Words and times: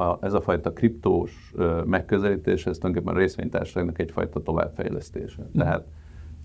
a, 0.00 0.18
ez 0.20 0.32
a 0.32 0.40
fajta 0.40 0.72
kriptós 0.72 1.52
megközelítés, 1.84 2.66
ez 2.66 2.78
tulajdonképpen 2.78 3.16
a 3.16 3.20
részvénytársaságnak 3.20 3.98
egyfajta 3.98 4.42
továbbfejlesztése. 4.42 5.42
Hm. 5.52 5.58
Tehát 5.58 5.84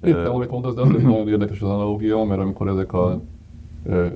Értem, 0.04 0.34
amit 0.34 0.50
mondasz, 0.50 0.74
de 0.74 0.82
azért 0.82 1.04
nagyon 1.04 1.28
érdekes 1.28 1.62
az 1.62 1.70
analógia, 1.70 2.24
mert 2.24 2.42
amikor 2.42 2.68
ezek 2.68 2.94
a 2.94 3.22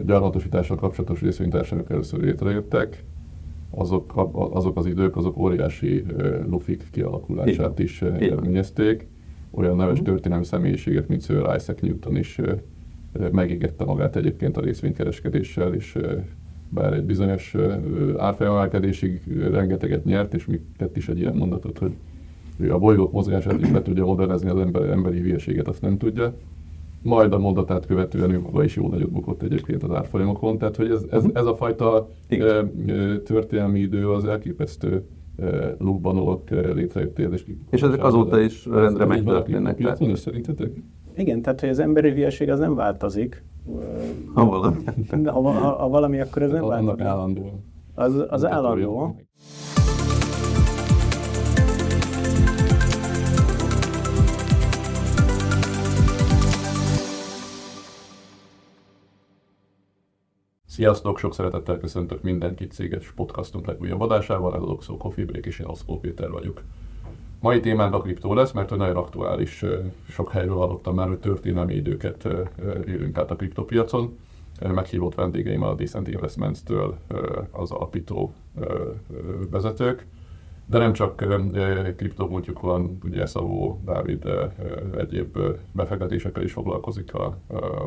gyarmatosítással 0.06 0.78
kapcsolatos 0.78 1.22
részvénytársaságok 1.22 1.90
először 1.90 2.20
létrejöttek, 2.20 3.04
azok, 3.70 4.14
azok 4.34 4.78
az 4.78 4.86
idők, 4.86 5.18
azok 5.18 5.38
óriási 5.38 6.06
lufik 6.50 6.88
kialakulását 6.92 7.80
is 7.80 8.02
eredményezték. 8.02 9.08
Olyan 9.52 9.76
neves 9.76 9.98
hm. 9.98 10.04
történelmi 10.04 10.46
személyiségek, 10.46 11.08
mint 11.08 11.22
Sir 11.22 11.38
Isaac 11.56 11.82
Newton 11.82 12.18
is 12.18 12.40
megégette 13.32 13.86
magát 13.86 14.16
egyébként 14.16 14.58
a 14.58 14.62
részvénykereskedéssel, 14.62 15.74
és 15.74 15.98
bár 16.70 16.94
egy 16.94 17.04
bizonyos 17.04 17.56
árfolyamelkedésig 18.18 19.22
rengeteget 19.52 20.06
nyert, 20.06 20.34
és 20.34 20.46
mi 20.46 20.60
tett 20.78 20.98
is 20.98 21.10
egy 21.10 21.20
ilyen 21.20 21.36
mondatot, 21.36 21.78
hogy 21.78 21.92
ő 22.58 22.74
a 22.74 22.78
bolygók 22.78 23.12
mozgását 23.12 23.62
is 23.62 23.72
be 23.72 23.82
tudja 23.82 24.06
modernizni, 24.06 24.50
az 24.50 24.60
ember, 24.60 24.90
emberi 24.90 25.20
hülyeséget 25.20 25.68
azt 25.68 25.82
nem 25.82 25.98
tudja. 25.98 26.34
Majd 27.02 27.34
a 27.34 27.40
mondatát 27.40 27.86
követően 27.86 28.32
ő 28.32 28.40
maga 28.40 28.64
is 28.64 28.76
jó 28.76 28.88
nagyot 28.88 29.12
bukott 29.12 29.42
egyébként 29.42 29.84
az 29.84 29.92
árfolyamokon, 29.92 30.58
tehát 30.58 30.76
hogy 30.76 30.90
ez, 30.90 31.06
ez, 31.12 31.26
ez 31.34 31.46
a 31.46 31.56
fajta 31.56 32.10
e, 32.28 32.66
történelmi 33.24 33.80
idő 33.80 34.10
az 34.10 34.26
elképesztő 34.26 35.04
lukban 35.78 36.42
létrejöttél. 36.74 37.34
És, 37.34 37.46
és 37.70 37.82
ezek 37.82 38.04
azóta 38.04 38.40
is 38.40 38.66
rendre 38.66 39.06
megtörténnek. 39.06 39.98
Szerintetek? 40.14 40.72
Igen, 41.16 41.42
tehát 41.42 41.60
hogy 41.60 41.70
az 41.70 41.80
emberi 41.80 42.10
hülyeség 42.10 42.50
az 42.50 42.60
nem 42.60 42.76
változik. 42.76 43.44
Ha 44.34 44.46
valami. 44.46 44.84
ha, 45.26 45.42
ha, 45.42 45.76
ha 45.76 45.90
valami, 45.90 46.20
akkor 46.20 46.42
ez 46.42 46.52
nem 46.52 46.68
változik. 46.68 47.02
állandó. 47.02 47.64
Az, 47.96 48.26
az 48.30 48.46
állandó. 48.46 49.16
Sziasztok, 60.66 61.18
sok 61.20 61.34
szeretettel 61.34 61.78
köszöntök 61.78 62.22
mindenkit 62.22 62.72
céges 62.72 63.12
podcastunk 63.12 63.68
legújabb 63.68 64.02
adásával, 64.02 64.56
ez 64.56 64.62
a 64.62 64.66
Doxo 64.66 64.98
Coffee 64.98 65.26
Break, 65.26 65.46
és 65.46 65.60
én 65.60 65.68
Oszkó 65.68 66.00
Péter 66.00 66.30
vagyok. 66.32 66.64
Mai 67.42 67.60
témánk 67.60 67.94
a 67.94 68.02
kriptó 68.02 68.34
lesz, 68.34 68.52
mert 68.52 68.70
hogy 68.70 68.78
nagyon 68.78 68.96
aktuális, 68.96 69.66
sok 70.10 70.32
helyről 70.32 70.56
hallottam 70.56 70.96
már, 70.96 71.08
hogy 71.08 71.20
történelmi 71.20 71.74
időket 71.74 72.28
élünk 72.88 73.18
át 73.18 73.32
a 73.32 73.36
kriptopiacon. 73.36 74.18
Meghívott 74.74 75.16
vendégeim 75.16 75.64
a 75.64 75.74
Decent 75.74 76.08
Investments-től 76.08 76.98
az 77.52 77.72
alapító 77.72 78.34
vezetők, 79.52 80.06
de 80.66 80.78
nem 80.78 80.94
csak 80.94 81.24
kriptomúltjuk 81.96 82.60
van, 82.60 82.98
ugye 83.04 83.26
Szavó 83.26 83.82
Dávid 83.86 84.26
egyéb 84.98 85.38
befektetésekkel 85.72 86.44
is 86.44 86.52
foglalkozik 86.52 87.14
a 87.14 87.38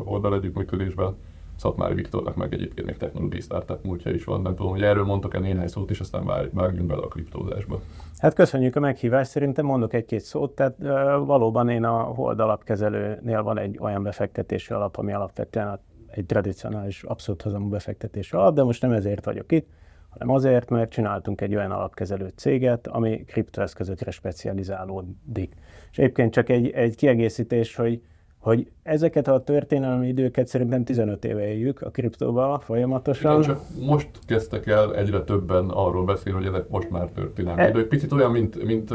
oldal 0.05 0.35
együttműködésben, 0.35 1.15
Szatmári 1.55 1.93
Viktornak 1.93 2.35
meg 2.35 2.53
egyébként 2.53 2.87
még 2.87 2.97
technológiai 2.97 3.41
startup 3.41 3.83
múltja 3.83 4.11
is 4.11 4.23
van. 4.23 4.41
Nem 4.41 4.55
tudom, 4.55 4.71
hogy 4.71 4.83
erről 4.83 5.05
mondtok-e 5.05 5.39
néhány 5.39 5.67
szót, 5.67 5.89
és 5.89 5.99
aztán 5.99 6.49
vágjunk 6.51 6.87
bele 6.87 7.01
a 7.01 7.07
kriptózásba. 7.07 7.79
Hát 8.17 8.33
köszönjük 8.33 8.75
a 8.75 8.79
meghívást, 8.79 9.29
szerintem 9.29 9.65
mondok 9.65 9.93
egy-két 9.93 10.21
szót. 10.21 10.51
Tehát 10.51 10.77
valóban 11.25 11.69
én 11.69 11.83
a 11.83 12.01
Hold 12.01 12.39
alapkezelőnél 12.39 13.43
van 13.43 13.57
egy 13.57 13.77
olyan 13.79 14.03
befektetési 14.03 14.73
alap, 14.73 14.97
ami 14.97 15.13
alapvetően 15.13 15.79
egy 16.07 16.25
tradicionális, 16.25 17.03
abszolút 17.03 17.41
hozamú 17.41 17.69
befektetési 17.69 18.35
alap, 18.35 18.55
de 18.55 18.63
most 18.63 18.81
nem 18.81 18.91
ezért 18.91 19.25
vagyok 19.25 19.51
itt, 19.51 19.67
hanem 20.09 20.29
azért, 20.29 20.69
mert 20.69 20.91
csináltunk 20.91 21.41
egy 21.41 21.55
olyan 21.55 21.71
alapkezelő 21.71 22.31
céget, 22.35 22.87
ami 22.87 23.23
kriptoeszközökre 23.23 24.11
specializálódik. 24.11 25.53
És 25.91 25.97
egyébként 25.97 26.33
csak 26.33 26.49
egy, 26.49 26.69
egy 26.69 26.95
kiegészítés, 26.95 27.75
hogy 27.75 28.01
hogy 28.43 28.67
ezeket 28.83 29.27
a 29.27 29.43
történelmi 29.43 30.07
időket 30.07 30.47
szerintem 30.47 30.83
15 30.83 31.25
éve 31.25 31.47
éljük 31.47 31.81
a 31.81 31.89
kriptóba 31.89 32.59
folyamatosan. 32.59 33.41
Igen, 33.41 33.43
csak 33.43 33.61
most 33.85 34.09
kezdtek 34.25 34.67
el 34.67 34.95
egyre 34.95 35.21
többen 35.21 35.69
arról 35.69 36.05
beszélni, 36.05 36.37
hogy 36.37 36.47
ezek 36.47 36.69
most 36.69 36.89
már 36.89 37.07
történelmi 37.07 37.61
e... 37.61 37.69
idők. 37.69 37.87
Picit 37.87 38.11
olyan, 38.11 38.31
mint, 38.31 38.63
mint, 38.63 38.93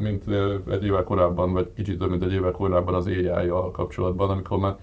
mint, 0.00 0.22
egy 0.70 0.84
évvel 0.84 1.04
korábban, 1.04 1.52
vagy 1.52 1.70
kicsit 1.74 1.98
több, 1.98 2.10
mint 2.10 2.22
egy 2.22 2.32
évvel 2.32 2.50
korábban 2.50 2.94
az 2.94 3.06
ai 3.06 3.48
kapcsolatban, 3.72 4.30
amikor 4.30 4.58
már 4.58 4.76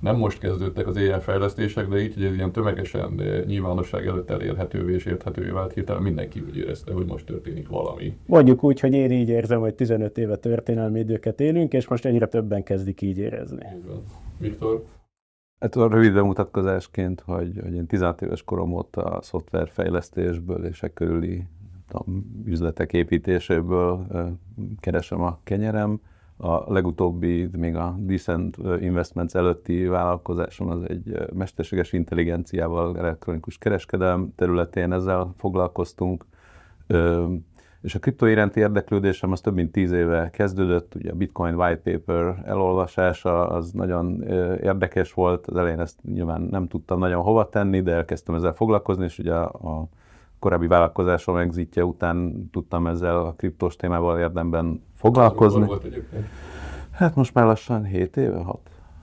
nem 0.00 0.16
most 0.16 0.38
kezdődtek 0.38 0.86
az 0.86 0.96
AI 0.96 1.20
fejlesztések, 1.20 1.88
de 1.88 2.00
így, 2.00 2.14
hogy 2.14 2.24
ez 2.24 2.34
ilyen 2.34 2.52
tömegesen 2.52 3.20
nyilvánosság 3.46 4.06
előtt 4.06 4.30
elérhetővé 4.30 4.94
és 4.94 5.04
érthetővé 5.04 5.50
vált, 5.50 5.72
hirtelen 5.72 6.02
mindenki 6.02 6.40
úgy 6.40 6.56
érezte, 6.56 6.92
hogy 6.92 7.06
most 7.06 7.26
történik 7.26 7.68
valami. 7.68 8.18
Mondjuk 8.26 8.62
úgy, 8.64 8.80
hogy 8.80 8.92
én 8.92 9.10
így 9.10 9.28
érzem, 9.28 9.60
hogy 9.60 9.74
15 9.74 10.18
éve 10.18 10.36
történelmi 10.36 10.98
időket 10.98 11.40
élünk, 11.40 11.72
és 11.72 11.88
most 11.88 12.04
egyre 12.04 12.26
többen 12.26 12.62
kezdik 12.62 13.00
így 13.00 13.18
érezni. 13.18 13.56
Igen. 13.56 14.02
Viktor? 14.38 14.84
Hát 15.60 15.76
a 15.76 15.88
rövid 15.88 16.12
bemutatkozásként, 16.12 17.20
hogy, 17.20 17.58
hogy 17.62 17.74
én 17.74 17.86
16 17.86 18.22
éves 18.22 18.42
korom 18.42 18.72
óta 18.72 19.02
a 19.02 19.22
szoftverfejlesztésből 19.22 20.64
és 20.64 20.82
e 20.82 20.88
körüli 20.88 21.44
a 21.92 22.04
üzletek 22.44 22.92
építéséből 22.92 24.06
keresem 24.80 25.20
a 25.20 25.38
kenyerem 25.44 26.00
a 26.38 26.72
legutóbbi, 26.72 27.48
még 27.52 27.76
a 27.76 27.94
Decent 27.98 28.56
Investments 28.80 29.34
előtti 29.34 29.86
vállalkozásom 29.86 30.68
az 30.68 30.82
egy 30.88 31.18
mesterséges 31.32 31.92
intelligenciával, 31.92 32.98
elektronikus 32.98 33.58
kereskedelem 33.58 34.32
területén 34.36 34.92
ezzel 34.92 35.32
foglalkoztunk. 35.36 36.24
És 37.80 37.94
a 37.94 37.98
kriptó 37.98 38.26
iránti 38.26 38.60
érdeklődésem 38.60 39.32
az 39.32 39.40
több 39.40 39.54
mint 39.54 39.72
tíz 39.72 39.92
éve 39.92 40.30
kezdődött, 40.30 40.94
ugye 40.94 41.10
a 41.10 41.14
Bitcoin 41.14 41.54
White 41.54 41.90
Paper 41.90 42.42
elolvasása 42.44 43.48
az 43.48 43.72
nagyon 43.72 44.22
érdekes 44.62 45.12
volt, 45.12 45.46
az 45.46 45.56
elején 45.56 45.80
ezt 45.80 46.02
nyilván 46.02 46.40
nem 46.40 46.68
tudtam 46.68 46.98
nagyon 46.98 47.22
hova 47.22 47.48
tenni, 47.48 47.80
de 47.80 47.92
elkezdtem 47.92 48.34
ezzel 48.34 48.52
foglalkozni, 48.52 49.04
és 49.04 49.18
ugye 49.18 49.34
a, 49.34 49.68
a 49.68 49.88
korábbi 50.38 50.66
vállalkozásom 50.66 51.36
exitje 51.36 51.84
után 51.84 52.48
tudtam 52.52 52.86
ezzel 52.86 53.16
a 53.18 53.32
kriptós 53.32 53.76
témával 53.76 54.18
érdemben 54.18 54.82
foglalkozni. 54.94 55.66
Volt 55.66 55.84
egyébként? 55.84 56.26
Hát 56.90 57.14
most 57.14 57.34
már 57.34 57.44
lassan 57.44 57.84
7 57.84 58.16
éve, 58.16 58.38
6. 58.38 58.60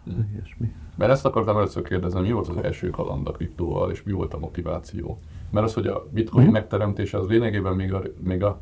Mm. 0.10 0.20
Ilyesmi. 0.34 0.72
Mert 0.98 1.12
ezt 1.12 1.26
akartam 1.26 1.58
először 1.58 1.84
kérdezni, 1.84 2.22
mi 2.22 2.32
volt 2.32 2.48
az 2.48 2.58
első 2.58 2.90
kaland 2.90 3.28
a 3.28 3.32
kriptóval, 3.32 3.92
és 3.92 4.04
mi 4.04 4.12
volt 4.12 4.34
a 4.34 4.38
motiváció? 4.38 5.20
Mert 5.52 5.66
az, 5.66 5.74
hogy 5.74 5.88
a 5.88 6.08
bitcoin 6.12 6.48
mm. 6.48 6.52
megteremtése, 6.52 7.18
az 7.18 7.28
lényegében 7.28 7.76
még 7.76 7.94
a, 7.94 8.02
még 8.24 8.44
a 8.44 8.62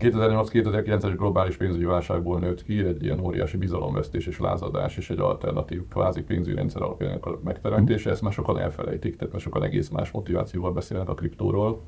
2008-2009-es 0.00 1.14
globális 1.16 1.56
pénzügyi 1.56 1.84
válságból 1.84 2.38
nőtt 2.38 2.62
ki 2.62 2.84
egy 2.84 3.02
ilyen 3.02 3.20
óriási 3.20 3.56
bizalomvesztés 3.56 4.26
és 4.26 4.38
lázadás 4.38 4.96
és 4.96 5.10
egy 5.10 5.18
alternatív 5.18 5.88
kvázi 5.88 6.22
pénzügyi 6.22 6.56
rendszer 6.56 6.82
alapjának 6.82 7.26
a 7.26 7.38
megteremtése. 7.44 8.10
Ezt 8.10 8.22
már 8.22 8.32
sokan 8.32 8.58
elfelejtik, 8.58 9.16
tehát 9.16 9.32
már 9.32 9.42
sokan 9.42 9.62
egész 9.62 9.88
más 9.88 10.10
motivációval 10.10 10.72
beszélnek 10.72 11.08
a 11.08 11.14
kriptóról. 11.14 11.80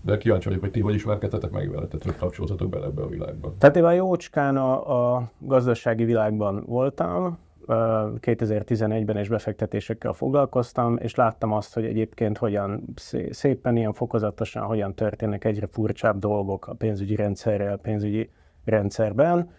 De 0.00 0.18
kíváncsi 0.18 0.48
vagyok, 0.48 0.62
hogy 0.62 0.70
ti 0.70 0.80
hogy 0.80 0.94
ismerkedtetek 0.94 1.50
meg 1.50 1.70
vele, 1.70 1.86
tehát 1.86 2.04
hogy 2.04 2.16
kapcsoltatok 2.16 2.68
bele 2.68 2.86
ebbe 2.86 3.02
a 3.02 3.08
világba. 3.08 3.54
Tehát 3.58 3.76
én 3.76 3.84
a 3.84 3.92
jócskán 3.92 4.56
a, 4.56 5.14
a 5.14 5.30
gazdasági 5.38 6.04
világban 6.04 6.64
voltam, 6.66 7.38
2011-ben 7.68 9.18
is 9.18 9.28
befektetésekkel 9.28 10.12
foglalkoztam, 10.12 10.96
és 10.96 11.14
láttam 11.14 11.52
azt, 11.52 11.74
hogy 11.74 11.84
egyébként 11.84 12.38
hogyan 12.38 12.84
szépen, 13.30 13.76
ilyen 13.76 13.92
fokozatosan 13.92 14.62
hogyan 14.62 14.94
történnek 14.94 15.44
egyre 15.44 15.66
furcsább 15.66 16.18
dolgok 16.18 16.66
a 16.66 16.74
pénzügyi 16.74 17.16
rendszerrel, 17.16 17.76
pénzügyi 17.76 18.30
rendszerben. 18.64 19.50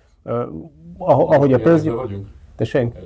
Ahogy 0.98 1.54
a 1.54 1.60
pénzügyi... 1.60 1.96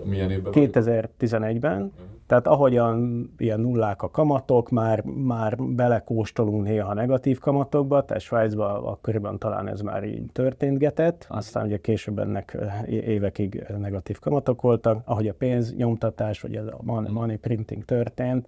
Milyen 0.03 0.31
évben 0.31 0.53
2011-ben. 0.55 1.81
Uh-huh. 1.81 2.12
Tehát 2.27 2.47
ahogyan 2.47 3.29
ilyen 3.37 3.59
nullák 3.59 4.01
a 4.01 4.09
kamatok, 4.09 4.69
már, 4.69 5.03
már 5.03 5.57
belekóstolunk 5.57 6.63
néha 6.63 6.93
negatív 6.93 7.39
kamatokba, 7.39 8.05
tehát 8.05 8.21
Svájcban 8.21 8.83
akkoriban 8.83 9.39
talán 9.39 9.67
ez 9.67 9.81
már 9.81 10.03
így 10.03 10.25
történtgetett, 10.31 11.25
aztán 11.29 11.65
ugye 11.65 11.77
később 11.77 12.19
ennek 12.19 12.57
évekig 12.87 13.65
negatív 13.77 14.19
kamatok 14.19 14.61
voltak, 14.61 15.01
ahogy 15.05 15.27
a 15.27 15.33
pénznyomtatás, 15.33 16.41
vagy 16.41 16.55
a 16.55 16.79
money 17.11 17.37
printing 17.37 17.85
történt, 17.85 18.47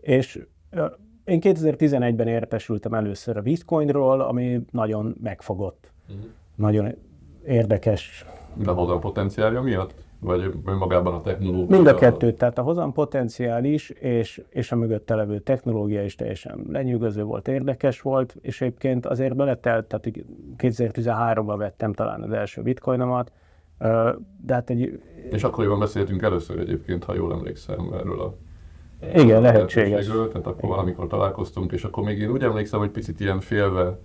és 0.00 0.46
én 1.24 1.38
2011-ben 1.42 2.28
értesültem 2.28 2.94
először 2.94 3.36
a 3.36 3.42
bitcoinról, 3.42 4.20
ami 4.20 4.64
nagyon 4.70 5.16
megfogott. 5.22 5.92
Uh-huh. 6.08 6.24
Nagyon 6.54 6.94
érdekes. 7.46 8.24
De 8.54 8.70
a 8.70 8.98
potenciálja 8.98 9.60
miatt? 9.60 9.94
Vagy 10.20 10.52
önmagában 10.66 11.14
a 11.14 11.20
technológia? 11.20 11.76
Mind 11.76 11.86
a 11.86 11.94
kettő, 11.94 12.32
tehát 12.32 12.58
a 12.58 12.62
hozam 12.62 12.92
potenciális 12.92 13.90
és, 13.90 14.42
és 14.48 14.72
a 14.72 14.76
mögötte 14.76 15.14
levő 15.14 15.38
technológia 15.38 16.04
is 16.04 16.14
teljesen 16.14 16.64
lenyűgöző 16.68 17.22
volt, 17.22 17.48
érdekes 17.48 18.00
volt, 18.00 18.36
és 18.40 18.60
egyébként 18.60 19.06
azért 19.06 19.36
beletelt, 19.36 19.86
tehát 19.86 20.06
2013-ban 20.58 21.54
vettem 21.56 21.92
talán 21.92 22.22
az 22.22 22.30
első 22.30 22.62
bitcoinomat, 22.62 23.32
de 24.46 24.54
hát 24.54 24.70
egy... 24.70 25.02
És 25.30 25.44
akkoriban 25.44 25.78
beszéltünk 25.78 26.22
először 26.22 26.58
egyébként, 26.58 27.04
ha 27.04 27.14
jól 27.14 27.32
emlékszem 27.32 27.92
erről 27.92 28.20
a 28.20 28.34
Igen, 29.14 29.40
lehetséges. 29.40 30.06
Tehát 30.06 30.46
akkor 30.46 30.68
valamikor 30.68 31.06
találkoztunk, 31.06 31.72
és 31.72 31.84
akkor 31.84 32.04
még 32.04 32.18
én 32.18 32.30
úgy 32.30 32.42
emlékszem, 32.42 32.78
hogy 32.78 32.90
picit 32.90 33.20
ilyen 33.20 33.40
félve 33.40 33.98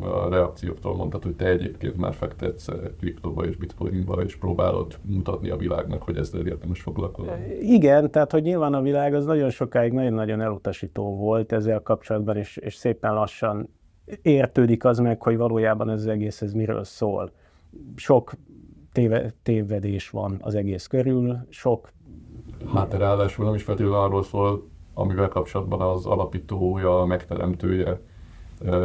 a 0.00 0.28
reakcióktól 0.28 0.96
mondtad, 0.96 1.22
hogy 1.22 1.34
te 1.36 1.46
egyébként 1.46 1.96
már 1.96 2.14
fektetsz 2.14 2.68
kriptóba 2.98 3.44
és 3.44 3.56
bitcoinba, 3.56 4.22
és 4.22 4.36
próbálod 4.36 4.98
mutatni 5.02 5.50
a 5.50 5.56
világnak, 5.56 6.02
hogy 6.02 6.16
ezzel 6.16 6.46
érdemes 6.46 6.80
foglalkozni. 6.80 7.32
Igen, 7.60 8.10
tehát 8.10 8.32
hogy 8.32 8.42
nyilván 8.42 8.74
a 8.74 8.80
világ 8.80 9.14
az 9.14 9.24
nagyon 9.24 9.50
sokáig 9.50 9.92
nagyon-nagyon 9.92 10.40
elutasító 10.40 11.16
volt 11.16 11.52
ezzel 11.52 11.80
kapcsolatban, 11.80 12.36
és, 12.36 12.56
és 12.56 12.74
szépen 12.74 13.14
lassan 13.14 13.68
értődik 14.22 14.84
az 14.84 14.98
meg, 14.98 15.22
hogy 15.22 15.36
valójában 15.36 15.90
ez 15.90 16.00
az 16.00 16.06
egész 16.06 16.42
ez 16.42 16.52
miről 16.52 16.84
szól. 16.84 17.32
Sok 17.96 18.32
téve, 18.92 19.34
tévedés 19.42 20.10
van 20.10 20.36
az 20.40 20.54
egész 20.54 20.86
körül, 20.86 21.36
sok... 21.48 21.88
Hát 22.74 22.94
ráadásul 22.94 23.44
nem 23.44 23.54
is 23.54 23.62
feltétlenül 23.62 23.98
arról 23.98 24.22
szól, 24.22 24.68
amivel 24.94 25.28
kapcsolatban 25.28 25.80
az 25.80 26.06
alapítója, 26.06 27.04
megteremtője 27.04 28.00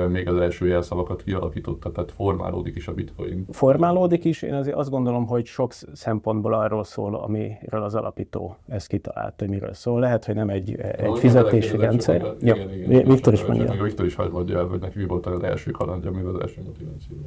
még 0.09 0.27
az 0.27 0.37
első 0.37 0.67
jelszavakat 0.67 1.23
kialakította, 1.23 1.91
tehát 1.91 2.11
formálódik 2.11 2.75
is 2.75 2.87
a 2.87 2.93
bitcoin. 2.93 3.45
Formálódik 3.49 4.25
is, 4.25 4.41
én 4.41 4.53
azért 4.53 4.75
azt 4.75 4.89
gondolom, 4.89 5.27
hogy 5.27 5.45
sok 5.45 5.73
szempontból 5.93 6.53
arról 6.53 6.83
szól, 6.83 7.15
amiről 7.15 7.83
az 7.83 7.95
alapító 7.95 8.57
ezt 8.67 8.87
kitalált, 8.87 9.39
hogy 9.39 9.49
miről 9.49 9.73
szól. 9.73 9.99
Lehet, 9.99 10.25
hogy 10.25 10.35
nem 10.35 10.49
egy, 10.49 10.75
egy 10.75 11.17
fizetési 11.17 11.77
rendszer. 11.77 12.21
Hogy, 12.21 12.35
ja, 12.39 12.55
igen, 12.55 12.73
igen, 12.73 13.03
Viktor 13.03 13.33
is 13.33 13.45
mondja. 13.45 13.83
Viktor 13.83 14.05
is 14.05 14.15
hagyd 14.15 14.31
mondja 14.31 14.57
el, 14.57 14.65
hogy 14.65 14.79
neki 14.79 14.97
mi 14.97 15.05
volt 15.05 15.25
az 15.25 15.43
első 15.43 15.71
kalandja, 15.71 16.11
mi 16.11 16.21
az 16.21 16.39
első 16.41 16.61
motiváció. 16.65 17.17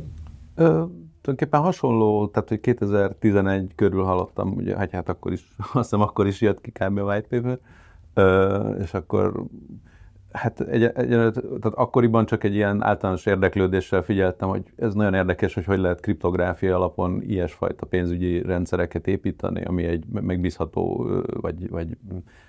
tulajdonképpen 1.20 1.60
hasonló, 1.60 2.26
tehát 2.26 2.48
hogy 2.48 2.60
2011 2.60 3.72
körül 3.74 4.02
hallottam, 4.02 4.52
ugye, 4.52 4.76
hát, 4.76 4.90
hát 4.90 5.08
akkor 5.08 5.32
is, 5.32 5.48
azt 5.58 5.72
hiszem 5.72 6.00
akkor 6.00 6.26
is 6.26 6.40
jött 6.40 6.60
ki 6.60 6.70
kb. 6.70 6.98
a 6.98 7.02
white 7.02 7.26
paper, 7.28 7.58
ö, 8.14 8.70
és 8.82 8.94
akkor 8.94 9.44
Hát 10.34 10.60
egy, 10.60 10.82
egy, 10.82 11.08
tehát 11.08 11.64
akkoriban 11.74 12.26
csak 12.26 12.44
egy 12.44 12.54
ilyen 12.54 12.82
általános 12.82 13.26
érdeklődéssel 13.26 14.02
figyeltem, 14.02 14.48
hogy 14.48 14.62
ez 14.76 14.94
nagyon 14.94 15.14
érdekes, 15.14 15.54
hogy 15.54 15.64
hogy 15.64 15.78
lehet 15.78 16.00
kriptográfia 16.00 16.76
alapon 16.76 17.22
ilyesfajta 17.22 17.86
pénzügyi 17.86 18.42
rendszereket 18.42 19.06
építeni, 19.06 19.64
ami 19.64 19.84
egy 19.84 20.04
megbízható 20.06 21.06
vagy, 21.40 21.70
vagy 21.70 21.96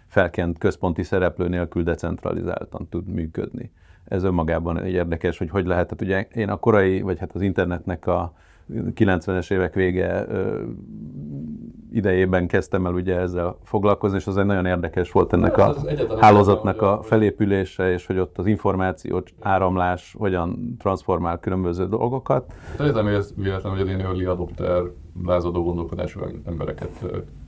felkent 0.08 0.58
központi 0.58 1.04
szereplő 1.04 1.48
nélkül 1.48 1.84
decentralizáltan 1.84 2.88
tud 2.90 3.08
működni. 3.08 3.72
Ez 4.06 4.24
önmagában 4.24 4.82
egy 4.82 4.94
érdekes, 4.94 5.38
hogy 5.38 5.50
hogy 5.50 5.66
lehet, 5.66 5.88
tehát 5.88 6.02
ugye 6.02 6.42
én 6.42 6.50
a 6.50 6.58
korai, 6.58 7.02
vagy 7.02 7.20
hát 7.20 7.36
az 7.36 7.42
internetnek 7.42 8.08
a 8.08 8.34
90-es 8.74 9.52
évek 9.52 9.74
vége 9.74 10.28
idejében 11.92 12.48
kezdtem 12.48 12.86
el 12.86 12.94
ugye 12.94 13.20
ezzel 13.20 13.58
foglalkozni, 13.64 14.18
és 14.18 14.28
az 14.28 14.38
egy 14.38 14.46
nagyon 14.46 14.66
érdekes 14.66 15.12
volt 15.12 15.34
ennek 15.34 15.58
a 15.58 15.76
hálózatnak 16.20 16.82
a 16.82 17.00
felépülése, 17.04 17.92
és 17.92 18.06
hogy 18.06 18.20
ott 18.20 18.38
az 18.38 18.46
információ 18.46 19.24
áramlás 19.40 20.16
hogyan 20.18 20.76
transformál 20.80 21.40
különböző 21.40 21.88
dolgokat. 21.88 22.54
Nem 22.78 23.06
véletlen, 23.36 23.78
hogy 23.78 23.88
én 23.88 24.00
early 24.00 24.26
adopter, 24.26 24.82
lázadó 25.26 25.64
gondolkodású 25.64 26.20
embereket 26.46 27.06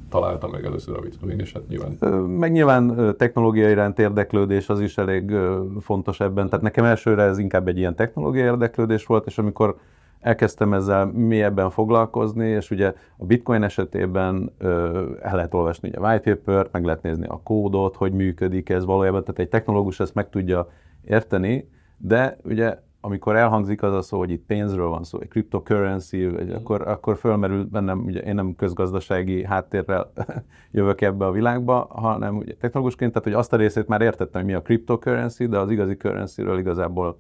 találta 0.09 0.47
meg 0.47 0.65
először 0.65 0.97
a 0.97 0.99
Bitcoin, 0.99 1.39
és 1.39 1.53
hát 1.53 1.67
nyilván... 1.67 2.21
Meg 2.23 2.51
nyilván 2.51 3.15
technológiai 3.17 3.71
iránt 3.71 3.99
érdeklődés 3.99 4.69
az 4.69 4.81
is 4.81 4.97
elég 4.97 5.33
fontos 5.79 6.19
ebben. 6.19 6.49
Tehát 6.49 6.63
nekem 6.63 6.85
elsőre 6.85 7.23
ez 7.23 7.37
inkább 7.37 7.67
egy 7.67 7.77
ilyen 7.77 7.95
technológiai 7.95 8.45
érdeklődés 8.45 9.05
volt, 9.05 9.25
és 9.25 9.37
amikor 9.37 9.77
elkezdtem 10.19 10.73
ezzel 10.73 11.05
mélyebben 11.05 11.69
foglalkozni, 11.69 12.47
és 12.47 12.71
ugye 12.71 12.93
a 13.17 13.25
bitcoin 13.25 13.63
esetében 13.63 14.51
ö, 14.57 15.01
el 15.21 15.35
lehet 15.35 15.53
olvasni 15.53 15.87
ugye 15.87 15.97
a 15.97 16.09
white 16.09 16.35
paper 16.35 16.67
meg 16.71 16.85
lehet 16.85 17.01
nézni 17.01 17.27
a 17.27 17.41
kódot, 17.43 17.95
hogy 17.95 18.13
működik 18.13 18.69
ez 18.69 18.85
valójában, 18.85 19.21
tehát 19.21 19.39
egy 19.39 19.49
technológus 19.49 19.99
ezt 19.99 20.13
meg 20.13 20.29
tudja 20.29 20.69
érteni, 21.03 21.69
de 21.97 22.37
ugye 22.43 22.77
amikor 23.01 23.35
elhangzik 23.35 23.83
az 23.83 23.93
a 23.93 24.01
szó, 24.01 24.17
hogy 24.17 24.29
itt 24.29 24.45
pénzről 24.45 24.87
van 24.87 25.03
szó, 25.03 25.19
egy 25.21 25.27
cryptocurrency, 25.27 26.27
vagy 26.27 26.51
akkor, 26.51 26.87
akkor 26.87 27.17
fölmerül 27.17 27.65
bennem, 27.65 27.99
ugye 27.99 28.19
én 28.19 28.35
nem 28.35 28.55
közgazdasági 28.55 29.45
háttérrel 29.45 30.11
jövök 30.71 31.01
ebbe 31.01 31.25
a 31.25 31.31
világba, 31.31 31.87
hanem 31.89 32.37
ugye 32.37 32.53
technológusként, 32.53 33.11
tehát 33.11 33.27
hogy 33.27 33.37
azt 33.37 33.53
a 33.53 33.57
részét 33.57 33.87
már 33.87 34.01
értettem, 34.01 34.41
hogy 34.41 34.49
mi 34.49 34.57
a 34.57 34.61
cryptocurrency, 34.61 35.47
de 35.47 35.57
az 35.57 35.71
igazi 35.71 35.95
currency-ről 35.95 36.59
igazából 36.59 37.17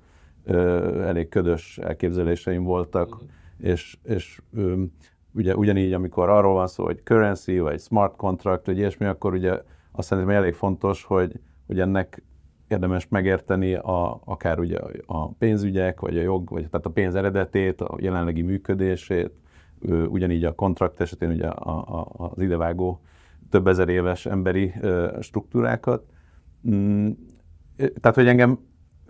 elég 1.03 1.29
ködös 1.29 1.77
elképzeléseim 1.77 2.63
voltak, 2.63 3.13
uh-huh. 3.13 3.29
és, 3.57 3.97
és 4.03 4.41
ugye 5.33 5.55
ugyanígy, 5.55 5.93
amikor 5.93 6.29
arról 6.29 6.53
van 6.53 6.67
szó, 6.67 6.83
hogy 6.83 7.01
currency, 7.03 7.59
vagy 7.59 7.79
smart 7.79 8.15
contract, 8.15 8.65
vagy 8.65 8.77
ilyesmi, 8.77 9.05
akkor 9.05 9.33
ugye 9.33 9.61
azt 9.91 10.07
szerintem 10.07 10.35
elég 10.35 10.53
fontos, 10.53 11.03
hogy, 11.03 11.39
hogy 11.67 11.79
ennek 11.79 12.23
érdemes 12.67 13.07
megérteni 13.07 13.73
a, 13.73 14.21
akár 14.25 14.59
ugye 14.59 14.79
a 15.05 15.27
pénzügyek, 15.27 15.99
vagy 15.99 16.17
a 16.17 16.21
jog, 16.21 16.49
vagy 16.49 16.69
tehát 16.69 16.85
a 16.85 16.89
pénz 16.89 17.15
eredetét, 17.15 17.81
a 17.81 17.95
jelenlegi 17.99 18.41
működését, 18.41 19.31
ugyanígy 20.07 20.43
a 20.43 20.55
kontrakt 20.55 21.01
esetén 21.01 21.29
ugye 21.29 21.47
a, 21.47 21.99
a, 21.99 22.07
az 22.17 22.41
idevágó 22.41 23.01
több 23.49 23.67
ezer 23.67 23.89
éves 23.89 24.25
emberi 24.25 24.73
struktúrákat. 25.19 26.03
Mm, 26.69 27.09
tehát, 27.75 28.15
hogy 28.15 28.27
engem 28.27 28.59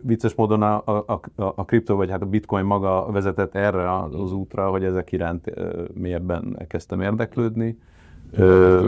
vicces 0.02 0.36
módon 0.36 0.62
a, 0.62 0.82
a, 0.86 1.06
a, 1.06 1.22
a 1.36 1.66
kripto, 1.66 1.96
vagy 1.96 2.10
hát 2.10 2.22
a 2.22 2.26
bitcoin 2.26 2.66
maga 2.66 3.12
vezetett 3.12 3.56
erre 3.56 3.94
az 3.98 4.32
útra, 4.32 4.70
hogy 4.70 4.84
ezek 4.84 5.12
iránt 5.12 5.54
mélyebben 5.94 6.66
kezdtem 6.68 7.02
érdeklődni. 7.02 7.78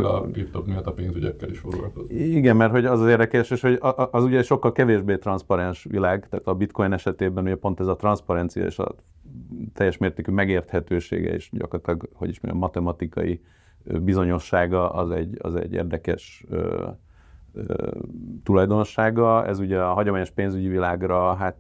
a 0.04 0.22
kriptok 0.32 0.68
miatt 0.68 0.86
a 0.86 0.92
pénzügyekkel 0.92 1.50
is 1.50 1.60
foglalkozni. 1.60 2.16
Igen, 2.16 2.56
mert 2.56 2.72
hogy 2.72 2.86
az 2.86 3.02
az 3.02 3.08
érdekes, 3.08 3.52
és 3.52 3.62
hogy 3.62 3.80
az 4.12 4.24
ugye 4.24 4.44
sokkal 4.44 4.72
kevésbé 4.72 5.18
transzparens 5.18 5.84
világ, 5.84 6.28
tehát 6.30 6.48
a 6.48 6.54
bitcoin 6.54 6.94
esetében 6.94 7.44
ugye 7.44 7.56
pont 7.56 7.80
ez 7.80 7.88
a 7.88 7.96
transzparencia 7.96 8.66
és 8.66 8.80
a 8.80 8.96
teljes 9.74 9.98
mértékű 9.98 10.32
megérthetősége 10.32 11.34
és 11.34 11.50
gyakorlatilag, 11.52 12.10
hogy 12.14 12.30
is 12.30 12.40
mondjam, 12.40 12.64
matematikai 12.64 13.42
bizonyossága 13.84 14.90
az 14.90 15.12
egy, 15.12 15.38
az 15.42 15.56
egy 15.56 15.74
érdekes 15.74 16.46
tulajdonsága, 18.44 19.46
ez 19.46 19.60
ugye 19.60 19.80
a 19.80 19.94
hagyományos 19.94 20.30
pénzügyi 20.30 20.68
világra 20.68 21.34
hát 21.34 21.56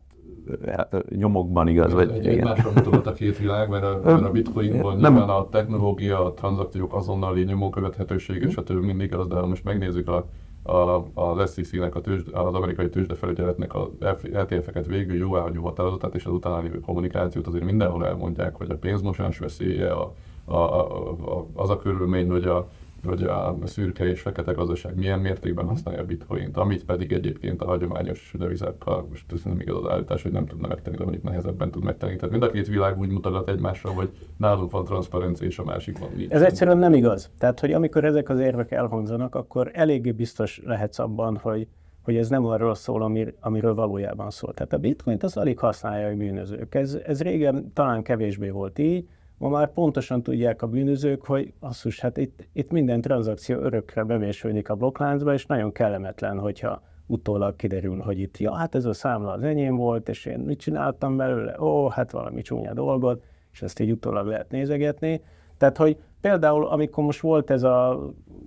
nyomokban 1.09 1.67
igaz. 1.67 1.93
Vagy, 1.93 2.09
egy, 2.09 2.25
igen. 2.25 2.57
Mutogat 2.75 3.07
a 3.07 3.13
két 3.13 3.37
világ, 3.37 3.69
mert 3.69 3.83
a, 3.83 3.99
mert 4.03 4.23
a 4.23 4.31
bitcoinban 4.31 4.97
nem. 4.97 5.13
nyilván 5.13 5.29
a 5.29 5.49
technológia, 5.49 6.25
a 6.25 6.33
tranzakciók 6.33 6.93
azonnali 6.93 7.43
nyomókövethetősége, 7.43 8.49
stb. 8.49 8.83
mindig 8.83 9.13
az, 9.13 9.27
de 9.27 9.35
ha 9.35 9.45
most 9.45 9.63
megnézzük 9.63 10.07
a, 10.07 10.25
a, 10.63 11.05
az 11.13 11.53
SEC-nek, 11.53 11.95
a 11.95 12.01
tőzsde, 12.01 12.39
az 12.39 12.53
amerikai 12.53 12.89
tőzsdefelügyeletnek 12.89 13.75
az 13.75 13.87
ETF-eket 14.33 14.85
végül 14.85 15.17
jóváhagyó 15.17 15.63
határozatát 15.63 16.15
és 16.15 16.25
az 16.25 16.33
utána 16.33 16.59
lévő 16.59 16.79
kommunikációt 16.79 17.47
azért 17.47 17.65
mindenhol 17.65 18.05
elmondják, 18.05 18.55
hogy 18.55 18.71
a 18.71 18.77
pénzmosás 18.77 19.39
veszélye, 19.39 19.91
a, 19.91 20.13
a, 20.45 20.55
a, 20.55 21.09
a, 21.09 21.45
az 21.53 21.69
a 21.69 21.77
körülmény, 21.77 22.29
hogy 22.29 22.45
a 22.45 22.67
hogy 23.05 23.23
a 23.23 23.57
szürke 23.63 24.05
és 24.05 24.21
fekete 24.21 24.51
gazdaság 24.51 24.95
milyen 24.95 25.19
mértékben 25.19 25.67
használja 25.67 26.01
a 26.01 26.05
bitcoint, 26.05 26.57
amit 26.57 26.85
pedig 26.85 27.11
egyébként 27.11 27.61
a 27.61 27.65
hagyományos 27.65 28.33
devizákkal, 28.37 29.07
most 29.09 29.31
ez 29.31 29.41
nem 29.43 29.59
igaz 29.59 29.83
az 29.83 29.91
állítás, 29.91 30.21
hogy 30.23 30.31
nem 30.31 30.45
tudna 30.45 30.67
megtenni, 30.67 30.97
de 30.97 31.03
mondjuk 31.03 31.23
nehezebben 31.23 31.71
tud 31.71 31.83
megtenni. 31.83 32.15
Tehát 32.15 32.31
mind 32.31 32.43
a 32.43 32.51
két 32.51 32.67
világ 32.67 32.99
úgy 32.99 33.09
mutat 33.09 33.49
egymásra, 33.49 33.89
hogy 33.89 34.09
nálunk 34.37 34.71
van 34.71 34.85
transzparencia, 34.85 35.47
és 35.47 35.59
a 35.59 35.63
másikban 35.63 36.09
nincs. 36.15 36.31
Ez 36.31 36.41
egyszerűen 36.41 36.77
nem 36.77 36.93
igaz. 36.93 37.31
Tehát, 37.37 37.59
hogy 37.59 37.73
amikor 37.73 38.03
ezek 38.03 38.29
az 38.29 38.39
érvek 38.39 38.71
elhangzanak, 38.71 39.35
akkor 39.35 39.71
eléggé 39.73 40.11
biztos 40.11 40.61
lehetsz 40.65 40.99
abban, 40.99 41.37
hogy 41.37 41.67
hogy 42.01 42.17
ez 42.17 42.29
nem 42.29 42.45
arról 42.45 42.75
szól, 42.75 43.01
amir, 43.01 43.33
amiről 43.39 43.73
valójában 43.73 44.29
szól. 44.29 44.53
Tehát 44.53 44.73
a 44.73 44.77
bitcoint 44.77 45.23
az 45.23 45.37
alig 45.37 45.59
használja 45.59 46.07
a 46.07 46.15
bűnözők. 46.15 46.75
Ez, 46.75 46.97
ez 47.05 47.21
régen 47.21 47.73
talán 47.73 48.03
kevésbé 48.03 48.49
volt 48.49 48.79
így, 48.79 49.07
Ma 49.39 49.49
már 49.49 49.71
pontosan 49.73 50.23
tudják 50.23 50.61
a 50.61 50.67
bűnözők, 50.67 51.25
hogy 51.25 51.53
asszus, 51.59 51.99
hát 51.99 52.17
itt, 52.17 52.47
itt 52.53 52.71
minden 52.71 53.01
tranzakció 53.01 53.59
örökre 53.59 54.03
bevésődik 54.03 54.69
a 54.69 54.75
blokkláncba, 54.75 55.33
és 55.33 55.45
nagyon 55.45 55.71
kellemetlen, 55.71 56.39
hogyha 56.39 56.81
utólag 57.05 57.55
kiderül, 57.55 57.99
hogy 57.99 58.19
itt, 58.19 58.37
ja, 58.37 58.53
hát 58.53 58.75
ez 58.75 58.85
a 58.85 58.93
számla 58.93 59.31
az 59.31 59.43
enyém 59.43 59.75
volt, 59.75 60.09
és 60.09 60.25
én 60.25 60.39
mit 60.39 60.59
csináltam 60.59 61.17
belőle, 61.17 61.61
ó, 61.61 61.87
hát 61.87 62.11
valami 62.11 62.41
csúnya 62.41 62.73
dolgot, 62.73 63.23
és 63.51 63.61
ezt 63.61 63.79
így 63.79 63.91
utólag 63.91 64.27
lehet 64.27 64.51
nézegetni. 64.51 65.21
Tehát, 65.57 65.77
hogy 65.77 65.97
például, 66.21 66.67
amikor 66.67 67.03
most 67.03 67.21
volt 67.21 67.49
ez 67.49 67.63
a 67.63 67.99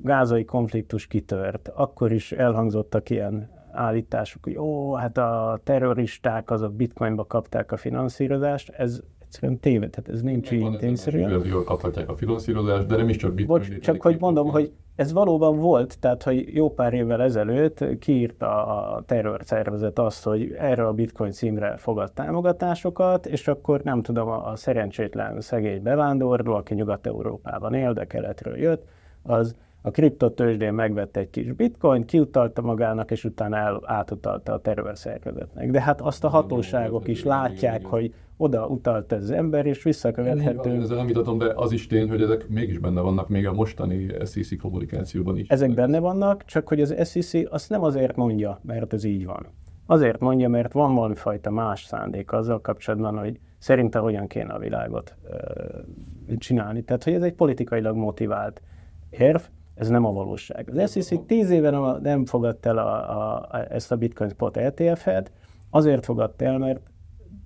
gázai 0.02 0.44
konfliktus 0.44 1.06
kitört, 1.06 1.68
akkor 1.68 2.12
is 2.12 2.32
elhangzottak 2.32 3.10
ilyen 3.10 3.50
állítások, 3.70 4.44
hogy 4.44 4.58
ó, 4.58 4.94
hát 4.94 5.18
a 5.18 5.60
terroristák 5.64 6.50
azok 6.50 6.74
bitcoinba 6.74 7.24
kapták 7.24 7.72
a 7.72 7.76
finanszírozást, 7.76 8.68
ez 8.68 9.02
egyszerűen 9.32 9.60
téved, 9.60 9.90
tehát 9.90 10.08
ez 10.08 10.22
nincs 10.22 10.50
így 10.50 10.76
tényszerűen. 10.76 11.44
Jól 11.46 11.64
kaphatják 11.64 12.08
a 12.08 12.16
finanszírozást, 12.16 12.86
de 12.86 12.96
nem 12.96 13.08
is 13.08 13.16
csak 13.16 13.34
bitcoin. 13.34 13.60
Bocs, 13.60 13.78
csak 13.78 14.02
hogy 14.02 14.16
mondom, 14.20 14.48
hogy 14.48 14.72
ez 14.96 15.12
valóban 15.12 15.58
volt, 15.58 15.98
tehát 15.98 16.22
hogy 16.22 16.54
jó 16.54 16.70
pár 16.70 16.92
évvel 16.92 17.22
ezelőtt 17.22 17.98
kiírta 17.98 18.66
a 18.66 19.02
terrorszervezet 19.06 19.98
azt, 19.98 20.24
hogy 20.24 20.52
erre 20.58 20.86
a 20.86 20.92
bitcoin 20.92 21.30
címre 21.30 21.76
fogad 21.76 22.12
támogatásokat, 22.12 23.26
és 23.26 23.48
akkor 23.48 23.82
nem 23.82 24.02
tudom, 24.02 24.28
a 24.28 24.56
szerencsétlen 24.56 25.40
szegény 25.40 25.82
bevándorló, 25.82 26.54
aki 26.54 26.74
Nyugat-Európában 26.74 27.74
él, 27.74 27.92
de 27.92 28.06
keletről 28.06 28.58
jött, 28.58 28.84
az 29.22 29.56
a 29.82 29.90
kriptotősdén 29.90 30.74
megvette 30.74 31.20
egy 31.20 31.30
kis 31.30 31.52
bitcoin, 31.52 32.04
kiutalta 32.04 32.62
magának, 32.62 33.10
és 33.10 33.24
utána 33.24 33.56
el, 33.56 33.80
átutalta 33.84 34.52
a 34.52 34.60
terrorszerkezetnek. 34.60 35.70
De 35.70 35.80
hát 35.80 36.00
azt 36.00 36.24
a 36.24 36.28
hatóságok 36.28 37.08
is 37.08 37.24
látják, 37.24 37.84
hogy 37.84 38.14
oda 38.36 38.66
utalt 38.66 39.12
ez 39.12 39.22
az 39.22 39.30
ember, 39.30 39.66
és 39.66 39.82
visszakövethető. 39.82 40.70
Ezzel 40.70 40.96
nem 40.96 41.06
vitatom, 41.06 41.38
de 41.38 41.52
az 41.54 41.72
is 41.72 41.86
tény, 41.86 42.08
hogy 42.08 42.22
ezek 42.22 42.48
mégis 42.48 42.78
benne 42.78 43.00
vannak 43.00 43.28
még 43.28 43.46
a 43.46 43.52
mostani 43.52 44.06
SEC 44.24 44.60
kommunikációban 44.60 45.38
is. 45.38 45.48
Ezek 45.48 45.74
benne 45.74 45.98
vannak, 45.98 46.44
csak 46.44 46.68
hogy 46.68 46.80
az 46.80 46.94
SEC 47.04 47.52
azt 47.52 47.70
nem 47.70 47.82
azért 47.82 48.16
mondja, 48.16 48.60
mert 48.62 48.92
ez 48.92 49.04
így 49.04 49.26
van. 49.26 49.46
Azért 49.86 50.20
mondja, 50.20 50.48
mert 50.48 50.72
van 50.72 50.94
valami 50.94 51.14
fajta 51.14 51.50
más 51.50 51.84
szándék 51.84 52.32
azzal 52.32 52.60
kapcsolatban, 52.60 53.18
hogy 53.18 53.38
szerinte 53.58 53.98
hogyan 53.98 54.26
kéne 54.26 54.52
a 54.52 54.58
világot 54.58 55.16
ö, 55.30 56.36
csinálni. 56.38 56.82
Tehát, 56.82 57.04
hogy 57.04 57.12
ez 57.12 57.22
egy 57.22 57.34
politikailag 57.34 57.96
motivált 57.96 58.62
érv, 59.10 59.40
ez 59.82 59.88
nem 59.88 60.04
a 60.04 60.12
valóság. 60.12 60.70
Az 60.74 60.90
SEC 60.92 61.26
tíz 61.26 61.50
éve 61.50 61.98
nem 62.02 62.24
fogadta 62.24 62.68
el 62.68 62.78
a, 62.78 63.10
a, 63.10 63.48
a, 63.50 63.72
ezt 63.72 63.92
a 63.92 63.96
Bitcoin 63.96 64.30
Spot 64.30 64.56
ETF-et, 64.56 65.32
azért 65.70 66.04
fogadta 66.04 66.44
el, 66.44 66.58
mert 66.58 66.80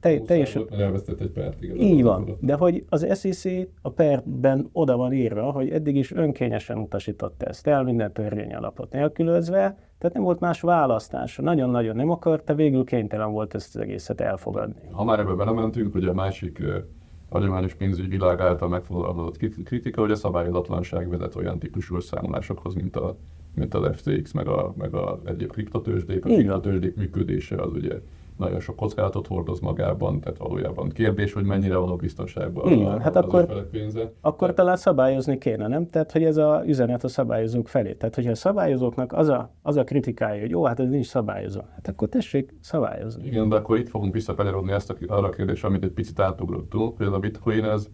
te, 0.00 0.20
teljesen... 0.20 0.66
Elvesztett 0.78 1.20
egy 1.20 1.30
pert, 1.30 1.62
igen. 1.62 1.76
Így 1.76 2.02
van, 2.02 2.36
de 2.40 2.54
hogy 2.54 2.84
az 2.88 3.18
SEC 3.20 3.44
a 3.82 3.90
perben 3.90 4.68
oda 4.72 4.96
van 4.96 5.12
írva, 5.12 5.50
hogy 5.50 5.70
eddig 5.70 5.96
is 5.96 6.12
önkényesen 6.12 6.78
utasította 6.78 7.46
ezt 7.46 7.66
el, 7.66 7.82
minden 7.82 8.12
törvény 8.12 8.54
alapot 8.54 8.92
nélkülözve, 8.92 9.58
tehát 9.98 10.14
nem 10.14 10.22
volt 10.22 10.40
más 10.40 10.60
választása. 10.60 11.42
Nagyon-nagyon 11.42 11.96
nem 11.96 12.10
akarta, 12.10 12.54
végül 12.54 12.84
kénytelen 12.84 13.32
volt 13.32 13.54
ezt 13.54 13.76
az 13.76 13.80
egészet 13.82 14.20
elfogadni. 14.20 14.88
Ha 14.90 15.04
már 15.04 15.18
ebbe 15.18 15.32
belementünk, 15.32 15.92
hogy 15.92 16.04
a 16.04 16.14
másik 16.14 16.62
hagyományos 17.28 17.74
pénzügyi 17.74 18.08
világ 18.08 18.40
által 18.40 18.68
megfogalmazott 18.68 19.36
kritika, 19.64 20.00
hogy 20.00 20.10
a 20.10 20.16
szabályozatlanság 20.16 21.08
vezet 21.08 21.34
olyan 21.34 21.58
típusú 21.58 21.96
összeállásokhoz, 21.96 22.74
mint, 22.74 22.96
a, 22.96 23.16
mint 23.54 23.74
az 23.74 23.96
FTX, 23.96 24.32
meg 24.32 24.48
a, 24.48 24.74
meg 24.76 24.94
a 24.94 25.20
egyéb 25.24 25.50
kriptotősdék. 25.50 26.24
A 26.24 26.28
kriptotősdék 26.28 26.96
működése 26.96 27.56
az 27.56 27.72
ugye 27.72 28.00
nagyon 28.36 28.60
sok 28.60 28.76
kockázatot 28.76 29.26
hordoz 29.26 29.60
magában, 29.60 30.20
tehát 30.20 30.38
valójában 30.38 30.88
kérdés, 30.88 31.32
hogy 31.32 31.44
mennyire 31.44 31.76
van 31.76 31.88
a 31.88 31.96
biztonságban 31.96 32.72
Igen, 32.72 32.86
a, 32.86 33.00
hát 33.00 33.16
akkor, 33.16 33.68
pénze. 33.70 34.12
Akkor 34.20 34.54
talán 34.54 34.76
szabályozni 34.76 35.38
kéne, 35.38 35.68
nem? 35.68 35.86
Tehát, 35.86 36.12
hogy 36.12 36.24
ez 36.24 36.36
a 36.36 36.62
üzenet 36.66 37.04
a 37.04 37.08
szabályozók 37.08 37.68
felé. 37.68 37.92
Tehát, 37.92 38.14
hogyha 38.14 38.30
a 38.30 38.34
szabályozóknak 38.34 39.12
az 39.12 39.28
a, 39.28 39.54
az 39.62 39.76
a 39.76 39.84
kritikája, 39.84 40.40
hogy 40.40 40.50
jó, 40.50 40.64
hát 40.64 40.80
ez 40.80 40.88
nincs 40.88 41.06
szabályozva, 41.06 41.64
hát 41.74 41.88
akkor 41.88 42.08
tessék 42.08 42.54
szabályozni. 42.60 43.26
Igen, 43.26 43.48
de 43.48 43.56
akkor 43.56 43.78
itt 43.78 43.88
fogunk 43.88 44.12
visszakanyarodni 44.12 44.72
ezt 44.72 44.90
a, 44.90 44.94
arra 45.06 45.26
a 45.26 45.30
kérdésre, 45.30 45.68
amit 45.68 45.84
egy 45.84 45.92
picit 45.92 46.20
átugrottunk. 46.20 46.96
Például 46.96 47.16
a 47.16 47.20
bitcoin 47.20 47.64
ez 47.64 47.88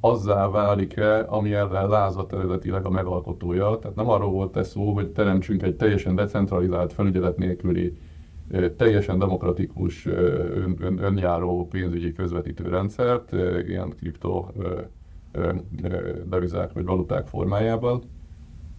azzá 0.00 0.48
válik-e, 0.48 1.24
ami 1.28 1.52
ellen 1.52 1.88
lázadt 1.88 2.32
eredetileg 2.32 2.86
a 2.86 2.90
megalkotója. 2.90 3.78
Tehát 3.78 3.96
nem 3.96 4.08
arról 4.08 4.30
volt 4.30 4.56
ez 4.56 4.68
szó, 4.68 4.92
hogy 4.92 5.08
teremtsünk 5.08 5.62
egy 5.62 5.76
teljesen 5.76 6.14
decentralizált, 6.14 6.92
felügyelet 6.92 7.36
nélküli 7.36 7.96
teljesen 8.76 9.18
demokratikus, 9.18 10.06
ön, 10.06 10.76
ön, 10.80 10.98
önjáró 10.98 11.66
pénzügyi 11.66 12.12
közvetítő 12.12 12.68
rendszert, 12.68 13.32
ilyen 13.66 13.88
kripto 13.88 14.46
devizák 16.28 16.72
vagy 16.72 16.84
valuták 16.84 17.26
formájában, 17.26 18.02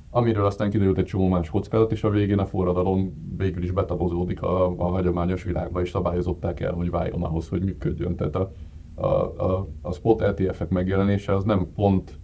amiről 0.09 0.45
aztán 0.45 0.69
kiderült 0.69 0.97
egy 0.97 1.05
csomó 1.05 1.27
más 1.27 1.49
kockázat, 1.49 1.91
és 1.91 2.03
a 2.03 2.09
végén 2.09 2.39
a 2.39 2.45
forradalom 2.45 3.13
végül 3.37 3.63
is 3.63 3.71
betabozódik 3.71 4.41
a, 4.41 4.65
a 4.77 4.83
hagyományos 4.83 5.43
világba, 5.43 5.81
és 5.81 5.89
szabályozották 5.89 6.59
el, 6.59 6.73
hogy 6.73 6.89
váljon 6.89 7.23
ahhoz, 7.23 7.47
hogy 7.49 7.63
működjön. 7.63 8.15
Tehát 8.15 8.35
a, 8.35 8.51
a, 8.95 9.05
a, 9.05 9.67
a 9.81 9.91
spot 9.91 10.21
ETF-ek 10.21 10.69
megjelenése 10.69 11.35
az 11.35 11.43
nem 11.43 11.71
pont 11.75 12.19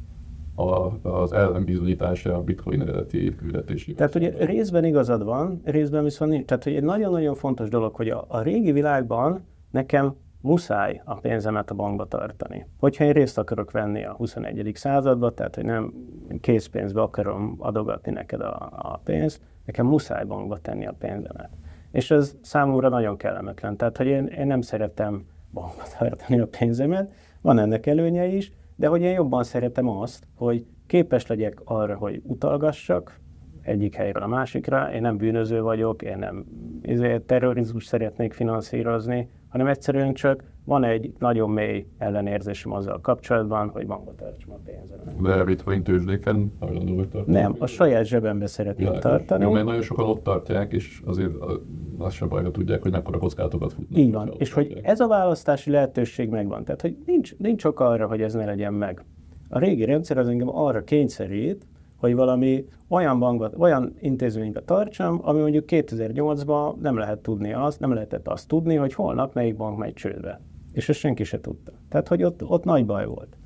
a, 0.56 0.92
az 1.10 1.34
ellenbizonyítása 1.34 2.36
a 2.36 2.44
bitcoin 2.44 2.82
eredeti 2.82 3.36
küldetési. 3.36 3.94
Tehát 3.94 4.16
ugye 4.16 4.46
részben 4.46 4.86
igazad 4.86 5.24
van, 5.24 5.62
részben 5.64 6.04
viszont 6.04 6.32
nincs. 6.32 6.46
Tehát 6.46 6.64
hogy 6.64 6.76
egy 6.76 6.84
nagyon-nagyon 6.84 7.36
fontos 7.36 7.70
dolog, 7.70 7.96
hogy 7.96 8.10
a, 8.10 8.26
a 8.28 8.42
régi 8.42 8.72
világban 8.72 9.46
nekem 9.72 10.16
muszáj 10.42 11.02
a 11.06 11.16
pénzemet 11.16 11.72
a 11.72 11.76
bankba 11.76 12.06
tartani. 12.06 12.68
Hogyha 12.80 13.04
én 13.04 13.12
részt 13.12 13.38
akarok 13.38 13.72
venni 13.72 14.04
a 14.06 14.12
21. 14.12 14.72
századba, 14.76 15.34
tehát 15.34 15.56
hogy 15.56 15.66
nem 15.66 15.94
készpénzbe 16.42 17.02
akarom 17.02 17.56
adogatni 17.60 18.12
neked 18.12 18.42
a, 18.42 18.70
a 18.72 19.02
pénzt, 19.04 19.42
nekem 19.66 19.86
muszáj 19.86 20.26
bankba 20.26 20.58
tenni 20.58 20.88
a 20.88 20.96
pénzemet. 21.00 21.50
És 21.92 22.12
ez 22.12 22.36
számomra 22.42 22.90
nagyon 22.90 23.18
kellemetlen. 23.18 23.78
Tehát, 23.78 23.98
hogy 23.98 24.08
én, 24.08 24.26
én 24.26 24.48
nem 24.48 24.62
szeretem 24.62 25.26
bankba 25.54 25.84
tartani 26.00 26.40
a 26.40 26.48
pénzemet, 26.48 27.12
van 27.42 27.60
ennek 27.60 27.86
előnye 27.86 28.26
is, 28.26 28.52
de 28.76 28.88
hogy 28.88 29.02
én 29.02 29.14
jobban 29.14 29.44
szeretem 29.44 29.88
azt, 29.88 30.28
hogy 30.36 30.66
képes 30.88 31.28
legyek 31.28 31.62
arra, 31.64 31.96
hogy 31.96 32.22
utalgassak 32.24 33.20
egyik 33.62 33.96
helyről 33.96 34.24
a 34.24 34.28
másikra, 34.28 34.94
én 34.94 35.02
nem 35.02 35.18
bűnöző 35.18 35.62
vagyok, 35.62 36.02
én 36.02 36.18
nem 36.18 36.46
ezért 36.82 37.24
terrorizmus 37.24 37.86
szeretnék 37.86 38.34
finanszírozni, 38.34 39.30
hanem 39.54 39.68
egyszerűen 39.68 40.14
csak 40.14 40.44
van 40.66 40.84
egy 40.84 41.14
nagyon 41.20 41.50
mély 41.50 41.86
ellenérzésem 41.98 42.72
azzal 42.72 43.02
kapcsolatban, 43.02 43.70
hogy 43.70 43.88
bankba 43.88 44.16
tartsam 44.16 44.52
a 44.52 44.60
pénzemet. 44.66 45.22
De 45.22 45.44
bitcoin 45.44 45.84
tőzsdéken 45.84 46.54
hajlandó 46.60 46.96
vagy 46.96 47.10
tartani? 47.10 47.38
Nem, 47.38 47.56
a 47.60 47.66
saját 47.66 48.06
zsebembe 48.06 48.48
szeretném 48.48 48.88
Világos. 48.88 49.12
tartani. 49.12 49.44
Jó, 49.44 49.52
mert 49.52 49.66
nagyon 49.66 49.82
sokan 49.82 50.06
ott 50.06 50.24
tartják, 50.24 50.72
és 50.72 51.02
azért 51.06 51.32
az 51.98 52.14
sem 52.14 52.28
baj, 52.28 52.44
ha 52.44 52.52
tudják, 52.52 52.82
hogy 52.82 52.92
mekkora 52.92 53.18
kockázatokat 53.18 53.74
futnak. 53.74 54.00
Így 54.00 54.12
van, 54.12 54.34
és 54.38 54.54
hogy 54.54 54.80
ez 54.84 55.00
a 55.00 55.08
választási 55.08 55.72
lehetőség 55.72 56.30
megvan. 56.30 56.64
Tehát, 56.64 56.82
hogy 56.82 56.98
nincs, 57.06 57.38
nincs 57.38 57.66
ok 57.66 57.80
arra, 57.80 58.08
hogy 58.08 58.22
ez 58.22 58.34
ne 58.34 58.46
legyen 58.46 58.74
meg. 58.74 59.06
A 59.50 59.60
régi 59.60 59.86
rendszer 59.86 60.18
az 60.18 60.28
engem 60.28 60.56
arra 60.56 60.84
kényszerít, 60.84 61.68
hogy 62.04 62.16
valami 62.16 62.66
olyan 62.88 63.20
bankot, 63.20 63.54
olyan 63.58 63.94
intézménybe 64.00 64.62
tartsam, 64.62 65.20
ami 65.22 65.40
mondjuk 65.40 65.66
2008-ban 65.68 66.76
nem 66.82 66.98
lehet 66.98 67.20
tudni 67.20 67.54
azt, 67.54 67.80
nem 67.80 67.94
lehetett 67.94 68.28
azt 68.28 68.48
tudni, 68.48 68.76
hogy 68.76 68.94
holnap 68.94 69.34
melyik 69.34 69.56
bank 69.56 69.78
megy 69.78 69.94
csődbe. 69.94 70.42
És 70.74 70.90
ezt 70.90 71.00
senki 71.00 71.24
se 71.24 71.42
tudta. 71.42 71.72
Tehát, 71.90 72.08
hogy 72.08 72.24
ott, 72.24 72.44
ott 72.44 72.64
nagy 72.64 72.86
baj 72.86 73.06
volt. 73.06 73.38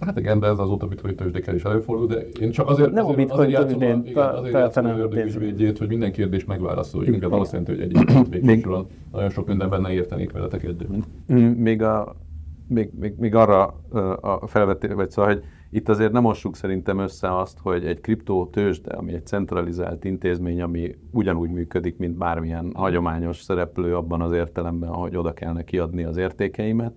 Hát 0.00 0.18
igen, 0.18 0.40
de 0.40 0.46
ez 0.46 0.58
azóta 0.58 0.86
bitcoin 0.86 1.16
tőzsdékkel 1.16 1.54
is 1.54 1.62
előfordul, 1.62 2.06
de 2.06 2.20
én 2.40 2.50
csak 2.50 2.68
azért, 2.68 2.92
nem 2.92 3.04
azért, 3.04 3.18
a 3.18 3.22
bitcoin 3.22 3.54
azért 3.54 3.80
játszom, 3.80 4.06
igen, 4.06 4.28
azért 4.34 4.54
játszom 4.54 4.84
a 4.84 4.98
ördögügyvédjét, 4.98 5.78
hogy 5.78 5.88
minden 5.88 6.12
kérdést 6.12 6.46
megválaszoljunk. 6.46 7.32
Azt 7.32 7.52
jelenti, 7.52 7.72
hogy 7.72 7.80
egyébként 7.80 8.28
végül 8.44 8.86
nagyon 9.12 9.30
sok 9.30 9.46
minden 9.46 9.70
benne 9.70 9.92
értenék 9.92 10.32
veletek 10.32 10.62
együtt. 10.62 11.06
Még, 11.56 11.82
a, 11.82 12.16
még, 12.68 12.90
még, 12.98 13.14
még 13.18 13.34
arra 13.34 13.64
a 14.20 14.46
felvetés, 14.46 14.92
vagy 14.92 15.10
szóval, 15.10 15.32
hogy 15.32 15.42
itt 15.70 15.88
azért 15.88 16.12
nem 16.12 16.22
mossuk 16.22 16.56
szerintem 16.56 16.98
össze 16.98 17.38
azt, 17.38 17.58
hogy 17.58 17.84
egy 17.84 18.00
kriptó 18.00 18.46
tőzsde, 18.46 18.96
ami 18.96 19.12
egy 19.12 19.26
centralizált 19.26 20.04
intézmény, 20.04 20.62
ami 20.62 20.98
ugyanúgy 21.10 21.50
működik, 21.50 21.96
mint 21.96 22.16
bármilyen 22.16 22.72
hagyományos 22.74 23.40
szereplő 23.42 23.96
abban 23.96 24.20
az 24.20 24.32
értelemben, 24.32 24.90
hogy 24.90 25.16
oda 25.16 25.32
kellene 25.32 25.64
kiadni 25.64 26.02
az 26.04 26.16
értékeimet, 26.16 26.94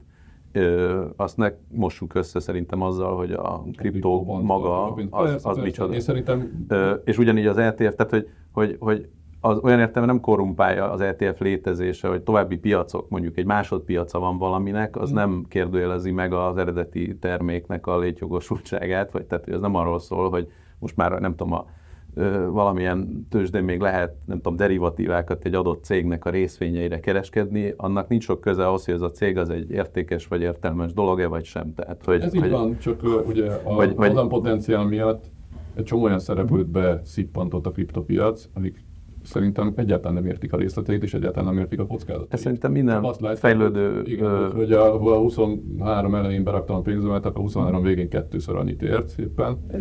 Ö, 0.54 1.06
azt 1.16 1.38
ne 1.38 1.51
mossuk 1.68 2.16
össze 2.16 2.40
szerintem 2.40 2.82
azzal, 2.82 3.16
hogy 3.16 3.32
a 3.32 3.63
kriptó 3.75 4.40
maga 4.42 4.94
az, 5.10 5.46
az 5.46 5.58
micsoda. 5.58 5.94
Én 5.94 6.00
szerintem... 6.00 6.66
Ö, 6.68 6.94
és 7.04 7.18
ugyanígy 7.18 7.46
az 7.46 7.58
ETF, 7.58 7.96
tehát 7.96 8.12
hogy, 8.12 8.30
hogy, 8.51 8.75
hogy 8.80 9.10
az 9.42 9.58
olyan 9.62 9.80
értelme 9.80 10.08
nem 10.08 10.20
korrumpálja 10.20 10.92
az 10.92 11.02
ETF 11.02 11.40
létezése, 11.40 12.08
hogy 12.08 12.22
további 12.22 12.58
piacok, 12.58 13.10
mondjuk 13.10 13.38
egy 13.38 13.46
másodpiaca 13.46 14.20
van 14.20 14.38
valaminek, 14.38 14.96
az 14.96 15.10
hmm. 15.10 15.18
nem 15.18 15.46
kérdőjelezi 15.50 16.12
meg 16.12 16.34
az 16.34 16.58
eredeti 16.58 17.18
terméknek 17.18 17.88
a 17.88 18.00
létjogosultságát, 18.00 19.12
vagy 19.12 19.26
tehát 19.26 19.48
ez 19.48 19.60
nem 19.60 19.76
arról 19.76 20.00
szól, 20.00 20.30
hogy 20.30 20.48
most 20.80 20.96
már 20.96 21.12
nem 21.12 21.36
tudom, 21.36 21.54
a, 21.54 21.66
ö, 22.14 22.48
valamilyen 22.50 23.28
tőzsdén 23.30 23.64
még 23.64 23.80
lehet, 23.80 24.16
nem 24.26 24.38
tudom, 24.38 24.56
derivatívákat 24.56 25.46
egy 25.46 25.54
adott 25.54 25.84
cégnek 25.84 26.26
a 26.26 26.30
részvényeire 26.30 27.00
kereskedni, 27.00 27.74
annak 27.78 28.08
nincs 28.08 28.24
sok 28.24 28.42
köze 28.42 28.68
ahhoz, 28.68 28.86
hogy 28.86 28.94
ez 28.94 29.02
a 29.02 29.12
cég 29.12 29.38
az 29.38 29.50
egy 29.50 29.72
értékes 29.72 30.28
vagy 30.28 30.42
értelmes 30.42 30.94
dolog-e, 30.94 31.28
vagy 31.28 31.46
sem. 31.46 31.74
Tehát, 31.74 32.06
hogy, 32.06 32.22
ez 32.22 32.34
hogy, 32.34 32.46
így 32.46 32.52
van, 32.52 32.78
csak 32.78 33.04
uh, 33.04 33.28
ugye 33.28 33.52
a 33.64 33.74
vagy, 33.76 33.96
vagy, 33.96 34.28
potenciál 34.28 34.86
miatt 34.86 35.26
egy 35.74 35.84
csomó 35.84 36.04
olyan 36.04 36.20
szereplőt 36.20 36.68
beszippantott 36.68 37.66
a 37.66 37.72
kriptopiac, 37.72 38.48
amik 38.54 38.84
szerintem 39.24 39.74
egyáltalán 39.75 40.13
nem 40.13 40.25
értik 40.25 40.54
a 40.54 40.58
részleteit, 40.58 41.04
és 41.04 41.13
egyáltalán 41.13 41.54
nem 41.54 41.63
értik 41.63 41.80
a 41.80 41.88
kockázatot. 41.88 42.34
Ez 42.34 42.40
szerintem 42.40 42.72
minden 42.72 43.04
azt 43.04 43.22
lehet, 43.22 43.40
fejlődő... 43.40 44.01
Igen, 44.06 44.25
ö... 44.25 44.50
hogy 44.56 44.72
a, 44.72 45.13
a 45.13 45.18
23 45.18 46.16
elején 46.16 46.44
beraktam 46.44 46.75
a 46.75 46.82
pénzemet, 46.82 47.25
akkor 47.25 47.40
a 47.40 47.44
23 47.44 47.82
végén 47.82 48.10
kettőször 48.10 48.56
annyit 48.56 48.82
ért. 48.82 49.16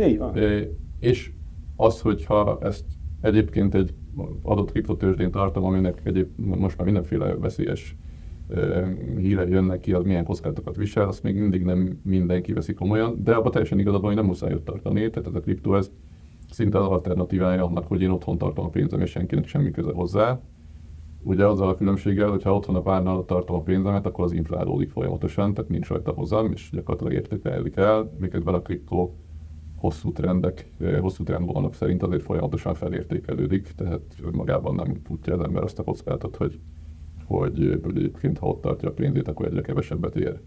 Így 0.01 0.19
van. 0.19 0.37
É, 0.37 0.71
és 1.01 1.33
az, 1.77 2.01
hogyha 2.01 2.59
ezt 2.63 2.85
egyébként 3.21 3.75
egy 3.75 3.95
adott 4.43 4.71
kriptotőzsdén 4.71 5.31
tartom, 5.31 5.65
aminek 5.65 6.01
egyéb, 6.05 6.29
most 6.37 6.77
már 6.77 6.87
mindenféle 6.87 7.35
veszélyes 7.35 7.97
híre 9.17 9.49
jönnek 9.49 9.81
ki, 9.81 9.93
az 9.93 10.05
milyen 10.05 10.25
kockázatokat 10.25 10.77
visel, 10.77 11.09
azt 11.09 11.23
még 11.23 11.37
mindig 11.37 11.63
nem 11.63 12.01
mindenki 12.03 12.53
veszi 12.53 12.75
komolyan, 12.75 13.21
de 13.25 13.35
abban 13.35 13.51
teljesen 13.51 13.79
igazad 13.79 14.01
van, 14.01 14.09
hogy 14.11 14.19
nem 14.19 14.29
muszáj 14.29 14.55
ott 14.55 14.65
tartani, 14.65 15.11
tehát 15.11 15.29
ez 15.29 15.35
a 15.35 15.41
kriptó 15.41 15.77
ez 15.77 15.91
szinte 16.53 16.79
az 16.79 16.87
alternatívája 16.87 17.65
annak, 17.65 17.87
hogy 17.87 18.03
én 18.03 18.11
otthon 18.11 18.39
tartom 18.39 18.65
a 18.65 18.69
pénzem, 18.69 19.01
és 19.01 19.11
senkinek 19.11 19.47
semmi 19.47 19.71
köze 19.71 19.93
hozzá. 19.93 20.41
Ugye 21.23 21.47
azzal 21.47 21.69
a 21.69 21.75
különbséggel, 21.75 22.31
hogy 22.31 22.43
ha 22.43 22.55
otthon 22.55 22.75
a 22.75 22.81
párnál 22.81 23.25
tartom 23.25 23.57
a 23.57 23.63
pénzemet, 23.63 24.07
akkor 24.07 24.25
az 24.25 24.33
inflálódik 24.33 24.91
folyamatosan, 24.91 25.55
tehát 25.55 25.71
nincs 25.71 25.89
rajta 25.89 26.13
hozzám, 26.13 26.53
és 26.53 26.71
gyakorlatilag 26.73 27.13
értékelődik 27.13 27.77
el, 27.77 28.13
miközben 28.19 28.55
a 28.55 28.63
kriptó 28.63 29.15
hosszú 29.77 30.13
trendek, 30.13 30.73
hosszú 31.01 31.25
trendvonalak 31.25 31.75
szerint 31.75 32.03
azért 32.03 32.23
folyamatosan 32.23 32.75
felértékelődik, 32.75 33.73
tehát 33.77 34.03
magában 34.33 34.75
nem 34.75 35.03
tudja 35.03 35.35
az 35.35 35.41
ember 35.41 35.63
azt 35.63 35.79
a 35.79 35.83
kockázatot, 35.83 36.37
hogy, 36.37 36.61
hogy, 37.25 37.81
hogy 37.83 37.97
egyébként 37.97 38.39
ha 38.39 38.47
ott 38.47 38.61
tartja 38.61 38.89
a 38.89 38.93
pénzét, 38.93 39.29
akkor 39.29 39.47
egyre 39.47 39.61
kevesebbet 39.61 40.17
ér. 40.17 40.41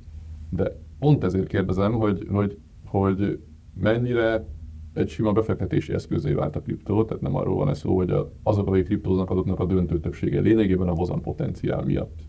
De 0.50 0.80
pont 1.00 1.24
ezért 1.24 1.48
kérdezem, 1.48 1.94
hogy, 1.94 2.28
hogy, 2.32 2.58
hogy 2.86 3.40
mennyire 3.80 4.46
egy 4.94 5.10
sima 5.10 5.32
befektetési 5.32 5.94
eszközé 5.94 6.34
vált 6.34 6.56
a 6.56 6.62
kriptó, 6.62 7.04
tehát 7.04 7.24
nem 7.24 7.36
arról 7.36 7.56
van 7.56 7.70
ez 7.70 7.78
szó, 7.78 7.96
hogy 7.96 8.14
azok, 8.44 8.68
akik 8.68 8.86
kriptóznak, 8.86 9.30
azoknak 9.30 9.60
a 9.60 9.66
döntő 9.66 10.00
többsége 10.00 10.40
lényegében 10.40 10.88
a 10.88 10.96
hozam 10.96 11.22
potenciál 11.22 11.82
miatt 11.84 12.22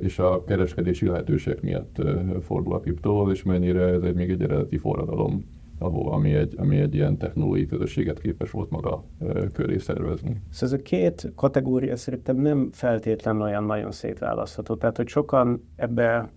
és 0.00 0.18
a 0.18 0.44
kereskedési 0.44 1.06
lehetőségek 1.06 1.62
miatt 1.62 1.96
fordul 2.40 2.74
a 2.74 2.80
kriptóhoz, 2.80 3.32
és 3.32 3.42
mennyire 3.42 3.82
ez 3.82 4.02
egy 4.02 4.14
még 4.14 4.30
egy 4.30 4.42
eredeti 4.42 4.76
forradalom, 4.76 5.44
ahol, 5.78 6.12
ami 6.12 6.34
egy, 6.34 6.54
ami 6.56 6.76
egy 6.76 6.94
ilyen 6.94 7.16
technológiai 7.16 7.66
közösséget 7.66 8.20
képes 8.20 8.50
volt 8.50 8.70
maga 8.70 9.04
köré 9.52 9.78
szervezni. 9.78 10.42
Szóval 10.50 10.74
ez 10.76 10.80
a 10.80 10.82
két 10.82 11.32
kategória 11.34 11.96
szerintem 11.96 12.36
nem 12.36 12.68
feltétlenül 12.72 13.42
olyan 13.42 13.64
nagyon 13.64 13.90
szétválasztható. 13.90 14.74
Tehát, 14.74 14.96
hogy 14.96 15.08
sokan 15.08 15.62
ebbe 15.76 16.32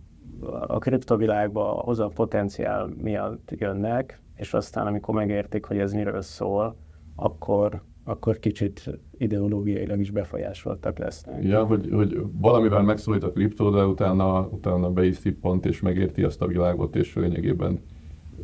a 0.67 0.77
kriptovilágba 0.77 1.63
hozam 1.63 2.13
potenciál 2.13 2.89
miatt 3.01 3.51
jönnek, 3.57 4.21
és 4.41 4.53
aztán 4.53 4.87
amikor 4.87 5.15
megértik, 5.15 5.65
hogy 5.65 5.77
ez 5.77 5.93
miről 5.93 6.21
szól, 6.21 6.75
akkor, 7.15 7.81
akkor 8.03 8.39
kicsit 8.39 8.99
ideológiailag 9.17 9.99
is 9.99 10.11
befolyásoltak 10.11 10.97
lesznek. 10.97 11.43
Ja, 11.43 11.65
hogy, 11.65 11.89
hogy 11.91 12.21
valamivel 12.31 12.81
megszólít 12.81 13.23
a 13.23 13.31
kriptó, 13.31 13.69
de 13.69 13.85
utána, 13.85 14.47
utána 14.51 14.91
be 14.91 15.05
is 15.05 15.15
szippant, 15.15 15.65
és 15.65 15.81
megérti 15.81 16.23
azt 16.23 16.41
a 16.41 16.47
világot, 16.47 16.95
és 16.95 17.15
lényegében 17.15 17.79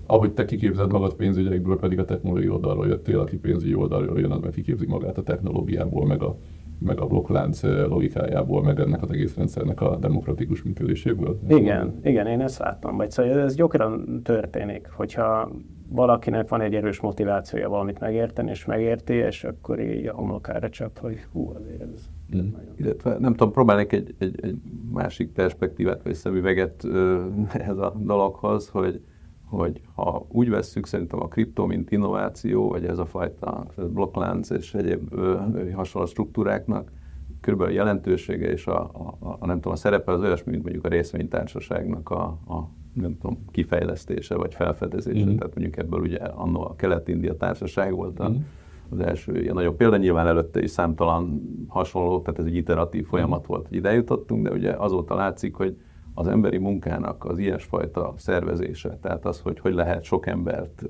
ahogy 0.06 0.34
te 0.34 0.46
kiképzed 0.46 0.92
magad 0.92 1.14
pénzügyekből, 1.14 1.80
pedig 1.80 2.00
a 2.00 2.06
technológiai 2.06 2.50
oldalról 2.50 2.88
jöttél, 2.88 3.20
aki 3.20 3.38
pénzügyi 3.38 3.74
oldalról 3.74 4.20
jön, 4.20 4.32
az 4.32 4.40
meg 4.40 4.52
kiképzi 4.52 4.86
magát 4.86 5.18
a 5.18 5.24
technológiából, 5.24 6.06
meg 6.06 6.24
a, 6.24 6.38
meg 6.80 7.00
a 7.00 7.06
blokklánc 7.06 7.64
logikájából, 7.64 8.64
meg 8.64 8.80
ennek 8.80 9.02
az 9.02 9.12
egész 9.12 9.36
rendszernek 9.36 9.82
a 9.82 9.96
demokratikus 9.96 10.64
működéséből. 10.64 11.40
Igen, 11.48 12.00
igen, 12.04 12.28
én 12.28 12.42
ezt 12.42 12.60
láttam. 12.60 12.98
Vagy 12.98 13.12
szóval 13.12 13.40
ez 13.40 13.56
gyakran 13.56 14.22
történik, 14.24 14.88
hogyha 14.88 15.52
valakinek 15.90 16.50
van 16.50 16.62
egy 16.62 16.76
erős 16.76 17.00
motivációja 17.00 17.70
valamit 17.70 18.00
megérteni, 18.00 18.50
és 18.50 18.66
megérti, 18.66 19.14
és 19.14 19.44
akkor 19.44 19.80
így 19.80 20.08
a 20.08 20.14
homlokára 20.14 20.70
csap, 20.70 21.00
hogy 21.00 21.18
hú, 21.32 21.54
azért 21.56 21.82
ez 21.82 22.10
mm. 22.36 22.48
Illetve 22.78 23.18
nem 23.20 23.32
tudom, 23.32 23.54
próbálnék 23.54 23.92
egy, 23.92 24.16
egy, 24.18 24.40
egy 24.42 24.58
másik 24.92 25.32
perspektívát, 25.32 26.04
vagy 26.04 26.14
szemüveget 26.14 26.84
ehhez 27.54 27.78
a 27.78 27.94
dologhoz, 27.98 28.70
hogy, 28.70 29.02
hogy 29.50 29.82
ha 29.96 30.26
úgy 30.32 30.50
vesszük 30.50 30.86
szerintem 30.86 31.20
a 31.22 31.28
kriptó, 31.28 31.66
mint 31.66 31.92
innováció, 31.92 32.70
vagy 32.70 32.86
ez 32.86 32.98
a 32.98 33.06
fajta 33.06 33.66
blokklánc 33.76 34.50
és 34.50 34.74
egyéb 34.74 35.16
hasonló 35.74 36.08
struktúráknak, 36.08 36.92
körülbelül 37.42 37.74
a 37.74 37.76
jelentősége 37.76 38.52
és 38.52 38.68
a, 38.68 38.80
a, 38.84 39.18
a, 39.40 39.46
nem 39.46 39.56
tudom, 39.56 39.74
a 39.74 39.76
szerepe 39.76 40.12
az 40.12 40.22
olyasmi, 40.22 40.52
mint 40.52 40.64
mondjuk 40.64 40.86
a 40.86 40.90
részvénytársaságnak 40.90 42.10
a, 42.10 42.24
a 42.24 42.70
nem 42.94 43.18
tudom, 43.18 43.46
kifejlesztése 43.52 44.36
vagy 44.36 44.54
felfedezése. 44.54 45.26
Mm-hmm. 45.26 45.36
Tehát 45.36 45.56
mondjuk 45.56 45.78
ebből 45.78 46.00
ugye 46.00 46.18
annó 46.18 46.62
a 46.62 46.76
Kelet-India 46.76 47.38
társaság 47.38 47.94
volt 47.94 48.20
a, 48.20 48.30
mm-hmm. 48.30 48.42
az 48.90 49.00
első 49.00 49.42
ilyen 49.42 49.54
nagyobb 49.54 49.76
példa, 49.76 49.98
nyilván 49.98 50.28
előtte 50.28 50.62
is 50.62 50.70
számtalan 50.70 51.42
hasonló, 51.68 52.22
tehát 52.22 52.40
ez 52.40 52.46
egy 52.46 52.56
iteratív 52.56 53.06
folyamat 53.06 53.40
mm-hmm. 53.40 53.48
volt, 53.48 53.68
hogy 53.68 53.78
ide 53.78 53.94
jutottunk, 53.94 54.48
de 54.48 54.54
ugye 54.54 54.72
azóta 54.72 55.16
látszik, 55.16 55.56
hogy 55.56 55.78
az 56.18 56.28
emberi 56.28 56.58
munkának 56.58 57.26
az 57.26 57.38
ilyesfajta 57.38 58.14
szervezése, 58.16 58.98
tehát 59.02 59.26
az, 59.26 59.40
hogy 59.40 59.60
hogy 59.60 59.74
lehet 59.74 60.04
sok 60.04 60.28
embert 60.28 60.84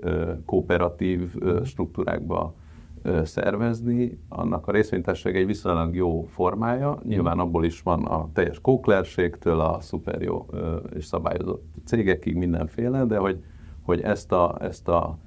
kooperatív 0.45 1.35
struktúrákba 1.63 2.53
szervezni, 3.23 4.19
annak 4.29 4.67
a 4.67 4.71
részvénytársaság 4.71 5.35
egy 5.35 5.45
viszonylag 5.45 5.95
jó 5.95 6.23
formája. 6.23 6.99
Nyilván 7.03 7.39
abból 7.39 7.65
is 7.65 7.81
van 7.81 8.05
a 8.05 8.29
teljes 8.33 8.59
kóklerségtől 8.61 9.59
a 9.59 9.79
szuper 9.79 10.21
jó 10.21 10.45
és 10.95 11.05
szabályozott 11.05 11.63
cégekig 11.85 12.35
mindenféle, 12.35 13.05
de 13.05 13.17
hogy, 13.17 13.43
hogy 13.81 14.01
ezt 14.01 14.31
a, 14.31 14.57
ezt 14.59 14.87
a 14.87 15.17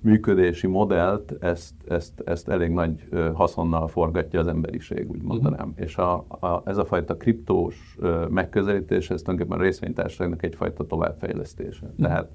működési 0.00 0.66
modellt, 0.66 1.34
ezt, 1.40 1.74
ezt, 1.88 2.22
ezt 2.24 2.48
elég 2.48 2.70
nagy 2.70 3.08
haszonnal 3.34 3.88
forgatja 3.88 4.40
az 4.40 4.46
emberiség, 4.46 5.10
úgy 5.10 5.22
mondanám. 5.22 5.68
Uh-huh. 5.68 5.84
És 5.84 5.96
a, 5.96 6.24
a, 6.28 6.62
ez 6.64 6.76
a 6.76 6.84
fajta 6.84 7.16
kriptós 7.16 7.96
megközelítés, 8.28 9.10
ez 9.10 9.22
tulajdonképpen 9.22 9.60
a 9.60 9.62
részvénytársaságnak 9.62 10.42
egyfajta 10.42 10.86
továbbfejlesztése. 10.86 11.86
Uh-huh. 11.86 12.06
Tehát 12.06 12.28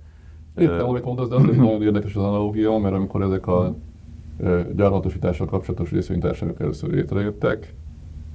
Értem, 0.58 0.88
amit 0.88 1.04
mondasz, 1.04 1.28
de 1.28 1.36
azért 1.36 1.58
nagyon 1.58 1.82
érdekes 1.82 2.16
az 2.16 2.24
analogia, 2.24 2.78
mert 2.78 2.96
amikor 2.96 3.22
ezek 3.22 3.48
a 3.48 3.76
gyarmatosítással 4.76 5.48
kapcsolatos 5.48 5.92
részvénytársaságok 5.92 6.60
először 6.60 6.90
létrejöttek, 6.90 7.76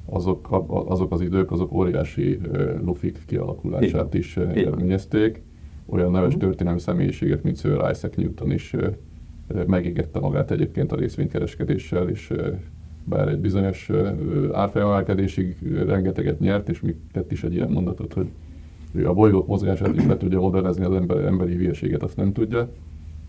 azok, 0.07 0.65
azok 0.69 1.13
az 1.13 1.21
idők, 1.21 1.51
azok 1.51 1.73
óriási 1.73 2.41
lufik 2.85 3.25
kialakulását 3.27 4.15
is 4.15 4.37
eredményezték. 4.37 5.43
Olyan 5.87 6.11
neves 6.11 6.35
mhm. 6.35 6.45
történelmi 6.45 6.81
személyiségek, 6.81 7.43
mint 7.43 7.59
Sir 7.59 7.73
Isaac 7.73 8.17
Newton 8.17 8.53
is 8.53 8.75
megégette 9.67 10.21
magát 10.21 10.51
egyébként 10.51 10.93
a 10.93 10.97
részvénykereskedéssel, 10.97 12.09
és 12.09 12.33
bár 13.05 13.29
egy 13.29 13.39
bizonyos 13.39 13.91
árfolyamelkedésig 14.53 15.57
rengeteget 15.87 16.41
nyert, 16.41 16.69
és 16.69 16.81
még 16.81 16.97
tett 17.13 17.33
is 17.33 17.45
egy 17.45 17.55
ilyen 17.55 17.71
mondatot, 17.71 18.13
hogy 18.13 18.29
a 19.05 19.13
bolygók 19.15 19.47
mozgását 19.47 19.97
is 19.97 20.07
be 20.07 20.17
tudja 20.17 20.41
modernizni, 20.41 20.85
az 20.85 20.95
ember, 20.95 21.25
emberi 21.25 21.55
hülyeséget 21.55 22.03
azt 22.03 22.17
nem 22.17 22.33
tudja 22.33 22.69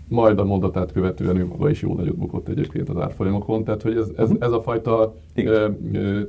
majd 0.08 0.39
a 0.39 0.45
mondatát 0.45 0.91
követően 0.91 1.38
ő 1.38 1.45
maga 1.45 1.69
is 1.69 1.82
jó 1.82 1.93
nagyot 1.93 2.17
bukott 2.17 2.47
egyébként 2.47 2.89
az 2.89 2.97
árfolyamokon, 2.97 3.63
tehát 3.63 3.82
hogy 3.82 3.95
ez, 3.95 4.12
ez, 4.15 4.32
ez 4.39 4.51
a 4.51 4.62
fajta 4.62 5.15
e, 5.34 5.71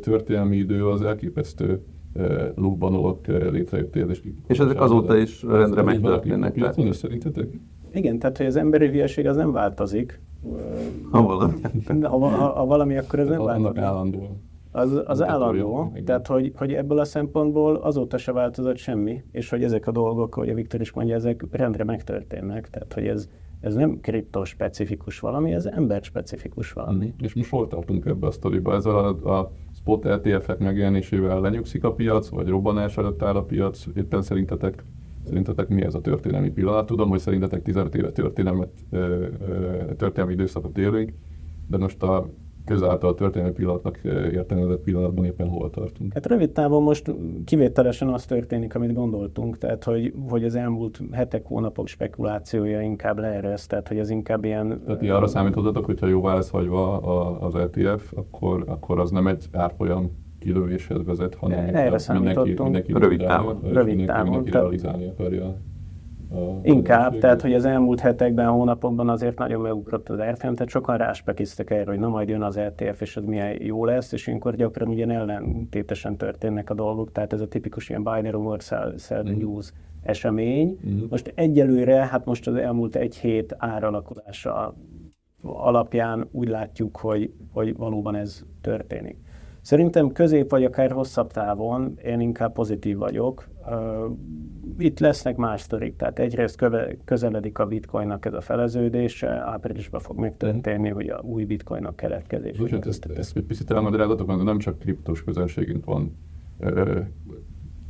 történelmi 0.00 0.56
idő 0.56 0.86
az 0.86 1.02
elképesztő 1.02 1.80
e, 2.14 2.52
lukbanolok 2.56 3.26
létrejött 3.26 3.96
És, 3.96 4.20
és 4.46 4.58
ezek 4.58 4.80
azóta 4.80 5.16
is 5.16 5.42
rendre 5.42 5.82
megtörténnek. 5.82 6.54
Tehát... 6.54 6.92
szerintetek? 6.92 7.48
Igen, 7.98 8.18
tehát 8.18 8.36
hogy 8.36 8.46
az 8.46 8.56
emberi 8.56 8.86
hülyeség 8.86 9.26
az 9.26 9.36
nem 9.36 9.52
változik. 9.52 10.20
Ha 11.10 11.22
valami. 11.22 11.54
ha, 12.02 12.18
ha, 12.18 12.52
ha 12.52 12.66
valami, 12.66 12.96
akkor 12.96 13.18
ez 13.18 13.28
nem 13.28 13.44
változik. 13.44 13.82
Állandó. 13.82 14.36
Az, 14.70 15.02
az 15.06 15.22
állandó, 15.22 15.92
tehát 16.04 16.26
hogy, 16.26 16.52
hogy 16.56 16.72
ebből 16.72 16.98
a 16.98 17.04
szempontból 17.04 17.74
azóta 17.74 18.18
se 18.18 18.32
változott 18.32 18.76
semmi, 18.76 19.22
és 19.32 19.50
hogy 19.50 19.64
ezek 19.64 19.86
a 19.86 19.90
dolgok, 19.90 20.36
ahogy 20.36 20.48
a 20.48 20.54
Viktor 20.54 20.80
is 20.80 20.92
mondja, 20.92 21.14
ezek 21.14 21.44
rendre 21.50 21.84
megtörténnek, 21.84 22.70
tehát 22.70 22.92
hogy 22.92 23.06
ez, 23.06 23.28
ez 23.60 23.74
nem 23.74 24.00
kriptospecifikus 24.00 25.20
valami, 25.20 25.52
ez 25.52 25.66
ember-specifikus 25.66 26.72
valami. 26.72 27.06
Mm. 27.06 27.24
És 27.24 27.34
most 27.34 27.50
hol 27.50 27.68
tartunk 27.68 28.04
ebbe 28.06 28.26
a 28.26 28.30
sztoriba? 28.30 28.74
Ez 28.74 28.86
a, 28.86 29.08
a 29.08 29.52
spot 29.74 30.04
ETF-ek 30.04 30.58
megjelenésével 30.58 31.40
lenyugszik 31.40 31.84
a 31.84 31.92
piac, 31.92 32.28
vagy 32.28 32.48
robbanás 32.48 32.96
előtt 32.96 33.22
áll 33.22 33.36
a 33.36 33.42
piac? 33.42 33.86
Éppen 33.96 34.22
szerintetek, 34.22 34.84
szerintetek 35.28 35.68
mi 35.68 35.82
ez 35.82 35.94
a 35.94 36.00
történelmi 36.00 36.50
pillanat? 36.50 36.86
Tudom, 36.86 37.08
hogy 37.08 37.18
szerintetek 37.18 37.62
15 37.62 37.94
éve 37.94 38.10
történelmet, 38.10 38.70
történelmi 39.96 40.32
időszakot 40.32 40.78
élünk, 40.78 41.12
de 41.66 41.76
most 41.76 42.02
a 42.02 42.28
közáltal 42.64 43.14
történelmi 43.14 43.54
pillanatnak 43.54 44.00
értelmezett 44.32 44.80
pillanatban 44.80 45.24
éppen 45.24 45.48
hol 45.48 45.70
tartunk. 45.70 46.12
Hát 46.12 46.26
rövid 46.26 46.50
távon 46.50 46.82
most 46.82 47.14
kivételesen 47.44 48.08
az 48.08 48.24
történik, 48.24 48.74
amit 48.74 48.92
gondoltunk, 48.92 49.58
tehát 49.58 49.84
hogy, 49.84 50.14
hogy 50.28 50.44
az 50.44 50.54
elmúlt 50.54 51.00
hetek, 51.12 51.46
hónapok 51.46 51.86
spekulációja 51.86 52.80
inkább 52.80 53.18
leeresz, 53.18 53.66
tehát 53.66 53.88
hogy 53.88 53.98
ez 53.98 54.10
inkább 54.10 54.44
ilyen... 54.44 54.80
Tehát 54.86 55.02
arra 55.02 55.26
számítottatok, 55.26 55.84
hogyha 55.84 56.06
jóvá 56.06 56.34
lesz 56.34 56.50
hagyva 56.50 56.98
az 57.40 57.54
ETF, 57.54 58.12
akkor, 58.16 58.64
akkor 58.66 59.00
az 59.00 59.10
nem 59.10 59.26
egy 59.26 59.44
árfolyam 59.52 60.10
kilövéshez 60.38 61.04
vezet, 61.04 61.34
hanem 61.34 61.74
erre 61.74 61.98
mindenki, 62.12 62.54
mindenki 62.62 62.92
rövid 62.92 63.18
távon. 63.18 63.60
Rövid 63.72 64.06
távon. 64.06 64.24
Mindenki 64.24 64.50
realizálni 64.50 65.06
akarja 65.06 65.56
Inkább, 66.62 67.18
tehát 67.18 67.42
hogy 67.42 67.54
az 67.54 67.64
elmúlt 67.64 68.00
hetekben, 68.00 68.48
hónapokban 68.48 69.08
azért 69.08 69.38
nagyon 69.38 69.60
megugrott 69.60 70.08
az 70.08 70.20
árfolyam, 70.20 70.54
tehát 70.54 70.70
sokan 70.70 70.96
ráspekiztek 70.96 71.70
erre, 71.70 71.90
hogy 71.90 71.98
na 71.98 72.08
majd 72.08 72.28
jön 72.28 72.42
az 72.42 72.56
ETF, 72.56 73.00
és 73.00 73.16
az 73.16 73.24
milyen 73.24 73.62
jó 73.62 73.84
lesz, 73.84 74.12
és 74.12 74.26
ilyenkor 74.26 74.56
gyakran 74.56 74.88
ugye 74.88 75.06
ellentétesen 75.06 76.16
történnek 76.16 76.70
a 76.70 76.74
dolgok, 76.74 77.12
tehát 77.12 77.32
ez 77.32 77.40
a 77.40 77.48
tipikus 77.48 77.88
ilyen 77.88 78.02
binary 78.02 78.30
rumor, 78.30 78.60
sell, 78.60 78.94
sell 78.98 79.22
the 79.22 79.34
news 79.36 79.72
esemény. 80.02 80.78
Mm. 80.88 80.98
Most 81.10 81.32
egyelőre, 81.34 82.06
hát 82.06 82.24
most 82.24 82.46
az 82.46 82.54
elmúlt 82.54 82.96
egy 82.96 83.16
hét 83.16 83.54
áralakulása 83.58 84.74
alapján 85.42 86.28
úgy 86.30 86.48
látjuk, 86.48 86.96
hogy, 86.96 87.32
hogy 87.52 87.76
valóban 87.76 88.14
ez 88.14 88.44
történik. 88.60 89.16
Szerintem 89.60 90.12
közép 90.12 90.50
vagy 90.50 90.64
akár 90.64 90.90
hosszabb 90.90 91.32
távon 91.32 91.98
én 92.04 92.20
inkább 92.20 92.52
pozitív 92.52 92.96
vagyok. 92.96 93.48
Itt 94.78 94.98
lesznek 94.98 95.36
más 95.36 95.60
sztorik, 95.60 95.96
tehát 95.96 96.18
egyrészt 96.18 96.56
köve, 96.56 96.96
közeledik 97.04 97.58
a 97.58 97.66
bitcoinnak 97.66 98.24
ez 98.24 98.32
a 98.32 98.40
feleződése, 98.40 99.28
áprilisban 99.28 100.00
fog 100.00 100.18
megtörténni, 100.18 100.88
hogy 100.88 101.08
a 101.08 101.20
új 101.22 101.44
bitcoinnak 101.44 101.96
keletkezés. 101.96 102.58
Bocsánat, 102.58 102.86
ezt, 102.86 103.06
ezt 103.06 103.36
egy 103.36 103.44
picit 103.44 103.70
elmagyarázatok, 103.70 104.26
mert 104.26 104.42
nem 104.42 104.58
csak 104.58 104.78
kriptos 104.78 105.24
közönségünk 105.24 105.84
van. 105.84 106.16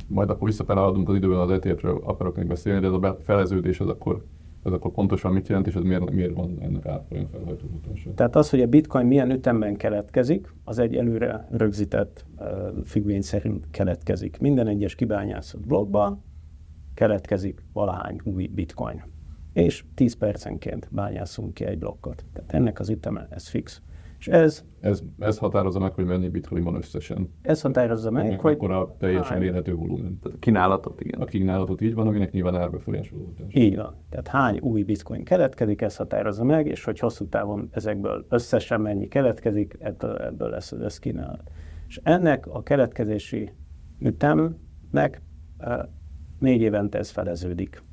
majd 0.07 0.29
akkor 0.29 0.47
visszafelállodunk 0.47 1.09
az 1.09 1.15
időben 1.15 1.39
az 1.39 1.51
etf 1.51 1.83
akarok 1.83 2.35
még 2.35 2.47
beszélni, 2.47 2.79
de 2.79 2.87
ez 2.87 2.93
a 2.93 3.17
feleződés 3.23 3.79
az 3.79 3.87
akkor 3.87 4.23
ez 4.63 4.71
akkor 4.71 4.91
pontosan 4.91 5.33
mit 5.33 5.47
jelent, 5.47 5.67
és 5.67 5.75
ez 5.75 5.83
miért, 5.83 6.11
miért 6.11 6.33
van 6.33 6.57
ennek 6.61 6.85
árfolyam 6.85 7.27
felhajtó? 7.31 7.67
Tehát 8.15 8.35
az, 8.35 8.49
hogy 8.49 8.61
a 8.61 8.67
bitcoin 8.67 9.05
milyen 9.05 9.31
ütemben 9.31 9.75
keletkezik, 9.75 10.53
az 10.63 10.79
egy 10.79 10.95
előre 10.95 11.47
rögzített 11.51 12.25
uh, 12.37 12.47
függvény 12.85 13.21
szerint 13.21 13.67
keletkezik. 13.71 14.39
Minden 14.39 14.67
egyes 14.67 14.95
kibányászott 14.95 15.67
blokkban 15.67 16.23
keletkezik 16.93 17.63
valahány 17.73 18.19
új 18.23 18.47
bitcoin. 18.47 19.03
És 19.53 19.83
10 19.95 20.13
percenként 20.13 20.87
bányászunk 20.91 21.53
ki 21.53 21.65
egy 21.65 21.77
blokkot. 21.77 22.25
Tehát 22.33 22.53
ennek 22.53 22.79
az 22.79 22.89
üteme, 22.89 23.27
ez 23.29 23.47
fix. 23.47 23.81
És 24.19 24.27
ez, 24.27 24.65
ez, 24.79 25.01
ez 25.19 25.37
határozza 25.37 25.79
meg, 25.79 25.93
hogy 25.93 26.05
mennyi 26.05 26.29
bitcoin 26.29 26.63
van 26.63 26.75
összesen. 26.75 27.33
Ez 27.41 27.61
határozza 27.61 28.11
meg, 28.11 28.27
meg 28.27 28.39
hogy... 28.39 28.53
Akkor 28.53 28.71
a 28.71 28.95
teljesen 28.99 29.43
érhető 29.43 29.75
volumen. 29.75 30.19
A 30.23 30.29
kínálatot, 30.39 31.01
igen. 31.01 31.21
A 31.21 31.25
kínálatot 31.25 31.81
így 31.81 31.93
van, 31.93 32.07
aminek 32.07 32.31
nyilván 32.31 32.55
árbefolyásoló 32.55 33.33
Így 33.49 33.75
van. 33.75 33.95
Tehát 34.09 34.27
hány 34.27 34.59
új 34.59 34.83
bitcoin 34.83 35.23
keletkezik, 35.23 35.81
ez 35.81 35.95
határozza 35.95 36.43
meg, 36.43 36.67
és 36.67 36.83
hogy 36.83 36.99
hosszú 36.99 37.27
távon 37.27 37.69
ezekből 37.71 38.25
összesen 38.29 38.81
mennyi 38.81 39.07
keletkezik, 39.07 39.75
ebből, 39.79 40.15
ebből 40.15 40.49
lesz 40.49 40.71
az 40.71 40.81
összkínálat. 40.81 41.51
És 41.87 41.99
ennek 42.03 42.47
a 42.47 42.63
keletkezési 42.63 43.51
ütemnek 43.99 45.21
négy 46.39 46.61
évente 46.61 46.97
ez 46.97 47.09
feleződik 47.09 47.83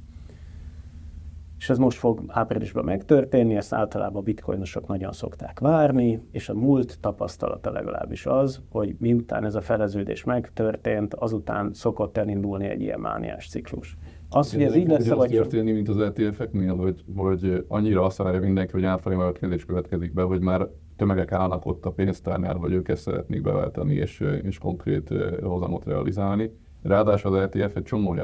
és 1.58 1.70
ez 1.70 1.78
most 1.78 1.98
fog 1.98 2.22
áprilisban 2.26 2.84
megtörténni, 2.84 3.56
ezt 3.56 3.72
általában 3.72 4.16
a 4.16 4.24
bitcoinosok 4.24 4.86
nagyon 4.86 5.12
szokták 5.12 5.60
várni, 5.60 6.20
és 6.32 6.48
a 6.48 6.54
múlt 6.54 7.00
tapasztalata 7.00 7.70
legalábbis 7.70 8.26
az, 8.26 8.60
hogy 8.70 8.96
miután 8.98 9.44
ez 9.44 9.54
a 9.54 9.60
feleződés 9.60 10.24
megtörtént, 10.24 11.14
azután 11.14 11.72
szokott 11.72 12.16
elindulni 12.16 12.66
egy 12.66 12.80
ilyen 12.80 13.00
mániás 13.00 13.48
ciklus. 13.48 13.96
Az, 14.30 14.52
hogy 14.52 14.62
ez 14.62 14.76
így 14.76 14.88
lesz, 14.88 15.08
vagy... 15.08 15.30
történni, 15.30 15.72
mint 15.72 15.88
az 15.88 15.98
ETF-eknél, 16.00 16.76
hogy, 16.76 17.04
hogy 17.16 17.64
annyira 17.68 18.04
azt 18.04 18.16
várja 18.16 18.40
mindenki, 18.40 18.72
hogy 18.72 18.84
árfolyam 18.84 19.32
kérdés 19.32 19.64
következik 19.64 20.12
be, 20.12 20.22
hogy 20.22 20.40
már 20.40 20.68
tömegek 20.96 21.32
állnak 21.32 21.66
ott 21.66 21.84
a 21.84 21.90
pénztárnál, 21.90 22.54
hogy 22.54 22.72
ők 22.72 22.88
ezt 22.88 23.02
szeretnék 23.02 23.42
beváltani 23.42 23.94
és, 23.94 24.20
és 24.42 24.58
konkrét 24.58 25.14
hozamot 25.42 25.84
realizálni. 25.84 26.50
Ráadásul 26.82 27.34
az 27.34 27.40
ETF 27.40 27.76
egy 27.76 27.82
csomó 27.82 28.16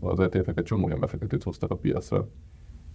az 0.00 0.20
ETF-ek 0.20 0.58
egy 0.58 0.64
csomó 0.64 0.86
olyan 0.86 1.00
befektetőt 1.00 1.42
hoztak 1.42 1.70
a 1.70 1.76
piacra, 1.76 2.28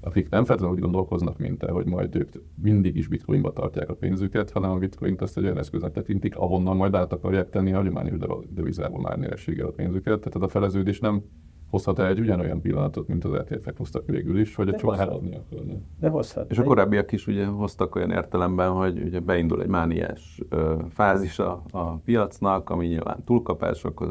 akik 0.04 0.30
nem 0.30 0.46
feltétlenül 0.46 0.76
úgy 0.76 0.84
gondolkoznak, 0.84 1.38
mint 1.38 1.58
te, 1.58 1.72
hogy 1.72 1.86
majd 1.86 2.16
ők 2.16 2.30
mindig 2.62 2.96
is 2.96 3.08
bitcoinba 3.08 3.54
tartják 3.54 3.90
a 3.90 3.96
pénzüket, 3.96 4.52
hanem 4.52 4.72
a 4.72 4.78
bitcoint 4.78 5.22
azt 5.22 5.38
egy 5.38 5.44
olyan 5.44 5.58
eszköznek 5.58 5.92
tekintik, 5.92 6.36
ahonnan 6.38 6.76
majd 6.76 6.94
át 6.94 7.14
akarják 7.14 7.50
tenni 7.50 7.74
a 7.74 7.78
hagyományos 7.78 8.18
devizából 8.50 9.02
már 9.02 9.18
nyerességgel 9.18 9.68
a 9.68 9.72
pénzüket. 9.72 10.20
Tehát 10.20 10.42
a 10.42 10.48
feleződés 10.48 11.00
nem 11.00 11.24
hozhat 11.70 12.00
el 12.00 12.08
egy 12.08 12.20
ugyanolyan 12.20 12.62
pillanatot, 12.62 13.08
mint 13.08 13.26
az 13.26 13.34
ETF-ek 13.34 13.78
hoztak 13.78 14.06
végül 14.06 14.40
is, 14.40 14.56
hogy 14.56 14.70
a 14.70 14.76
csomag 14.76 15.00
eladni 15.00 15.36
akarna. 15.36 15.74
De 16.00 16.10
hozhat. 16.10 16.52
És 16.52 16.58
a 16.58 16.64
korábbiak 16.64 17.12
is 17.12 17.28
ugye 17.28 17.46
hoztak 17.46 17.96
olyan 17.96 18.12
értelemben, 18.12 18.72
hogy 18.72 19.02
ugye 19.02 19.20
beindul 19.20 19.62
egy 19.62 19.68
mániás 19.68 20.42
ö, 20.50 20.76
fázis 20.90 21.40
a, 21.40 21.64
a 21.72 21.96
piacnak, 21.96 22.70
ami 22.70 22.88
nyilván 22.88 23.24
túlkapások, 23.24 24.08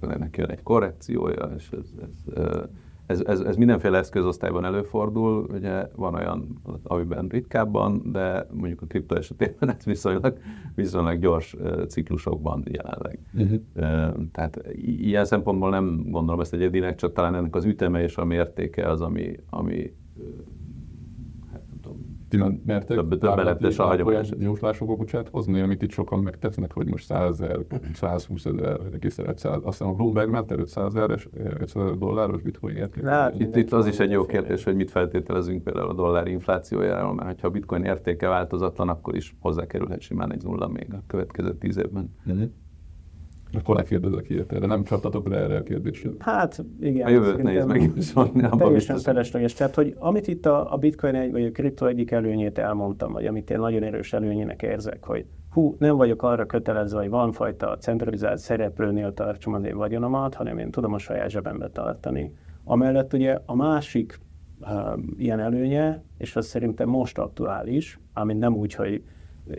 ennek 0.00 0.36
jön 0.36 0.50
egy 0.50 0.62
korrekciója, 0.62 1.50
és 1.56 1.70
ez, 1.70 1.92
ez 2.02 2.34
ö, 2.34 2.62
ez, 3.12 3.20
ez, 3.20 3.40
ez 3.40 3.56
mindenféle 3.56 3.98
eszközosztályban 3.98 4.64
előfordul, 4.64 5.46
ugye 5.52 5.86
van 5.96 6.14
olyan, 6.14 6.60
amiben 6.82 7.28
ritkábban, 7.28 8.02
de 8.12 8.46
mondjuk 8.52 8.82
a 8.82 8.86
kripto 8.86 9.14
esetében 9.14 9.70
ez 9.76 9.84
viszonylag, 9.84 10.38
viszonylag 10.74 11.18
gyors 11.18 11.56
ciklusokban 11.88 12.64
jelenleg. 12.70 13.18
Uh-huh. 13.34 13.60
Tehát 14.32 14.60
ilyen 14.74 15.24
szempontból 15.24 15.70
nem 15.70 16.04
gondolom 16.10 16.40
ezt 16.40 16.52
egyedinek, 16.52 16.94
csak 16.94 17.12
talán 17.12 17.34
ennek 17.34 17.54
az 17.54 17.64
üteme 17.64 18.02
és 18.02 18.16
a 18.16 18.24
mértéke 18.24 18.90
az, 18.90 19.00
ami, 19.00 19.36
ami 19.50 19.92
mertek 22.66 22.96
több, 22.96 23.18
többeletes 23.18 23.78
a 23.78 23.84
hagyományos. 23.84 24.28
Jóslások 24.38 24.96
bocsánat 24.96 25.28
hozni, 25.28 25.60
amit 25.60 25.82
itt 25.82 25.90
sokan 25.90 26.18
megtesznek, 26.18 26.72
hogy 26.72 26.86
most 26.86 27.04
100 27.04 27.40
ezer, 27.40 27.58
120 27.94 28.44
ezer, 28.44 28.80
egészen 28.94 29.36
100, 29.36 29.54
azt 29.54 29.64
hiszem 29.64 29.86
a 29.86 29.92
Bloomberg 29.92 30.30
ment 30.30 30.50
500 30.50 30.94
ezer, 30.94 31.18
500 31.58 31.98
dolláros 31.98 32.42
bitcoin 32.42 32.76
érték. 32.76 33.04
Hát, 33.04 33.40
itt, 33.40 33.56
itt 33.56 33.72
az 33.72 33.86
is 33.86 33.98
egy 33.98 34.10
jó 34.10 34.26
kérdés, 34.26 34.64
hogy 34.64 34.74
mit 34.74 34.90
feltételezünk 34.90 35.62
például 35.62 35.88
a 35.88 35.94
dollár 35.94 36.26
inflációjáról, 36.26 37.14
mert 37.14 37.40
ha 37.40 37.46
a 37.46 37.50
bitcoin 37.50 37.84
értéke 37.84 38.28
változatlan, 38.28 38.88
akkor 38.88 39.16
is 39.16 39.36
hozzákerülhet 39.40 40.00
simán 40.00 40.32
egy 40.32 40.42
nulla 40.42 40.68
még 40.68 40.86
a 40.90 41.02
következő 41.06 41.54
tíz 41.54 41.76
évben. 41.76 42.14
Akkor 43.58 43.76
ne 43.76 43.82
kérdezek 43.82 44.28
ilyet 44.28 44.52
erre, 44.52 44.66
nem 44.66 44.84
csaptatok 44.84 45.28
le 45.28 45.36
erre 45.36 45.56
a 45.56 45.62
kérdésre. 45.62 46.10
Hát 46.18 46.64
igen. 46.80 47.06
A 47.06 47.10
jövőt 47.10 47.42
nehéz 47.42 47.64
megjósolni. 47.64 48.48
Teljesen 48.56 48.98
felesleges. 48.98 49.52
Tehát, 49.52 49.74
hogy 49.74 49.94
amit 49.98 50.26
itt 50.28 50.46
a, 50.46 50.72
a 50.72 50.76
bitcoin 50.76 51.14
egy, 51.14 51.32
vagy 51.32 51.44
a 51.44 51.50
kripto 51.50 51.86
egyik 51.86 52.10
előnyét 52.10 52.58
elmondtam, 52.58 53.12
vagy 53.12 53.26
amit 53.26 53.50
én 53.50 53.58
nagyon 53.58 53.82
erős 53.82 54.12
előnyének 54.12 54.62
érzek, 54.62 55.04
hogy 55.04 55.26
hú, 55.50 55.76
nem 55.78 55.96
vagyok 55.96 56.22
arra 56.22 56.46
kötelezve, 56.46 57.00
hogy 57.00 57.10
van 57.10 57.32
fajta 57.32 57.76
centralizált 57.76 58.38
szereplőnél 58.38 59.14
tartsam 59.14 59.54
az 59.54 59.64
én 59.64 59.76
vagyonomat, 59.76 60.34
hanem 60.34 60.58
én 60.58 60.70
tudom 60.70 60.92
a 60.92 60.98
saját 60.98 61.30
zsebembe 61.30 61.68
tartani. 61.68 62.32
Amellett 62.64 63.12
ugye 63.12 63.38
a 63.46 63.54
másik 63.54 64.18
uh, 64.60 64.68
ilyen 65.16 65.40
előnye, 65.40 66.02
és 66.18 66.36
az 66.36 66.46
szerintem 66.46 66.88
most 66.88 67.18
aktuális, 67.18 68.00
amit 68.12 68.38
nem 68.38 68.54
úgy, 68.54 68.74
hogy 68.74 69.02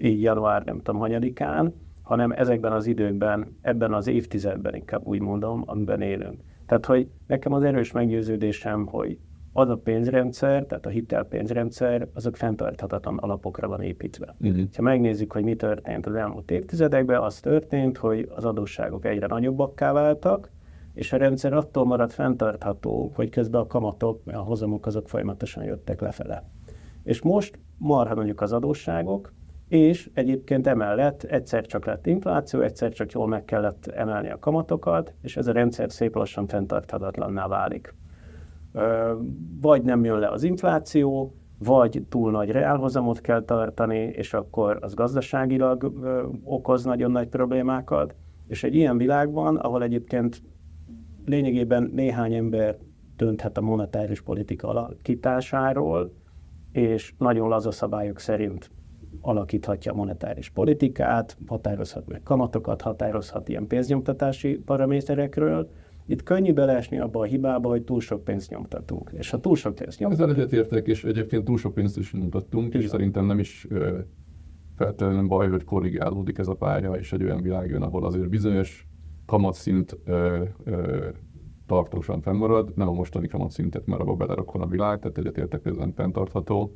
így 0.01 0.21
január 0.21 0.63
nem 0.63 0.77
tudom 0.77 0.99
hanyadikán, 0.99 1.73
hanem 2.03 2.31
ezekben 2.31 2.71
az 2.71 2.85
időkben, 2.85 3.57
ebben 3.61 3.93
az 3.93 4.07
évtizedben 4.07 4.75
inkább 4.75 5.05
úgy 5.05 5.19
mondom, 5.19 5.63
amiben 5.65 6.01
élünk. 6.01 6.41
Tehát, 6.65 6.85
hogy 6.85 7.07
nekem 7.27 7.53
az 7.53 7.63
erős 7.63 7.91
meggyőződésem, 7.91 8.85
hogy 8.85 9.17
az 9.53 9.69
a 9.69 9.77
pénzrendszer, 9.77 10.65
tehát 10.65 10.85
a 10.85 10.89
hitelpénzrendszer, 10.89 12.07
azok 12.13 12.35
fenntarthatatlan 12.35 13.17
alapokra 13.17 13.67
van 13.67 13.81
építve. 13.81 14.35
Uh-huh. 14.39 14.63
Ha 14.75 14.81
megnézzük, 14.81 15.31
hogy 15.31 15.43
mi 15.43 15.55
történt 15.55 16.05
az 16.05 16.15
elmúlt 16.15 16.51
évtizedekben, 16.51 17.21
az 17.21 17.39
történt, 17.39 17.97
hogy 17.97 18.29
az 18.35 18.45
adósságok 18.45 19.05
egyre 19.05 19.27
nagyobbakká 19.27 19.91
váltak, 19.91 20.51
és 20.93 21.13
a 21.13 21.17
rendszer 21.17 21.53
attól 21.53 21.85
maradt 21.85 22.13
fenntartható, 22.13 23.11
hogy 23.15 23.29
közben 23.29 23.61
a 23.61 23.67
kamatok, 23.67 24.21
a 24.25 24.37
hozamok 24.37 24.85
azok 24.85 25.09
folyamatosan 25.09 25.63
jöttek 25.63 26.01
lefele. 26.01 26.43
És 27.03 27.21
most 27.21 27.59
marha 27.77 28.15
mondjuk 28.15 28.41
az 28.41 28.53
adósságok, 28.53 29.33
és 29.73 30.09
egyébként 30.13 30.67
emellett 30.67 31.23
egyszer 31.23 31.65
csak 31.65 31.85
lett 31.85 32.07
infláció, 32.07 32.59
egyszer 32.59 32.91
csak 32.91 33.11
jól 33.11 33.27
meg 33.27 33.45
kellett 33.45 33.87
emelni 33.87 34.29
a 34.29 34.39
kamatokat, 34.39 35.13
és 35.21 35.37
ez 35.37 35.47
a 35.47 35.51
rendszer 35.51 35.91
szép 35.91 36.15
lassan 36.15 36.47
fenntarthatatlanná 36.47 37.47
válik. 37.47 37.95
Vagy 39.61 39.83
nem 39.83 40.03
jön 40.05 40.19
le 40.19 40.29
az 40.29 40.43
infláció, 40.43 41.35
vagy 41.57 42.03
túl 42.09 42.31
nagy 42.31 42.49
reálhozamot 42.49 43.21
kell 43.21 43.43
tartani, 43.43 43.97
és 43.97 44.33
akkor 44.33 44.77
az 44.81 44.93
gazdaságilag 44.93 45.93
okoz 46.43 46.83
nagyon 46.83 47.11
nagy 47.11 47.27
problémákat. 47.27 48.15
És 48.47 48.63
egy 48.63 48.75
ilyen 48.75 48.97
világban, 48.97 49.55
ahol 49.55 49.83
egyébként 49.83 50.41
lényegében 51.25 51.91
néhány 51.93 52.33
ember 52.33 52.77
dönthet 53.15 53.57
a 53.57 53.61
monetáris 53.61 54.21
politika 54.21 54.67
alakításáról, 54.67 56.13
és 56.71 57.13
nagyon 57.17 57.47
laza 57.47 57.71
szabályok 57.71 58.19
szerint 58.19 58.71
alakíthatja 59.21 59.91
a 59.91 59.95
monetáris 59.95 60.49
politikát, 60.49 61.37
határozhat 61.47 62.07
meg 62.07 62.21
kamatokat, 62.23 62.81
határozhat 62.81 63.49
ilyen 63.49 63.67
pénznyomtatási 63.67 64.55
paraméterekről. 64.65 65.69
Itt 66.05 66.23
könnyű 66.23 66.53
beleesni 66.53 66.99
abba 66.99 67.19
a 67.19 67.23
hibába, 67.23 67.69
hogy 67.69 67.83
túl 67.83 68.01
sok 68.01 68.23
pénzt 68.23 68.49
nyomtatunk. 68.49 69.11
És 69.13 69.29
ha 69.29 69.39
túl 69.39 69.55
sok 69.55 69.75
pénzt 69.75 69.99
nyomtatunk... 69.99 70.29
Ezzel 70.29 70.43
egyetértek, 70.43 70.87
és 70.87 71.03
egyébként 71.03 71.43
túl 71.43 71.57
sok 71.57 71.73
pénzt 71.73 71.97
is 71.97 72.13
nyomtattunk, 72.13 72.73
és 72.73 72.87
szerintem 72.87 73.25
nem 73.25 73.39
is 73.39 73.67
feltétlenül 74.75 75.27
baj, 75.27 75.49
hogy 75.49 75.63
korrigálódik 75.63 76.37
ez 76.37 76.47
a 76.47 76.53
pálya, 76.53 76.93
és 76.93 77.13
egy 77.13 77.23
olyan 77.23 77.41
világ 77.41 77.69
jön, 77.69 77.81
ahol 77.81 78.05
azért 78.05 78.29
bizonyos 78.29 78.87
kamatszint 79.25 79.97
ö, 80.05 80.43
ö, 80.63 81.07
tartósan 81.65 82.21
fennmarad, 82.21 82.71
nem 82.75 82.87
a 82.87 82.91
mostani 82.91 83.27
kamatszintet, 83.27 83.85
mert 83.85 84.01
abba 84.01 84.15
belerakkon 84.15 84.61
a 84.61 84.67
világ, 84.67 84.99
tehát 84.99 85.17
egyetértek, 85.17 85.65
ez 85.65 85.75
fenntartható, 85.95 86.75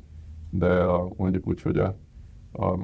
de 0.50 0.68
a, 0.68 1.12
mondjuk 1.16 1.46
úgy, 1.46 1.62
hogy 1.62 1.78
a 1.78 1.98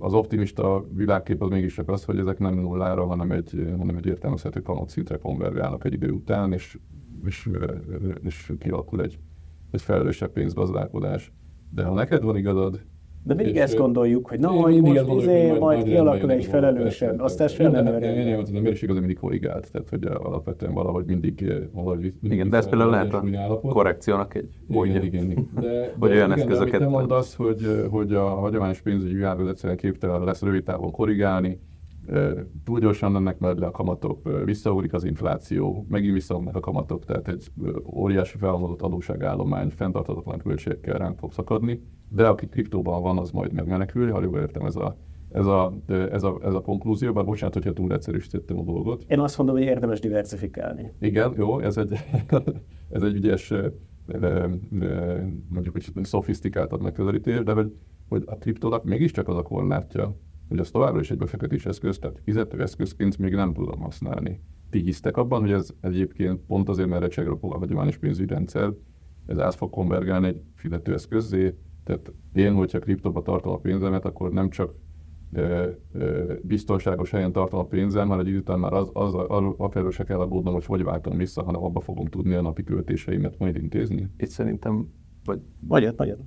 az 0.01 0.15
optimista 0.15 0.87
világkép 0.95 1.43
az 1.43 1.49
mégis 1.49 1.75
csak 1.75 1.89
az, 1.89 2.05
hogy 2.05 2.19
ezek 2.19 2.39
nem 2.39 2.55
nullára, 2.55 3.07
hanem 3.07 3.31
egy, 3.31 3.75
hanem 3.79 3.97
egy 3.97 4.07
értelmezhető 4.07 4.61
kamatszintre 4.63 5.17
konvergálnak 5.17 5.85
egy 5.85 5.93
idő 5.93 6.11
után, 6.11 6.53
és, 6.53 6.79
és, 7.25 7.51
és 8.23 8.53
kialakul 8.59 9.03
egy, 9.03 9.19
egy 9.71 9.83
felelősebb 9.83 10.33
pénzgazdálkodás. 10.33 11.33
De 11.71 11.85
ha 11.85 11.95
neked 11.95 12.23
van 12.23 12.37
igazad, 12.37 12.85
de 13.27 13.35
mindig 13.35 13.57
ezt 13.57 13.77
gondoljuk, 13.77 14.29
hogy 14.29 14.39
na, 14.39 14.49
hogy 14.49 14.81
most 14.81 15.09
izé, 15.17 15.49
majd, 15.49 15.61
majd 15.61 15.85
kialakul 15.85 16.31
egy 16.31 16.45
felelősebb, 16.45 17.21
aztán 17.21 17.49
sem 17.49 17.71
nem 17.71 17.85
Nem, 17.85 18.01
nem, 18.01 18.43
a 18.57 18.61
mérőség 18.61 18.91
az 18.91 18.99
mindig 18.99 19.19
korrigált, 19.19 19.71
tehát 19.73 19.89
hogy 19.89 20.05
alapvetően 20.05 20.73
valahogy 20.75 21.05
mindig, 21.05 21.53
valahogy 21.73 21.99
mindig 21.99 22.39
Igen, 22.39 22.51
de 22.51 22.57
ez 22.57 22.69
például 22.69 22.91
lehet 22.91 23.15
a 23.15 23.61
korrekciónak 23.61 24.35
egy 24.35 24.49
módja. 24.67 25.01
De, 25.61 25.95
hogy 25.99 26.11
olyan 26.11 26.33
eszközöket... 26.33 26.81
Te 26.81 26.87
mondasz, 26.87 27.35
hogy, 27.35 27.87
hogy 27.91 28.15
a 28.15 28.25
hagyományos 28.25 28.81
pénzügyi 28.81 29.15
világ 29.15 29.41
egyszerűen 29.49 29.79
képtelen 29.79 30.25
lesz 30.25 30.43
rövid 30.43 30.63
távon 30.63 30.91
korrigálni, 30.91 31.61
túl 32.65 32.81
gyorsan 32.81 33.13
mennek 33.13 33.39
majd 33.39 33.59
le 33.59 33.67
a 33.67 33.71
kamatok, 33.71 34.45
visszaugrik 34.45 34.93
az 34.93 35.05
infláció, 35.05 35.87
megint 35.89 36.13
visszaugnak 36.13 36.57
a 36.57 36.61
kamatok, 36.61 37.05
tehát 37.05 37.29
egy 37.29 37.47
óriási 37.95 38.39
felhalmozott 38.39 38.83
adóságállomány 38.83 39.69
fenntarthatatlan 39.69 40.39
költségekkel 40.39 40.99
ránk 40.99 41.19
fog 41.19 41.33
szakadni, 41.33 41.83
de 42.09 42.27
aki 42.27 42.47
kriptóban 42.47 43.03
van, 43.03 43.19
az 43.19 43.31
majd 43.31 43.53
megmenekül, 43.53 44.11
ha 44.11 44.23
jól 44.23 44.39
értem 44.39 44.65
ez 44.65 44.77
a, 44.77 44.97
ez 45.31 45.47
a, 45.47 45.75
ez 45.89 46.23
a, 46.23 46.39
ez 46.43 46.55
a 46.55 46.61
konklúzió, 46.61 47.13
bár 47.13 47.25
bocsánat, 47.25 47.55
hogyha 47.55 47.73
túl 47.73 47.93
egyszerűsítettem 47.93 48.59
a 48.59 48.63
dolgot. 48.63 49.05
Én 49.09 49.21
azt 49.21 49.39
mondom, 49.39 49.57
hogy 49.57 49.65
érdemes 49.65 50.01
diversifikálni. 50.01 50.93
Igen, 51.01 51.35
jó, 51.37 51.61
ez 51.61 51.77
egy, 51.77 51.93
ez 52.97 53.03
egy 53.03 53.15
ügyes, 53.15 53.53
mondjuk, 55.49 55.73
hogy 55.73 56.05
szofisztikáltabb 56.05 56.83
megközelítés, 56.83 57.43
de 57.43 57.53
hogy, 57.53 57.75
hogy 58.09 58.23
a 58.27 58.37
kriptónak 58.37 58.85
mégiscsak 58.85 59.29
az 59.29 59.37
a 59.37 59.43
korlátja, 59.43 60.17
hogy 60.49 60.59
az 60.59 60.71
továbbra 60.71 61.01
is 61.01 61.11
egy 61.11 61.19
befektetés 61.19 61.67
eszköz, 61.67 61.99
tehát 61.99 62.21
fizető 62.25 62.63
eszközként 62.63 63.19
még 63.19 63.35
nem 63.35 63.53
tudom 63.53 63.81
használni. 63.81 64.41
Ti 64.71 64.79
hisztek 64.81 65.17
abban, 65.17 65.41
hogy 65.41 65.53
ez 65.53 65.71
egyébként 65.81 66.41
pont 66.47 66.69
azért, 66.69 66.89
mert 66.89 67.03
recsegropol 67.03 67.53
a 67.53 67.59
hagyományos 67.59 67.97
pénzügyi 67.97 68.33
rendszer, 68.33 68.73
ez 69.27 69.39
át 69.39 69.55
fog 69.55 69.71
konvergálni 69.71 70.27
egy 70.27 70.43
fizetőeszközzé, 70.55 71.55
tehát 71.85 72.13
én, 72.33 72.55
hogyha 72.55 72.79
kriptóba 72.79 73.23
tartom 73.23 73.53
a 73.53 73.59
pénzemet, 73.59 74.05
akkor 74.05 74.33
nem 74.33 74.51
csak 74.51 74.75
ö, 75.33 75.71
ö, 75.93 76.35
biztonságos 76.43 77.11
helyen 77.11 77.33
tartom 77.33 77.59
a 77.59 77.65
pénzem, 77.65 78.09
mert 78.09 78.21
egy 78.21 78.29
idő 78.29 78.39
után 78.39 78.59
már 78.59 78.73
az, 78.73 78.91
az, 78.93 79.15
az 79.57 79.95
se 79.95 80.05
kell 80.05 80.19
aggódnom, 80.19 80.53
hogy 80.53 80.65
hogy 80.65 80.85
váltom 80.85 81.17
vissza, 81.17 81.43
hanem 81.43 81.65
abba 81.65 81.81
fogom 81.81 82.07
tudni 82.07 82.35
a 82.35 82.43
napi 82.43 82.63
költéseimet 82.63 83.39
majd 83.39 83.57
intézni. 83.57 84.09
Itt 84.17 84.29
szerintem, 84.29 84.89
vagy... 85.25 85.41
Magyar, 85.61 85.95
magyar. 85.97 86.19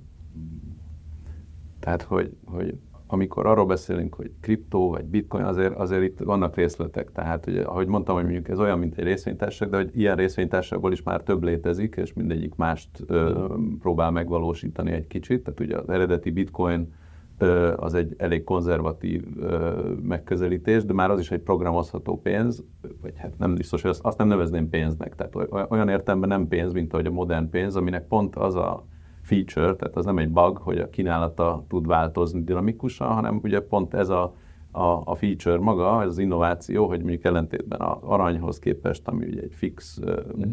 Tehát, 1.78 2.02
hogy, 2.02 2.36
hogy 2.44 2.78
amikor 3.10 3.46
arról 3.46 3.66
beszélünk, 3.66 4.14
hogy 4.14 4.30
kriptó 4.40 4.90
vagy 4.90 5.04
bitcoin, 5.04 5.44
azért, 5.44 5.74
azért 5.74 6.02
itt 6.02 6.18
vannak 6.18 6.56
részletek. 6.56 7.12
Tehát, 7.12 7.44
hogy, 7.44 7.56
ahogy 7.58 7.86
mondtam, 7.86 8.14
hogy 8.14 8.24
mondjuk 8.24 8.48
ez 8.48 8.58
olyan, 8.58 8.78
mint 8.78 8.98
egy 8.98 9.04
részvénytársaság, 9.04 9.70
de 9.70 9.76
hogy 9.76 9.90
ilyen 9.94 10.16
részvénytársaságból 10.16 10.92
is 10.92 11.02
már 11.02 11.22
több 11.22 11.42
létezik, 11.42 11.94
és 11.96 12.12
mindegyik 12.12 12.54
mást 12.54 12.88
ö, 13.06 13.44
próbál 13.80 14.10
megvalósítani 14.10 14.92
egy 14.92 15.06
kicsit. 15.06 15.42
Tehát 15.42 15.60
ugye 15.60 15.76
az 15.76 15.88
eredeti 15.88 16.30
bitcoin 16.30 16.94
ö, 17.38 17.72
az 17.76 17.94
egy 17.94 18.14
elég 18.18 18.44
konzervatív 18.44 19.24
ö, 19.40 19.70
megközelítés, 20.02 20.84
de 20.84 20.92
már 20.92 21.10
az 21.10 21.20
is 21.20 21.30
egy 21.30 21.42
programozható 21.42 22.20
pénz, 22.20 22.64
vagy 23.02 23.12
hát 23.16 23.38
nem 23.38 23.54
biztos, 23.54 23.82
hogy 23.82 23.90
azt, 23.90 24.04
azt 24.04 24.18
nem 24.18 24.28
nevezném 24.28 24.68
pénznek. 24.68 25.14
Tehát 25.14 25.68
olyan 25.70 25.88
értelemben 25.88 26.28
nem 26.28 26.48
pénz, 26.48 26.72
mint 26.72 26.92
ahogy 26.92 27.06
a 27.06 27.10
modern 27.10 27.50
pénz, 27.50 27.76
aminek 27.76 28.06
pont 28.06 28.36
az 28.36 28.54
a 28.54 28.86
feature, 29.28 29.74
tehát 29.74 29.96
az 29.96 30.04
nem 30.04 30.18
egy 30.18 30.30
bug, 30.30 30.58
hogy 30.58 30.78
a 30.78 30.90
kínálata 30.90 31.64
tud 31.68 31.86
változni 31.86 32.42
dinamikusan, 32.42 33.08
hanem 33.08 33.40
ugye 33.42 33.60
pont 33.60 33.94
ez 33.94 34.08
a, 34.08 34.34
a, 34.70 35.02
a 35.04 35.14
feature 35.14 35.58
maga, 35.58 36.02
ez 36.02 36.08
az 36.08 36.18
innováció, 36.18 36.86
hogy 36.86 36.98
mondjuk 36.98 37.24
ellentétben 37.24 37.80
az 37.80 37.96
aranyhoz 38.00 38.58
képest, 38.58 39.08
ami 39.08 39.26
ugye 39.26 39.40
egy 39.40 39.54
fix, 39.54 40.00
mm. 40.38 40.52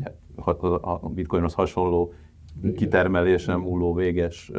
a 0.81 1.09
bitcoinhoz 1.09 1.53
hasonló 1.53 2.13
kitermelésen 2.75 3.59
múló 3.59 3.93
véges 3.93 4.51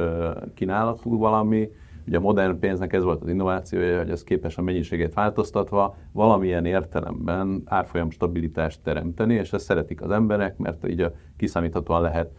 kínálatú 0.54 1.18
valami, 1.18 1.68
Ugye 2.06 2.16
a 2.16 2.20
modern 2.20 2.58
pénznek 2.58 2.92
ez 2.92 3.02
volt 3.02 3.22
az 3.22 3.28
innovációja, 3.28 3.98
hogy 3.98 4.10
ez 4.10 4.24
képes 4.24 4.58
a 4.58 4.62
mennyiségét 4.62 5.14
változtatva 5.14 5.96
valamilyen 6.12 6.64
értelemben 6.64 7.62
árfolyam 7.64 8.10
stabilitást 8.10 8.80
teremteni, 8.82 9.34
és 9.34 9.52
ezt 9.52 9.64
szeretik 9.64 10.02
az 10.02 10.10
emberek, 10.10 10.56
mert 10.56 10.88
így 10.88 11.00
a 11.00 11.12
kiszámíthatóan 11.36 12.00
lehet 12.00 12.30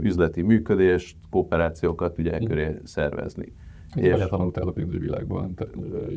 üzleti 0.00 0.42
működést, 0.42 1.16
kooperációkat 1.30 2.18
ugye 2.18 2.32
e 2.32 2.38
köré 2.38 2.76
szervezni. 2.84 3.52
És 3.94 4.14
és 4.16 4.26
tanultál 4.26 4.68
a 4.68 4.70
pénzügyi 4.70 4.98
világban. 4.98 5.54
Te, 5.54 5.66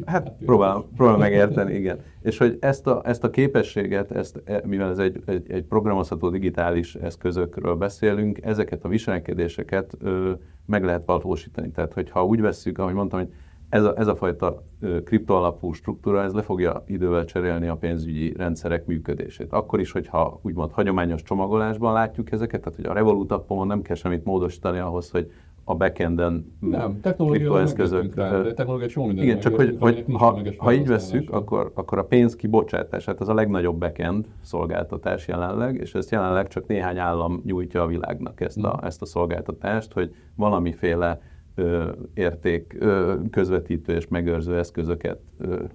hát 0.06 0.34
próbálom, 0.46 0.86
próbálom 0.96 1.20
megérteni, 1.20 1.74
igen. 1.74 2.00
És 2.22 2.38
hogy 2.38 2.58
ezt 2.60 2.88
a, 2.88 3.02
ezt 3.06 3.24
a 3.24 3.30
képességet, 3.30 4.12
ezt, 4.12 4.42
e, 4.46 4.62
mivel 4.66 4.90
ez 4.90 4.98
egy, 4.98 5.22
egy, 5.26 5.52
egy 5.52 5.64
programozható 5.64 6.30
digitális 6.30 6.96
eszközökről 6.96 7.76
beszélünk, 7.76 8.40
ezeket 8.42 8.84
a 8.84 8.88
viselkedéseket 8.88 9.94
ö, 10.00 10.32
meg 10.66 10.84
lehet 10.84 11.06
valósítani. 11.06 11.72
Tehát, 11.72 11.94
hogyha 11.94 12.26
úgy 12.26 12.42
vesszük, 12.42 12.78
ahogy 12.78 12.94
mondtam, 12.94 13.20
hogy 13.20 13.34
ez 13.72 13.84
a, 13.84 13.94
ez 13.98 14.08
a 14.08 14.16
fajta 14.16 14.64
kriptoalapú 15.06 15.72
struktúra, 15.74 16.24
ez 16.24 16.34
le 16.34 16.42
fogja 16.42 16.84
idővel 16.88 17.26
cserélni 17.26 17.68
a 17.68 17.76
pénzügyi 17.76 18.34
rendszerek 18.38 18.86
működését. 18.86 19.52
Akkor 19.52 19.80
is, 19.80 19.92
hogyha 19.92 20.40
úgymond 20.42 20.72
hagyományos 20.72 21.24
csomagolásban 21.24 21.94
látjuk 21.94 22.32
ezeket, 22.32 22.62
tehát 22.62 22.76
hogy 22.76 22.86
a 22.86 22.94
Revolut 22.94 23.32
appon 23.32 23.68
nem 23.68 23.82
kell 23.82 23.96
semmit 23.96 24.26
módosítani 24.26 24.80
ahhoz, 24.80 25.10
hogy 25.10 25.32
a 25.64 25.76
backenden 25.76 26.56
nem, 26.60 27.00
kriptoeszközök. 27.18 28.14
Technológia 28.54 28.88
csomó 28.88 29.06
minden. 29.06 29.26
Igen, 29.26 29.40
csak 29.40 29.56
hogy, 29.56 29.78
hogy 29.80 30.06
ha, 30.14 30.40
ha 30.58 30.74
így 30.74 30.88
vesszük, 30.88 31.32
akkor, 31.32 31.72
akkor 31.74 31.98
a 31.98 32.04
pénz 32.04 32.36
kibocsátás, 32.36 33.06
hát 33.06 33.20
az 33.22 33.30
a 33.30 33.34
legnagyobb 33.34 33.78
backend 33.78 34.26
szolgáltatás 34.42 35.28
jelenleg, 35.28 35.76
és 35.76 35.94
ezt 35.94 36.12
jelenleg 36.12 36.48
csak 36.48 36.68
néhány 36.68 36.98
állam 36.98 37.42
nyújtja 37.46 37.82
a 37.82 37.88
világnak 37.88 38.42
ezt 38.42 38.64
a, 38.64 38.70
hmm. 38.70 38.86
ezt 38.86 39.02
a 39.02 39.06
szolgáltatást, 39.06 39.94
hogy 39.94 40.16
valamiféle 40.36 41.20
érték 42.14 42.78
közvetítő 43.32 43.94
és 43.94 44.08
megőrző 44.08 44.58
eszközöket 44.58 45.20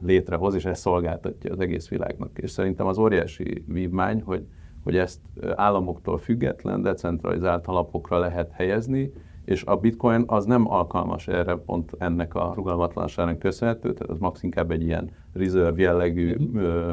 létrehoz, 0.04 0.54
és 0.54 0.64
ezt 0.64 0.80
szolgáltatja 0.80 1.52
az 1.52 1.60
egész 1.60 1.88
világnak. 1.88 2.38
És 2.38 2.50
szerintem 2.50 2.86
az 2.86 2.98
óriási 2.98 3.64
vívmány, 3.66 4.22
hogy, 4.22 4.46
hogy 4.82 4.96
ezt 4.96 5.20
államoktól 5.54 6.18
független, 6.18 6.82
decentralizált 6.82 7.66
alapokra 7.66 8.18
lehet 8.18 8.50
helyezni, 8.52 9.12
és 9.44 9.64
a 9.64 9.76
bitcoin 9.76 10.24
az 10.26 10.44
nem 10.44 10.70
alkalmas 10.70 11.28
erre 11.28 11.56
pont 11.56 11.92
ennek 11.98 12.34
a 12.34 12.52
rugalmatlanságnak 12.54 13.38
köszönhető, 13.38 13.92
tehát 13.92 14.12
az 14.12 14.18
max 14.18 14.42
inkább 14.42 14.70
egy 14.70 14.82
ilyen 14.82 15.10
reserve 15.32 15.82
jellegű, 15.82 16.34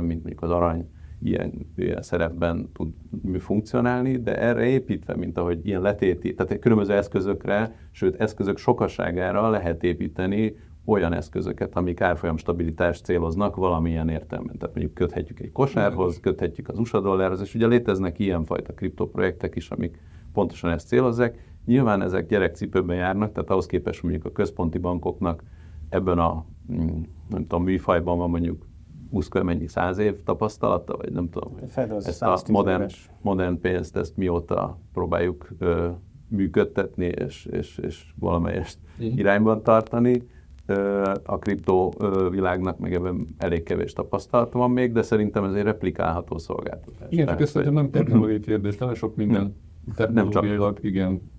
mint 0.01 0.23
mondjuk 0.23 0.41
az 0.41 0.49
arany 0.49 0.89
ilyen, 1.23 1.51
ilyen 1.75 2.01
szerepben 2.01 2.69
tud 2.73 2.93
funkcionálni, 3.37 4.17
de 4.17 4.37
erre 4.37 4.65
építve, 4.65 5.15
mint 5.15 5.37
ahogy 5.37 5.67
ilyen 5.67 5.81
letéti, 5.81 6.33
tehát 6.33 6.59
különböző 6.59 6.93
eszközökre, 6.93 7.75
sőt 7.91 8.21
eszközök 8.21 8.57
sokaságára 8.57 9.49
lehet 9.49 9.83
építeni 9.83 10.55
olyan 10.85 11.13
eszközöket, 11.13 11.75
amik 11.75 12.01
árfolyam 12.01 12.37
stabilitást 12.37 13.05
céloznak 13.05 13.55
valamilyen 13.55 14.09
értelemben. 14.09 14.57
Tehát 14.57 14.75
mondjuk 14.75 14.95
köthetjük 14.95 15.39
egy 15.39 15.51
kosárhoz, 15.51 16.19
köthetjük 16.19 16.69
az 16.69 16.79
USA 16.79 16.99
dollárhoz, 16.99 17.41
és 17.41 17.55
ugye 17.55 17.67
léteznek 17.67 18.19
ilyenfajta 18.19 18.73
kriptoprojektek 18.73 19.55
is, 19.55 19.69
amik 19.69 19.99
pontosan 20.33 20.71
ezt 20.71 20.87
célozzák. 20.87 21.51
Nyilván 21.65 22.01
ezek 22.01 22.27
gyerekcipőben 22.27 22.95
járnak, 22.95 23.31
tehát 23.31 23.49
ahhoz 23.49 23.65
képest 23.65 24.03
mondjuk 24.03 24.25
a 24.25 24.31
központi 24.31 24.77
bankoknak 24.77 25.43
ebben 25.89 26.19
a 26.19 26.45
mm, 26.71 27.01
nem 27.29 27.41
tudom, 27.41 27.63
műfajban 27.63 28.17
van 28.17 28.29
mondjuk 28.29 28.65
20 29.13 29.29
mennyi, 29.43 29.67
száz 29.67 29.97
év 29.97 30.23
tapasztalata, 30.23 30.97
vagy 30.97 31.11
nem 31.11 31.29
tudom. 31.29 31.55
Fedoz, 31.67 32.07
ezt 32.07 32.21
a 32.21 32.39
modern, 32.49 32.87
modern 33.21 33.59
pénzt, 33.59 33.97
ezt 33.97 34.17
mióta 34.17 34.79
próbáljuk 34.93 35.49
ö, 35.59 35.89
működtetni, 36.27 37.05
és, 37.05 37.45
és, 37.45 37.77
és 37.77 38.13
valamelyest 38.19 38.77
uh-huh. 38.99 39.17
irányban 39.17 39.63
tartani. 39.63 40.27
Ö, 40.65 41.11
a 41.23 41.37
kriptó 41.37 41.93
ö, 41.97 42.29
világnak 42.29 42.79
meg 42.79 42.93
ebben 42.93 43.35
elég 43.37 43.63
kevés 43.63 43.93
tapasztalata 43.93 44.57
van 44.57 44.71
még, 44.71 44.91
de 44.91 45.01
szerintem 45.01 45.43
ez 45.43 45.53
egy 45.53 45.63
replikálható 45.63 46.37
szolgáltatás. 46.37 47.07
Igen, 47.09 47.27
csak 47.27 47.41
ez 47.41 47.53
nem 47.53 47.89
technológiai 47.89 48.39
kérdés, 48.39 48.77
nagyon 48.77 48.95
sok 48.95 49.15
minden 49.15 49.55
technológiailag 49.95 50.77
igen 50.81 51.31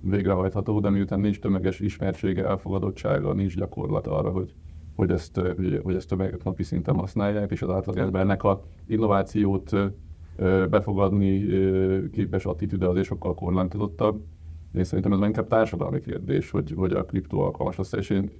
végrehajtható, 0.00 0.80
de 0.80 0.90
miután 0.90 1.20
nincs 1.20 1.38
tömeges 1.40 1.80
ismertsége, 1.80 2.46
elfogadottsága, 2.46 3.32
nincs 3.32 3.56
gyakorlat 3.56 4.06
arra, 4.06 4.30
hogy 4.30 4.54
hogy 4.98 5.10
ezt, 5.10 5.40
hogy 5.82 5.94
ezt 5.94 6.08
többek 6.08 6.44
napi 6.44 6.62
szinten 6.62 6.94
használják, 6.94 7.50
és 7.50 7.62
az 7.62 7.70
átlagembernek 7.70 8.42
a 8.42 8.62
innovációt 8.86 9.76
befogadni 10.70 11.46
képes 12.10 12.44
attitűde 12.44 12.86
azért 12.86 13.06
sokkal 13.06 13.34
korlátozottabb. 13.34 14.22
Én 14.74 14.84
szerintem 14.84 15.12
ez 15.12 15.26
inkább 15.26 15.46
társadalmi 15.46 16.00
kérdés, 16.00 16.50
hogy, 16.50 16.72
hogy 16.76 16.92
a 16.92 17.04
kriptó 17.04 17.40
alkalmas 17.40 17.76
lesz, 17.76 17.92
és 17.92 18.10
én 18.10 18.30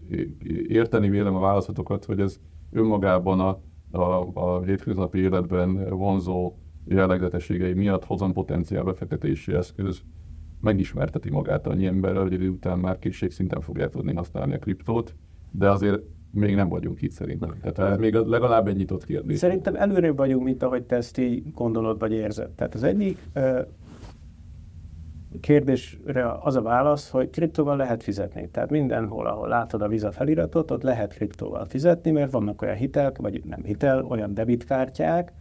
érteni 0.69 1.09
vélem 1.09 1.35
a 1.35 1.41
válaszatokat, 1.41 2.05
hogy 2.05 2.21
ez 2.21 2.41
önmagában 2.73 3.41
a, 3.41 3.61
a, 3.99 4.29
a 4.35 4.63
hétköznapi 4.63 5.19
életben 5.19 5.89
vonzó 5.89 6.55
jellegzetességei 6.85 7.73
miatt 7.73 8.05
hozam 8.05 8.33
potenciál 8.33 8.85
befektetési 8.85 9.53
eszköz 9.53 10.03
megismerteti 10.61 11.31
magát 11.31 11.67
annyi 11.67 11.87
emberrel, 11.87 12.23
hogy 12.23 12.33
idő 12.33 12.49
után 12.49 12.79
már 12.79 12.99
készségszinten 12.99 13.61
fogják 13.61 13.91
tudni 13.91 14.15
használni 14.15 14.55
a 14.55 14.59
kriptót, 14.59 15.15
de 15.51 15.71
azért 15.71 16.03
még 16.39 16.55
nem 16.55 16.69
vagyunk 16.69 17.03
itt 17.03 17.11
szerintem. 17.11 17.55
Tehát 17.61 17.93
ez 17.93 17.99
még 17.99 18.15
legalább 18.15 18.69
egy 18.69 18.77
nyitott 18.77 19.05
kérdés. 19.05 19.39
Szerintem 19.39 19.75
előrébb 19.75 20.17
vagyunk, 20.17 20.45
mint 20.45 20.63
ahogy 20.63 20.83
te 20.83 20.97
ezt 20.97 21.19
így 21.19 21.53
gondolod 21.55 21.99
vagy 21.99 22.13
érzed. 22.13 22.51
Tehát 22.51 22.75
az 22.75 22.83
egyik 22.83 23.19
kérdésre 25.41 26.33
az 26.33 26.57
a 26.57 26.63
válasz, 26.63 27.11
hogy 27.11 27.31
kriptóval 27.31 27.77
lehet 27.77 28.03
fizetni. 28.03 28.49
Tehát 28.53 28.71
mindenhol, 28.71 29.27
ahol 29.27 29.49
látod 29.49 29.83
a 29.83 29.89
Visa 29.89 30.13
feliratot, 30.13 30.71
ott 30.71 30.83
lehet 30.83 31.15
kriptóval 31.15 31.65
fizetni, 31.65 32.11
mert 32.11 32.33
vannak 32.33 32.63
olyan 32.63 32.77
hitel, 32.77 33.13
vagy 33.17 33.43
nem 33.45 33.65
hitel, 33.65 34.05
olyan 34.05 34.35
debitkártyák, 34.35 35.33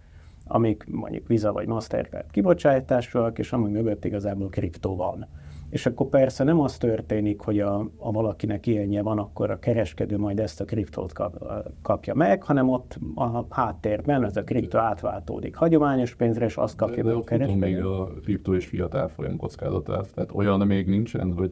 amik 0.46 0.86
mondjuk 0.92 1.28
Visa 1.28 1.52
vagy 1.52 1.68
Mastercard 1.68 2.32
kibocsátásúak, 2.32 3.40
és 3.40 3.52
amúgy 3.54 3.72
mögött 3.72 4.06
igazából 4.06 4.50
kriptó 4.50 4.96
van. 4.96 5.28
És 5.69 5.86
akkor 5.86 6.08
persze 6.08 6.43
nem 6.43 6.60
az 6.60 6.77
történik, 6.77 7.41
hogy 7.41 7.60
a, 7.60 7.89
a 7.97 8.12
valakinek 8.12 8.67
ilyenje 8.67 9.01
van, 9.01 9.17
akkor 9.17 9.51
a 9.51 9.60
kereskedő 9.60 10.17
majd 10.17 10.39
ezt 10.39 10.62
a 10.62 10.65
kriptót 10.65 11.13
kap, 11.13 11.43
kapja 11.82 12.13
meg, 12.13 12.43
hanem 12.43 12.69
ott 12.69 12.99
a 13.15 13.45
háttérben 13.49 14.23
ez 14.23 14.38
a 14.38 14.43
kriptó 14.43 14.77
átváltódik 14.77 15.56
hagyományos 15.56 16.15
pénzre, 16.15 16.45
és 16.45 16.58
azt 16.58 16.75
kapja 16.75 17.03
de, 17.03 17.10
meg 17.10 17.17
a 17.17 17.23
kereskedő. 17.23 17.60
még 17.60 17.84
a 17.84 18.06
kriptó 18.23 18.53
és 18.53 18.65
fiat 18.65 18.95
árfolyam 18.95 19.38
kockázatát. 19.38 20.13
Tehát 20.13 20.32
olyan 20.34 20.67
még 20.67 20.88
nincsen, 20.88 21.34
hogy 21.34 21.51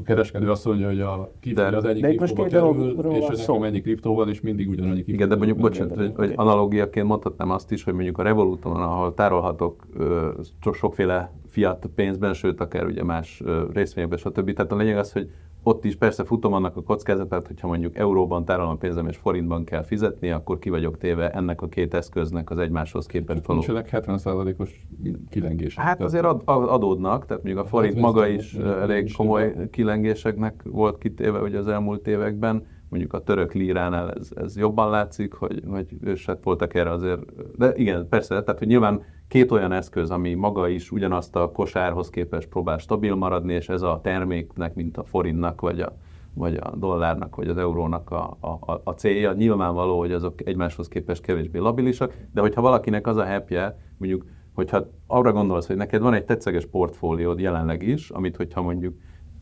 a 0.00 0.02
kereskedő 0.02 0.50
azt 0.50 0.64
mondja, 0.64 0.86
hogy 0.86 1.00
a 1.00 1.30
kifele 1.40 1.76
az 1.76 1.84
egyik 1.84 2.04
kriptóba 2.04 2.44
kerül, 2.44 2.90
és 3.12 3.26
hogy 3.26 3.36
nekem 3.36 3.62
ennyi 3.62 3.80
kriptó 3.80 4.14
van, 4.14 4.28
és 4.28 4.40
mindig 4.40 4.68
ugyanannyi 4.68 5.02
kriptó. 5.02 5.12
Igen, 5.12 5.28
de 5.28 5.36
mondjuk, 5.36 5.58
bocsánat, 5.58 5.96
hogy, 5.96 6.12
hogy 6.16 6.32
analógiaként 6.36 7.06
mondhatnám 7.06 7.50
azt 7.50 7.72
is, 7.72 7.84
hogy 7.84 7.94
mondjuk 7.94 8.18
a 8.18 8.22
Revoluton, 8.22 8.76
ahol 8.76 9.14
tárolhatok 9.14 9.86
ö, 9.96 10.30
sokféle 10.72 11.32
fiat 11.58 11.90
pénzben, 11.94 12.34
sőt 12.34 12.60
akár 12.60 12.86
ugye 12.86 13.04
más 13.04 13.42
részvényekben, 13.72 14.18
stb. 14.18 14.52
Tehát 14.52 14.72
a 14.72 14.76
lényeg 14.76 14.98
az, 14.98 15.12
hogy 15.12 15.30
ott 15.62 15.84
is 15.84 15.96
persze 15.96 16.24
futom 16.24 16.52
annak 16.52 16.76
a 16.76 16.82
kockázatát, 16.82 17.46
hogyha 17.46 17.66
mondjuk 17.66 17.96
euróban 17.96 18.44
tárolom 18.44 18.78
pénzem 18.78 19.06
és 19.08 19.16
forintban 19.16 19.64
kell 19.64 19.82
fizetni, 19.82 20.30
akkor 20.30 20.58
ki 20.58 20.70
vagyok 20.70 20.98
téve 20.98 21.30
ennek 21.30 21.62
a 21.62 21.68
két 21.68 21.94
eszköznek 21.94 22.50
az 22.50 22.58
egymáshoz 22.58 23.06
képest 23.06 23.46
való. 23.46 23.58
Nincsenek 23.58 23.88
70%-os 23.92 24.86
kilengések. 25.30 25.84
Hát 25.84 26.00
azért 26.00 26.24
ad, 26.24 26.42
adódnak, 26.44 27.26
tehát 27.26 27.42
mondjuk 27.42 27.64
a 27.64 27.68
forint 27.68 28.00
maga 28.00 28.26
is 28.26 28.54
elég 28.54 29.12
komoly 29.16 29.54
kilengéseknek 29.70 30.62
volt 30.64 30.98
kitéve 30.98 31.40
ugye 31.40 31.58
az 31.58 31.68
elmúlt 31.68 32.06
években 32.06 32.66
mondjuk 32.88 33.12
a 33.12 33.22
török 33.22 33.52
líránál 33.52 34.12
ez, 34.12 34.30
ez 34.34 34.56
jobban 34.56 34.90
látszik, 34.90 35.32
hogy, 35.32 35.62
hogy 35.70 35.86
hát 36.26 36.42
voltak 36.42 36.74
erre 36.74 36.90
azért, 36.90 37.20
de 37.56 37.72
igen, 37.76 38.08
persze, 38.08 38.42
tehát 38.42 38.58
hogy 38.58 38.68
nyilván 38.68 39.02
két 39.28 39.50
olyan 39.50 39.72
eszköz, 39.72 40.10
ami 40.10 40.34
maga 40.34 40.68
is 40.68 40.90
ugyanazt 40.90 41.36
a 41.36 41.50
kosárhoz 41.50 42.10
képest 42.10 42.48
próbál 42.48 42.78
stabil 42.78 43.14
maradni, 43.14 43.52
és 43.52 43.68
ez 43.68 43.82
a 43.82 44.00
terméknek, 44.02 44.74
mint 44.74 44.96
a 44.96 45.04
forintnak, 45.04 45.60
vagy 45.60 45.80
a, 45.80 45.92
vagy 46.34 46.54
a 46.54 46.76
dollárnak, 46.76 47.36
vagy 47.36 47.48
az 47.48 47.56
eurónak 47.56 48.10
a, 48.10 48.36
a, 48.40 48.80
a 48.84 48.90
célja. 48.90 49.32
Nyilvánvaló, 49.32 49.98
hogy 49.98 50.12
azok 50.12 50.46
egymáshoz 50.46 50.88
képest 50.88 51.22
kevésbé 51.22 51.58
labilisak, 51.58 52.14
de 52.34 52.40
hogyha 52.40 52.60
valakinek 52.60 53.06
az 53.06 53.16
a 53.16 53.26
happy 53.26 53.56
mondjuk, 53.96 54.24
hogyha 54.54 54.86
arra 55.06 55.32
gondolsz, 55.32 55.66
hogy 55.66 55.76
neked 55.76 56.00
van 56.00 56.14
egy 56.14 56.24
tetszeges 56.24 56.66
portfóliód 56.66 57.40
jelenleg 57.40 57.82
is, 57.82 58.10
amit 58.10 58.36
hogyha 58.36 58.62
mondjuk 58.62 58.94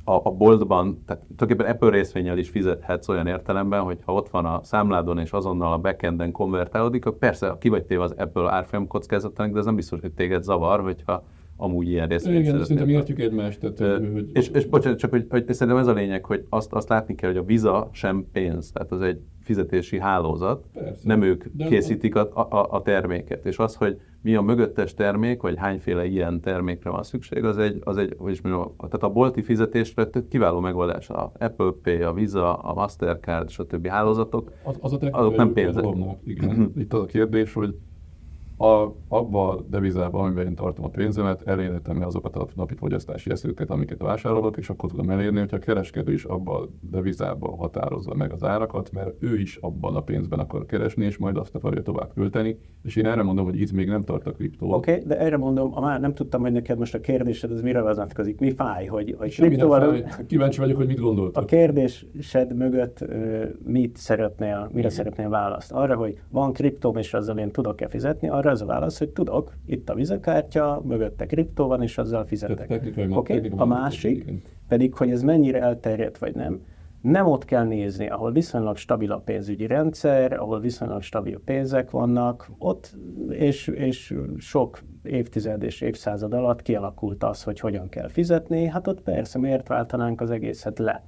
a, 0.08 0.20
a 0.22 0.30
boltban, 0.30 1.02
tehát 1.06 1.22
tulajdonképpen 1.36 1.74
Apple 1.74 1.90
részvényel 1.90 2.38
is 2.38 2.48
fizethetsz 2.48 3.08
olyan 3.08 3.26
értelemben, 3.26 3.80
hogy 3.80 3.98
ha 4.04 4.12
ott 4.12 4.28
van 4.28 4.44
a 4.44 4.60
számládon 4.62 5.18
és 5.18 5.30
azonnal 5.30 5.72
a 5.72 5.78
backenden 5.78 6.32
konvertálódik, 6.32 7.06
akkor 7.06 7.18
persze 7.18 7.56
ki 7.60 7.68
vagy 7.68 7.84
téve 7.84 8.02
az 8.02 8.14
Apple 8.16 8.52
árfolyam 8.52 8.86
kockázatának, 8.86 9.52
de 9.52 9.58
ez 9.58 9.64
nem 9.64 9.74
biztos, 9.74 10.00
hogy 10.00 10.12
téged 10.12 10.42
zavar, 10.42 10.80
hogyha 10.80 11.24
amúgy 11.56 11.88
ilyen 11.88 12.08
részvényt 12.08 12.38
Igen, 12.38 12.58
szerintem 12.58 12.88
értjük 12.88 13.20
egymást. 13.20 13.60
Tehát, 13.60 14.00
uh, 14.00 14.12
hogy... 14.12 14.30
És, 14.32 14.48
és 14.48 14.66
bocsánat, 14.66 14.98
csak 14.98 15.10
hogy, 15.10 15.26
hogy 15.28 15.52
szerintem 15.52 15.82
ez 15.82 15.86
a 15.86 15.92
lényeg, 15.92 16.24
hogy 16.24 16.46
azt, 16.48 16.72
azt 16.72 16.88
látni 16.88 17.14
kell, 17.14 17.30
hogy 17.30 17.38
a 17.38 17.44
Visa 17.44 17.88
sem 17.92 18.26
pénz, 18.32 18.72
tehát 18.72 18.92
az 18.92 19.00
egy 19.00 19.20
fizetési 19.46 19.98
hálózat, 19.98 20.64
Persze. 20.74 21.00
nem 21.02 21.22
ők 21.22 21.44
De 21.52 21.66
készítik 21.66 22.14
a, 22.14 22.30
a, 22.34 22.66
a 22.70 22.82
terméket. 22.82 23.46
És 23.46 23.58
az, 23.58 23.74
hogy 23.74 24.00
mi 24.22 24.34
a 24.34 24.40
mögöttes 24.40 24.94
termék, 24.94 25.42
vagy 25.42 25.56
hányféle 25.56 26.04
ilyen 26.04 26.40
termékre 26.40 26.90
van 26.90 27.02
szükség, 27.02 27.44
az 27.44 27.58
egy, 27.58 27.80
az 27.84 27.96
egy 27.96 28.14
hogy 28.18 28.32
is 28.32 28.40
mondjam, 28.40 28.74
tehát 28.76 29.02
a 29.02 29.08
bolti 29.08 29.42
fizetésre 29.42 30.08
kiváló 30.28 30.60
megoldás. 30.60 31.08
A 31.08 31.32
Apple 31.38 31.72
Pay, 31.82 32.02
a 32.02 32.12
Visa, 32.12 32.54
a 32.54 32.74
Mastercard, 32.74 33.48
stb. 33.48 33.86
hálózatok, 33.86 34.52
az, 34.64 34.76
az 34.80 34.92
a 34.92 35.08
azok 35.10 35.36
nem 35.36 35.52
pénzek. 35.52 35.84
Igen. 36.24 36.72
Itt 36.76 36.92
az 36.92 37.00
a 37.00 37.06
kérdés, 37.06 37.52
hogy 37.52 37.74
a, 38.56 38.94
abba 39.08 39.48
a 39.48 39.60
devizában, 39.68 40.24
amiben 40.24 40.46
én 40.46 40.54
tartom 40.54 40.84
a 40.84 40.88
pénzemet, 40.88 41.42
elérhetem 41.42 42.02
azokat 42.02 42.36
a 42.36 42.46
napi 42.54 42.74
fogyasztási 42.74 43.30
eszközöket, 43.30 43.70
amiket 43.70 44.02
vásárolok, 44.02 44.56
és 44.56 44.68
akkor 44.68 44.90
tudom 44.90 45.10
elérni, 45.10 45.38
hogyha 45.38 45.56
a 45.56 45.60
kereskedő 45.60 46.12
is 46.12 46.24
abban 46.24 46.62
a 46.62 46.68
devizában 46.80 47.56
határozza 47.56 48.14
meg 48.14 48.32
az 48.32 48.44
árakat, 48.44 48.92
mert 48.92 49.14
ő 49.18 49.38
is 49.38 49.56
abban 49.56 49.96
a 49.96 50.00
pénzben 50.00 50.38
akar 50.38 50.66
keresni, 50.66 51.04
és 51.04 51.16
majd 51.16 51.36
azt 51.36 51.54
akarja 51.54 51.82
tovább 51.82 52.12
költeni. 52.14 52.58
És 52.82 52.96
én 52.96 53.06
erre 53.06 53.22
mondom, 53.22 53.44
hogy 53.44 53.60
itt 53.60 53.72
még 53.72 53.88
nem 53.88 54.02
tart 54.02 54.26
a 54.26 54.32
kriptó. 54.32 54.72
Oké, 54.72 54.92
okay, 54.92 55.04
de 55.06 55.18
erre 55.18 55.36
mondom, 55.36 55.70
a 55.74 55.80
már 55.80 56.00
nem 56.00 56.14
tudtam, 56.14 56.40
hogy 56.40 56.52
neked 56.52 56.78
most 56.78 56.94
a 56.94 57.00
kérdésed 57.00 57.50
az 57.50 57.62
mire 57.62 57.82
vezetkezik. 57.82 58.40
Mi 58.40 58.50
fáj, 58.50 58.86
hogy, 58.86 59.14
hogy 59.18 59.34
kriptóval... 59.34 60.04
Kíváncsi 60.26 60.60
vagyok, 60.60 60.76
hogy 60.76 60.86
mit 60.86 61.00
gondoltok. 61.00 61.42
A 61.42 61.44
kérdésed 61.44 62.56
mögött 62.56 63.04
mit 63.64 63.96
szeretnél, 63.96 64.70
mire 64.72 64.88
szeretnél 64.88 65.28
választ? 65.28 65.72
Arra, 65.72 65.96
hogy 65.96 66.20
van 66.30 66.52
kriptóm, 66.52 66.96
és 66.96 67.14
azzal 67.14 67.38
én 67.38 67.50
tudok-e 67.50 67.88
fizetni, 67.88 68.28
arra 68.28 68.45
arra 68.46 68.54
az 68.54 68.62
a 68.62 68.66
válasz, 68.66 68.98
hogy 68.98 69.08
tudok, 69.10 69.52
itt 69.66 69.90
a 69.90 69.94
vizekártya, 69.94 70.82
mögötte 70.84 71.26
kriptó 71.26 71.66
van, 71.66 71.82
és 71.82 71.98
azzal 71.98 72.24
fizetek. 72.24 72.82
Okay? 73.10 73.50
A 73.56 73.64
másik 73.64 74.32
pedig, 74.68 74.94
hogy 74.94 75.10
ez 75.10 75.22
mennyire 75.22 75.60
elterjedt 75.60 76.18
vagy 76.18 76.34
nem, 76.34 76.60
nem 77.00 77.26
ott 77.26 77.44
kell 77.44 77.64
nézni, 77.64 78.08
ahol 78.08 78.32
viszonylag 78.32 78.76
stabil 78.76 79.12
a 79.12 79.18
pénzügyi 79.18 79.66
rendszer, 79.66 80.32
ahol 80.32 80.60
viszonylag 80.60 81.02
stabil 81.02 81.40
pénzek 81.44 81.90
vannak, 81.90 82.50
ott 82.58 82.96
és, 83.28 83.66
és 83.66 84.14
sok 84.38 84.80
évtized 85.02 85.62
és 85.62 85.80
évszázad 85.80 86.32
alatt 86.32 86.62
kialakult 86.62 87.24
az, 87.24 87.42
hogy 87.42 87.60
hogyan 87.60 87.88
kell 87.88 88.08
fizetni, 88.08 88.66
hát 88.66 88.86
ott 88.86 89.00
persze 89.00 89.38
miért 89.38 89.68
váltanánk 89.68 90.20
az 90.20 90.30
egészet 90.30 90.78
le. 90.78 91.04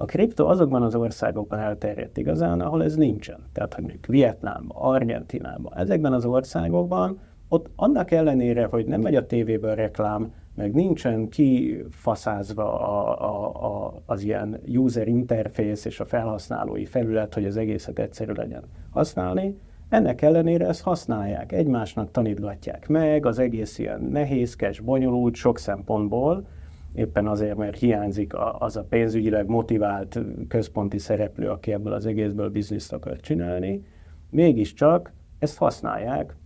A 0.00 0.04
kriptó 0.04 0.46
azokban 0.46 0.82
az 0.82 0.94
országokban 0.94 1.58
elterjedt 1.58 2.16
igazán, 2.16 2.60
ahol 2.60 2.84
ez 2.84 2.96
nincsen. 2.96 3.38
Tehát, 3.52 3.74
hogy 3.74 3.82
mondjuk 3.82 4.06
Vietnámban, 4.06 4.76
Argentinában, 4.76 5.76
ezekben 5.76 6.12
az 6.12 6.24
országokban, 6.24 7.18
ott 7.48 7.70
annak 7.76 8.10
ellenére, 8.10 8.64
hogy 8.64 8.86
nem 8.86 9.00
megy 9.00 9.14
a 9.14 9.26
tévéből 9.26 9.74
reklám, 9.74 10.32
meg 10.54 10.74
nincsen 10.74 11.28
kifaszázva 11.28 12.80
a, 12.80 13.20
a, 13.20 13.64
a, 13.66 14.02
az 14.06 14.22
ilyen 14.22 14.60
user 14.66 15.08
interface 15.08 15.88
és 15.88 16.00
a 16.00 16.04
felhasználói 16.04 16.84
felület, 16.84 17.34
hogy 17.34 17.44
az 17.44 17.56
egészet 17.56 17.98
egyszerű 17.98 18.32
legyen 18.32 18.62
használni, 18.90 19.58
ennek 19.88 20.22
ellenére 20.22 20.66
ezt 20.66 20.82
használják, 20.82 21.52
egymásnak 21.52 22.10
tanítgatják 22.10 22.88
meg, 22.88 23.26
az 23.26 23.38
egész 23.38 23.78
ilyen 23.78 24.00
nehézkes, 24.00 24.80
bonyolult 24.80 25.34
sok 25.34 25.58
szempontból, 25.58 26.46
éppen 26.98 27.26
azért, 27.26 27.56
mert 27.56 27.78
hiányzik 27.78 28.32
az 28.58 28.76
a 28.76 28.84
pénzügyileg 28.84 29.46
motivált 29.46 30.20
központi 30.48 30.98
szereplő, 30.98 31.48
aki 31.48 31.72
ebből 31.72 31.92
az 31.92 32.06
egészből 32.06 32.50
bizniszt 32.50 32.92
akar 32.92 33.20
csinálni, 33.20 33.84
mégiscsak 34.30 35.12
ezt 35.38 35.58
használják, 35.58 36.36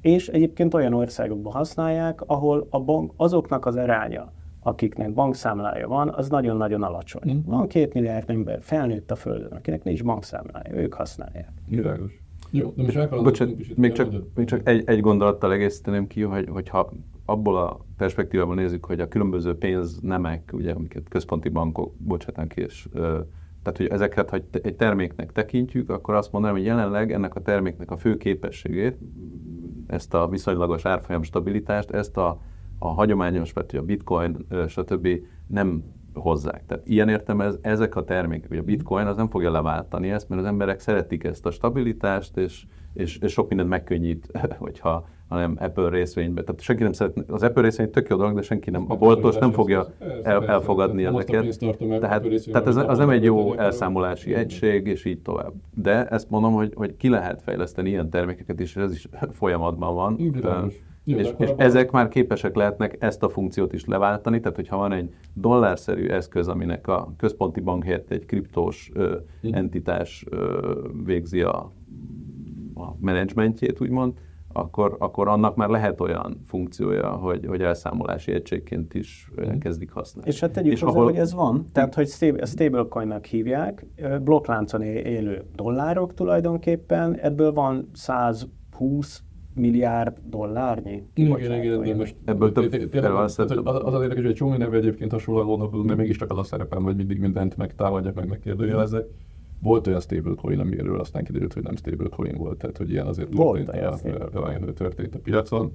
és 0.00 0.28
egyébként 0.28 0.74
olyan 0.74 0.94
országokban 0.94 1.52
használják, 1.52 2.20
ahol 2.26 2.66
a 2.70 2.80
bank, 2.80 3.12
azoknak 3.16 3.66
az 3.66 3.76
aránya, 3.76 4.32
akiknek 4.60 5.12
bankszámlája 5.12 5.88
van, 5.88 6.08
az 6.08 6.28
nagyon-nagyon 6.28 6.82
alacsony. 6.82 7.32
Mm. 7.32 7.38
Van 7.44 7.66
két 7.66 7.94
milliárd 7.94 8.30
ember 8.30 8.58
felnőtt 8.62 9.10
a 9.10 9.16
Földön, 9.16 9.52
akinek 9.52 9.84
nincs 9.84 10.04
bankszámlája, 10.04 10.74
ők 10.74 10.94
használják. 10.94 11.52
Világos. 11.68 12.20
Jó, 12.50 12.72
de 12.76 12.82
most 12.82 13.22
Bocsánat, 13.22 13.76
még 13.76 13.92
csak, 13.92 14.12
még 14.34 14.46
csak 14.46 14.68
egy, 14.68 14.82
egy 14.86 15.00
gondolattal 15.00 15.52
egészíteném 15.52 16.06
ki, 16.06 16.22
hogy, 16.22 16.48
hogyha 16.48 16.92
abból 17.32 17.56
a 17.56 17.80
perspektívából 17.96 18.54
nézzük, 18.54 18.84
hogy 18.84 19.00
a 19.00 19.08
különböző 19.08 19.58
pénznemek, 19.58 20.50
ugye, 20.52 20.72
amiket 20.72 21.08
központi 21.08 21.48
bankok 21.48 21.94
bocsátanak 21.98 22.56
és 22.56 22.88
tehát, 23.62 23.78
hogy 23.78 23.86
ezeket, 23.86 24.30
ha 24.30 24.38
egy 24.62 24.74
terméknek 24.76 25.32
tekintjük, 25.32 25.90
akkor 25.90 26.14
azt 26.14 26.32
mondanám, 26.32 26.56
hogy 26.56 26.66
jelenleg 26.66 27.12
ennek 27.12 27.34
a 27.34 27.40
terméknek 27.40 27.90
a 27.90 27.96
fő 27.96 28.16
képességét, 28.16 28.98
ezt 29.86 30.14
a 30.14 30.28
viszonylagos 30.28 30.84
árfolyam 30.84 31.22
stabilitást, 31.22 31.90
ezt 31.90 32.16
a, 32.16 32.40
a 32.78 32.88
hagyományos, 32.88 33.52
vagy 33.52 33.76
a 33.76 33.82
bitcoin, 33.82 34.46
stb. 34.68 35.08
nem 35.46 35.84
hozzák. 36.14 36.66
Tehát 36.66 36.88
ilyen 36.88 37.08
értem 37.08 37.40
ez, 37.40 37.58
ezek 37.60 37.96
a 37.96 38.04
termékek, 38.04 38.48
vagy 38.48 38.58
a 38.58 38.62
bitcoin 38.62 39.06
az 39.06 39.16
nem 39.16 39.28
fogja 39.28 39.50
leváltani 39.50 40.10
ezt, 40.10 40.28
mert 40.28 40.40
az 40.40 40.46
emberek 40.46 40.80
szeretik 40.80 41.24
ezt 41.24 41.46
a 41.46 41.50
stabilitást, 41.50 42.36
és, 42.36 42.64
és, 42.92 43.18
és 43.18 43.32
sok 43.32 43.48
mindent 43.48 43.68
megkönnyít, 43.68 44.30
hogyha 44.58 45.06
hanem 45.32 45.56
Apple 45.58 45.88
részvénybe. 45.88 46.42
Tehát 46.42 46.60
senki 46.60 46.82
nem 46.82 46.92
szeretne, 46.92 47.22
az 47.28 47.42
Apple 47.42 47.62
részvény 47.62 47.90
tök 47.90 48.08
jó 48.08 48.16
dolog, 48.16 48.34
de 48.34 48.42
senki 48.42 48.70
nem, 48.70 48.84
a 48.88 48.96
boltos 48.96 49.36
nem 49.36 49.52
fogja 49.52 49.86
el, 50.22 50.46
elfogadni 50.46 51.04
ezeket. 51.04 51.58
Tehát, 52.00 52.22
tehát 52.52 52.66
ez 52.66 52.76
az 52.76 52.98
nem 52.98 53.10
egy 53.10 53.24
jó 53.24 53.54
elszámolási 53.54 54.34
egység, 54.34 54.86
és 54.86 55.04
így 55.04 55.18
tovább. 55.18 55.52
De 55.74 56.06
ezt 56.06 56.30
mondom, 56.30 56.52
hogy, 56.52 56.72
hogy 56.74 56.96
ki 56.96 57.08
lehet 57.08 57.42
fejleszteni 57.42 57.88
ilyen 57.88 58.10
termékeket 58.10 58.60
is, 58.60 58.76
és 58.76 58.82
ez 58.82 58.92
is 58.92 59.08
folyamatban 59.40 59.94
van. 59.94 60.16
Jó, 61.04 61.18
és, 61.18 61.34
és 61.38 61.50
ezek 61.56 61.90
már 61.90 62.08
képesek 62.08 62.54
lehetnek 62.54 62.96
ezt 62.98 63.22
a 63.22 63.28
funkciót 63.28 63.72
is 63.72 63.84
leváltani, 63.84 64.40
tehát 64.40 64.56
hogyha 64.56 64.76
van 64.76 64.92
egy 64.92 65.14
dollárszerű 65.34 66.06
eszköz, 66.06 66.48
aminek 66.48 66.86
a 66.88 67.12
központi 67.16 67.60
bank 67.60 67.84
helyett 67.84 68.10
egy 68.10 68.26
kriptós 68.26 68.90
ö, 68.94 69.16
hm. 69.40 69.54
entitás 69.54 70.24
ö, 70.30 70.72
végzi 71.04 71.40
a, 71.40 71.72
a 72.74 72.96
menedzsmentjét, 73.00 73.80
úgymond, 73.80 74.12
akkor, 74.52 74.96
akkor 74.98 75.28
annak 75.28 75.56
már 75.56 75.68
lehet 75.68 76.00
olyan 76.00 76.40
funkciója, 76.46 77.10
hogy, 77.10 77.46
hogy 77.46 77.62
elszámolási 77.62 78.32
egységként 78.32 78.94
is 78.94 79.30
mm. 79.40 79.58
kezdik 79.58 79.90
használni. 79.90 80.30
És 80.30 80.40
hát 80.40 80.52
tegyük 80.52 80.72
és 80.72 80.80
hozzá, 80.80 80.92
ahol... 80.92 81.04
hogy 81.04 81.16
ez 81.16 81.34
van, 81.34 81.68
tehát 81.72 81.94
hogy 81.94 82.08
stablecoin-nak 82.42 83.24
hívják, 83.24 83.86
blokkláncon 84.22 84.82
élő 84.82 85.44
dollárok 85.54 86.14
tulajdonképpen, 86.14 87.18
ebből 87.18 87.52
van 87.52 87.88
120 87.92 89.22
milliárd 89.54 90.18
dollárnyi. 90.24 91.02
Igen, 91.14 91.38
igen, 91.38 91.62
igen, 91.62 91.82
de 91.82 91.94
most 91.94 92.16
ebből 92.24 92.52
több 92.52 92.90
az, 93.04 93.38
az 93.38 93.94
az 93.94 94.02
érdekes, 94.02 94.22
hogy 94.22 94.30
egy 94.30 94.34
csomó 94.34 94.56
neve 94.56 94.76
egyébként 94.76 95.10
hasonlóan 95.10 95.46
gondolkodunk, 95.46 95.88
de 95.88 95.94
mégiscsak 95.94 96.30
az 96.30 96.38
a 96.38 96.42
szerepem, 96.42 96.82
hogy 96.82 96.96
mindig 96.96 97.18
mindent 97.18 97.56
megtámadjak, 97.56 98.14
meg 98.14 98.28
megkérdőjelezek. 98.28 99.06
Volt 99.62 99.86
olyan 99.86 100.00
stablecoin, 100.00 100.60
amiről 100.60 101.00
aztán 101.00 101.24
kiderült, 101.24 101.52
hogy 101.52 101.62
nem 101.62 101.76
stablecoin 101.76 102.36
volt, 102.36 102.58
tehát 102.58 102.76
hogy 102.76 102.90
ilyen 102.90 103.06
azért 103.06 103.34
volt 103.34 103.70
történt, 103.70 104.68
a, 104.68 104.72
történt 104.72 105.14
a 105.14 105.18
piacon 105.18 105.72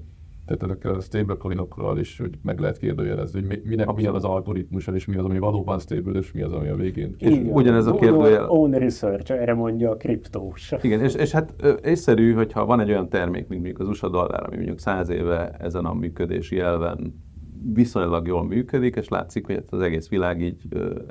tehát 0.47 0.63
ezekkel 0.63 0.93
a 0.93 0.99
stablecoinokkal 0.99 1.99
is, 1.99 2.17
hogy 2.19 2.37
meg 2.41 2.59
lehet 2.59 2.77
kérdőjelezni, 2.77 3.45
hogy 3.47 3.61
minek 3.63 3.93
milyen 3.93 4.13
az 4.13 4.23
algoritmus, 4.23 4.87
és 4.87 5.05
mi 5.05 5.15
az, 5.15 5.25
ami 5.25 5.39
valóban 5.39 5.79
stable, 5.79 6.19
és 6.19 6.31
mi 6.31 6.41
az, 6.41 6.51
ami 6.51 6.67
a 6.67 6.75
végén. 6.75 7.15
És 7.17 7.41
ugyanez 7.49 7.85
a 7.85 7.95
kérdőjel... 7.95 8.49
Own 8.49 8.71
research, 8.71 9.31
erre 9.31 9.53
mondja 9.53 9.89
a 9.89 9.95
kriptós. 9.95 10.73
Igen, 10.81 11.01
és, 11.01 11.13
és 11.13 11.31
hát 11.31 11.53
észszerű, 11.83 12.33
hogyha 12.33 12.65
van 12.65 12.79
egy 12.79 12.89
olyan 12.89 13.09
termék, 13.09 13.47
mint 13.47 13.61
mondjuk 13.61 13.79
az 13.79 13.87
USA 13.87 14.09
dollár, 14.09 14.43
ami 14.45 14.55
mondjuk 14.55 14.79
száz 14.79 15.09
éve 15.09 15.49
ezen 15.59 15.85
a 15.85 15.93
működési 15.93 16.59
elven 16.59 17.25
viszonylag 17.73 18.27
jól 18.27 18.43
működik, 18.43 18.95
és 18.95 19.07
látszik, 19.07 19.45
hogy 19.45 19.63
az 19.69 19.81
egész 19.81 20.09
világ 20.09 20.41
így 20.41 20.61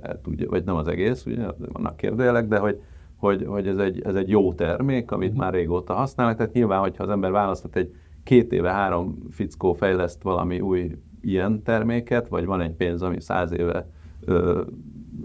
el 0.02 0.20
tudja, 0.20 0.48
vagy 0.48 0.64
nem 0.64 0.76
az 0.76 0.88
egész, 0.88 1.26
ugye 1.26 1.46
vannak 1.72 1.96
kérdőjelek, 1.96 2.48
de 2.48 2.58
hogy, 2.58 2.80
hogy, 3.16 3.44
hogy 3.46 3.66
ez, 3.66 3.78
egy, 3.78 4.02
ez 4.02 4.14
egy 4.14 4.28
jó 4.28 4.54
termék, 4.54 5.10
amit 5.10 5.32
mm. 5.32 5.36
már 5.36 5.52
régóta 5.52 5.94
használnak, 5.94 6.36
tehát 6.36 6.52
nyilván, 6.52 6.80
hogyha 6.80 7.04
az 7.04 7.10
ember 7.10 7.30
választott 7.30 7.76
egy 7.76 7.94
két 8.22 8.52
éve 8.52 8.70
három 8.72 9.18
fickó 9.30 9.72
fejleszt 9.72 10.22
valami 10.22 10.60
új 10.60 10.98
ilyen 11.20 11.62
terméket, 11.62 12.28
vagy 12.28 12.44
van 12.44 12.60
egy 12.60 12.72
pénz, 12.72 13.02
ami 13.02 13.20
száz 13.20 13.52
éve 13.52 13.88
ö, 14.24 14.62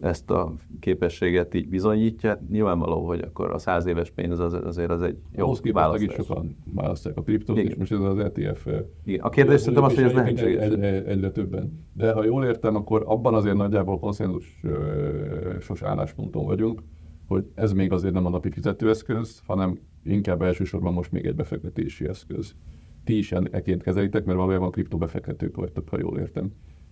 ezt 0.02 0.32
a 0.32 0.54
képességet 0.80 1.54
így 1.54 1.68
bizonyítja, 1.68 2.40
nyilvánvaló, 2.50 3.08
hogy 3.08 3.20
akkor 3.20 3.52
a 3.52 3.58
száz 3.58 3.86
éves 3.86 4.12
pénz 4.12 4.40
az, 4.40 4.54
azért 4.54 4.90
az 4.90 5.02
egy 5.02 5.18
jó 5.36 5.44
Ahhoz 5.44 5.62
választás. 5.72 6.18
is 6.18 6.26
sokan 6.26 6.58
választják 6.74 7.18
a 7.18 7.22
kriptót, 7.22 7.58
és 7.58 7.76
most 7.76 7.92
ez 7.92 8.00
az 8.00 8.18
ETF. 8.18 8.68
Igen. 9.06 9.22
A 9.22 9.30
kérdés 9.30 9.60
szerintem 9.60 9.84
az, 9.84 9.96
hogy 9.96 10.04
ez 10.04 10.14
lehetséges. 10.14 10.64
Egy, 10.64 10.80
egy, 10.80 11.06
egyre 11.06 11.32
többen. 11.32 11.86
De 11.94 12.14
ha 12.14 12.24
jól 12.24 12.46
értem, 12.46 12.76
akkor 12.76 13.04
abban 13.06 13.34
azért 13.34 13.56
nagyjából 13.56 14.00
konszenzusos 14.00 15.82
állásponton 15.82 16.46
vagyunk, 16.46 16.84
hogy 17.28 17.46
ez 17.56 17.72
még 17.72 17.92
azért 17.92 18.14
nem 18.14 18.26
a 18.26 18.30
napi 18.30 18.50
fizetőeszköz, 18.50 19.42
hanem 19.46 19.80
inkább 20.04 20.42
elsősorban 20.42 20.94
most 20.94 21.12
még 21.12 21.26
egy 21.26 21.36
befektetési 21.36 22.08
eszköz 22.08 22.56
ti 23.04 23.18
is 23.18 23.32
ekként 23.32 23.84
kezelitek, 23.84 24.26
mert 24.26 24.38
valójában 24.38 24.72
kriptobefektetők 24.72 25.56
vagytok, 25.56 25.90
ha 25.90 25.98
jól 26.00 26.20
értem. 26.20 26.52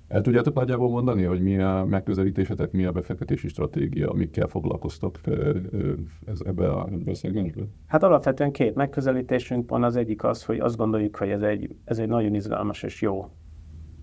El 0.10 0.22
tudjátok 0.22 0.54
nagyjából 0.54 0.90
mondani, 0.90 1.24
hogy 1.24 1.42
mi 1.42 1.60
a 1.60 1.86
megközelítésetek, 1.90 2.72
mi 2.72 2.86
a 2.86 2.92
befektetési 2.92 3.48
stratégia, 3.48 4.10
amikkel 4.10 4.48
foglalkoztok 4.48 5.20
ez, 6.26 6.40
ebbe 6.46 6.70
a, 6.70 6.90
ebbe? 7.22 7.64
Hát 7.88 8.04
alapvetően 8.04 8.52
két 8.52 8.76
megközelítésünk 8.76 9.70
van. 9.70 9.84
Az 9.84 9.96
egyik 9.96 10.24
az, 10.24 10.46
hogy 10.46 10.60
azt 10.60 10.78
gondoljuk, 10.78 11.16
hogy 11.16 11.30
ez 11.30 11.42
egy, 11.42 11.76
ez 11.84 12.00
egy 12.00 12.08
nagyon 12.08 12.36
izgalmas 12.36 12.84
és 12.84 13.02
jó 13.02 13.30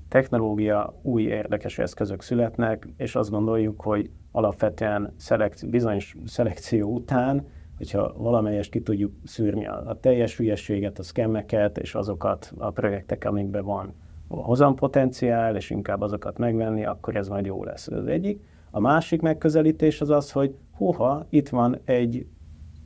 technológia, 0.09 1.00
új 1.02 1.22
érdekes 1.22 1.78
eszközök 1.78 2.22
születnek, 2.22 2.88
és 2.96 3.14
azt 3.14 3.30
gondoljuk, 3.30 3.80
hogy 3.80 4.11
alapvetően 4.30 5.14
szelekci- 5.16 5.70
bizonyos 5.70 6.16
szelekció 6.24 6.94
után 6.94 7.46
hogyha 7.76 8.14
valamelyest 8.16 8.70
ki 8.70 8.80
tudjuk 8.80 9.12
szűrni 9.24 9.66
a, 9.66 9.82
a 9.86 10.00
teljes 10.00 10.36
hülyességet, 10.36 10.98
a 10.98 11.02
szkemmeket 11.02 11.78
és 11.78 11.94
azokat 11.94 12.52
a 12.57 12.70
projektek, 12.70 13.24
amikben 13.24 13.64
van 13.64 13.94
hozampotenciál, 14.29 15.57
és 15.57 15.70
inkább 15.70 16.01
azokat 16.01 16.39
megvenni, 16.39 16.85
akkor 16.85 17.16
ez 17.16 17.29
majd 17.29 17.47
jó 17.47 17.64
lesz. 17.64 17.87
Ez 17.87 17.99
az 17.99 18.07
egyik. 18.07 18.41
A 18.70 18.81
másik 18.81 19.20
megközelítés 19.20 20.01
az 20.01 20.11
az, 20.11 20.33
hogy 20.33 20.55
húha, 20.77 21.27
itt 21.29 21.49
van 21.49 21.79
egy, 21.85 22.27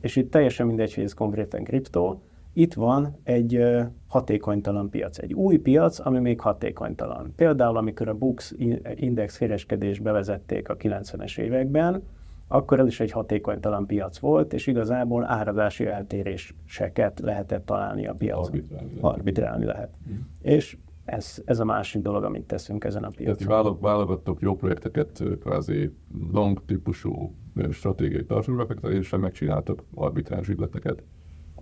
és 0.01 0.15
itt 0.15 0.31
teljesen 0.31 0.67
mindegy, 0.67 0.93
hogy 0.93 1.03
ez 1.03 1.13
konkrétan 1.13 1.63
kriptó, 1.63 2.21
itt 2.53 2.73
van 2.73 3.15
egy 3.23 3.65
hatékonytalan 4.07 4.89
piac, 4.89 5.17
egy 5.17 5.33
új 5.33 5.57
piac, 5.57 5.99
ami 6.05 6.19
még 6.19 6.39
hatékonytalan. 6.39 7.33
Például, 7.35 7.77
amikor 7.77 8.07
a 8.07 8.13
Bux 8.13 8.55
index 8.95 9.37
kereskedést 9.37 10.01
bevezették 10.01 10.69
a 10.69 10.77
90-es 10.77 11.37
években, 11.37 12.03
akkor 12.47 12.79
ez 12.79 12.87
is 12.87 12.99
egy 12.99 13.11
hatékonytalan 13.11 13.85
piac 13.85 14.17
volt, 14.17 14.53
és 14.53 14.67
igazából 14.67 15.25
árazási 15.25 15.85
eltéréseket 15.85 17.19
lehetett 17.19 17.65
találni 17.65 18.07
a 18.07 18.13
piacon. 18.13 18.43
Arbitrálni, 18.43 18.97
Arbitrálni 19.01 19.65
lehet. 19.65 19.89
Mm. 20.09 20.15
És 20.41 20.77
ez, 21.05 21.41
ez 21.45 21.59
a 21.59 21.65
másik 21.65 22.01
dolog, 22.01 22.23
amit 22.23 22.43
teszünk 22.43 22.83
ezen 22.83 23.03
a 23.03 23.09
piacon. 23.15 23.47
Tehát 23.47 23.79
válogattok 23.79 24.41
jó 24.41 24.55
projekteket, 24.55 25.23
kvázi 25.39 25.93
long 26.31 26.65
típusú 26.65 27.35
stratégiai 27.71 28.25
tartalomra 28.25 29.17
megcsináltak 29.17 29.83
arbitráns 29.95 30.47
ügyleteket 30.47 31.03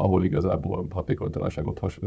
ahol 0.01 0.23
igazából 0.23 0.85
hatékonytalanságot 0.89 1.79
has... 1.79 1.99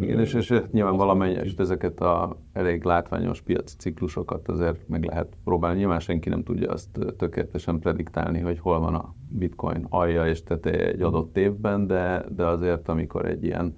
Igen, 0.00 0.20
és, 0.20 0.34
és 0.34 0.62
nyilván 0.70 0.96
valamelyest 0.96 1.60
ezeket 1.60 2.00
a 2.00 2.36
elég 2.52 2.82
látványos 2.82 3.40
piaci 3.40 3.76
ciklusokat 3.76 4.48
azért 4.48 4.88
meg 4.88 5.04
lehet 5.04 5.36
próbálni. 5.44 5.78
Nyilván 5.78 6.00
senki 6.00 6.28
nem 6.28 6.42
tudja 6.42 6.70
azt 6.70 6.98
tökéletesen 7.16 7.78
prediktálni, 7.78 8.40
hogy 8.40 8.58
hol 8.58 8.80
van 8.80 8.94
a 8.94 9.14
bitcoin 9.28 9.86
alja 9.88 10.26
és 10.26 10.42
teteje 10.42 10.86
egy 10.86 11.02
adott 11.02 11.36
évben, 11.36 11.86
de, 11.86 12.24
de 12.36 12.46
azért 12.46 12.88
amikor 12.88 13.26
egy 13.26 13.44
ilyen 13.44 13.76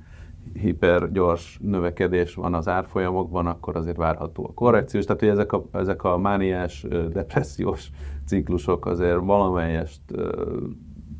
hipergyors 0.53 1.59
növekedés 1.62 2.34
van 2.34 2.55
az 2.55 2.68
árfolyamokban, 2.68 3.47
akkor 3.47 3.76
azért 3.76 3.97
várható 3.97 4.47
a 4.47 4.55
korrekciós. 4.55 5.05
Tehát, 5.05 5.20
hogy 5.20 5.30
ezek 5.30 5.53
a, 5.53 5.64
ezek 5.72 6.05
a 6.05 6.18
mániás, 6.18 6.86
depressziós 7.12 7.91
ciklusok 8.26 8.86
azért 8.86 9.20
valamelyest 9.20 10.03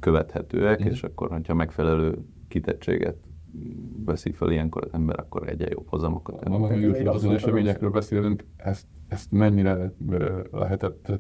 követhetőek, 0.01 0.85
mm. 0.85 0.87
és 0.87 1.03
akkor, 1.03 1.31
hogyha 1.31 1.55
megfelelő 1.55 2.19
kitettséget 2.49 3.17
veszi 4.05 4.33
fel 4.33 4.51
ilyenkor 4.51 4.85
az 4.85 4.93
ember, 4.93 5.19
akkor 5.19 5.49
egyre 5.49 5.69
jobb 5.71 5.89
hozamokat. 5.89 6.49
Ha 6.49 6.59
már 6.59 7.07
azon 7.07 7.35
eseményekről 7.35 7.91
beszélünk, 7.91 8.45
ezt, 8.57 8.87
ezt 9.09 9.33
mennyire 9.33 9.93
lehetett, 10.51 11.13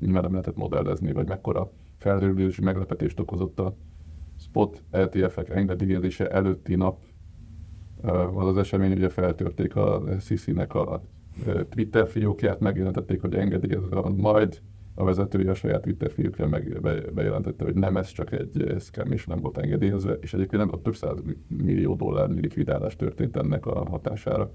nyilván 0.00 0.22
nem 0.22 0.30
lehetett 0.30 0.56
modellezni, 0.56 1.12
vagy 1.12 1.28
mekkora 1.28 1.70
felrőlési 1.98 2.62
meglepetést 2.62 3.20
okozott 3.20 3.60
a 3.60 3.76
spot 4.38 4.82
LTF-ek 4.90 5.48
engedélyezése 5.48 6.28
előtti 6.28 6.74
nap 6.74 6.98
az 8.34 8.46
az 8.46 8.56
esemény, 8.56 8.92
ugye 8.92 9.08
feltörték 9.08 9.76
a 9.76 10.02
Sisi-nek 10.20 10.74
a 10.74 11.02
Twitter 11.70 12.08
fiókját, 12.08 12.60
megjelentették, 12.60 13.20
hogy 13.20 13.34
engedélyez, 13.34 13.82
majd 14.16 14.60
a 14.94 15.04
vezetője 15.04 15.50
a 15.50 15.54
saját 15.54 15.82
Twitter 15.82 16.10
fiúkra 16.10 16.48
meg 16.48 16.80
bejelentette, 17.14 17.64
hogy 17.64 17.74
nem 17.74 17.96
ez 17.96 18.08
csak 18.08 18.32
egy 18.32 18.74
scam, 18.78 19.12
és 19.12 19.26
nem 19.26 19.40
volt 19.40 19.58
engedélyezve, 19.58 20.12
és 20.12 20.34
egyébként 20.34 20.62
nem 20.62 20.72
a 20.74 20.82
több 20.82 20.94
száz 20.94 21.18
millió 21.48 21.94
dollár 21.94 22.28
likvidálás 22.28 22.96
történt 22.96 23.36
ennek 23.36 23.66
a 23.66 23.88
hatására. 23.88 24.50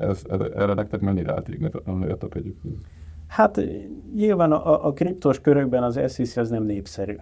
Ez, 0.00 0.24
erre 0.54 0.74
nektek 0.74 1.00
mennyire 1.00 1.32
átírnak 1.32 2.34
egyébként? 2.34 2.84
Hát 3.26 3.60
nyilván 4.14 4.52
a, 4.52 4.86
a 4.86 4.92
kriptos 4.92 5.40
körökben 5.40 5.82
az 5.82 6.00
SEC 6.08 6.36
az 6.36 6.50
nem 6.50 6.64
népszerű. 6.64 7.16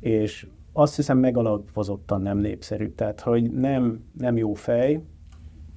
És 0.00 0.46
azt 0.76 0.96
hiszem 0.96 1.18
megalapozottan 1.18 2.22
nem 2.22 2.38
népszerű. 2.38 2.88
Tehát, 2.88 3.20
hogy 3.20 3.50
nem, 3.52 4.04
nem 4.18 4.36
jó 4.36 4.52
fej, 4.54 5.02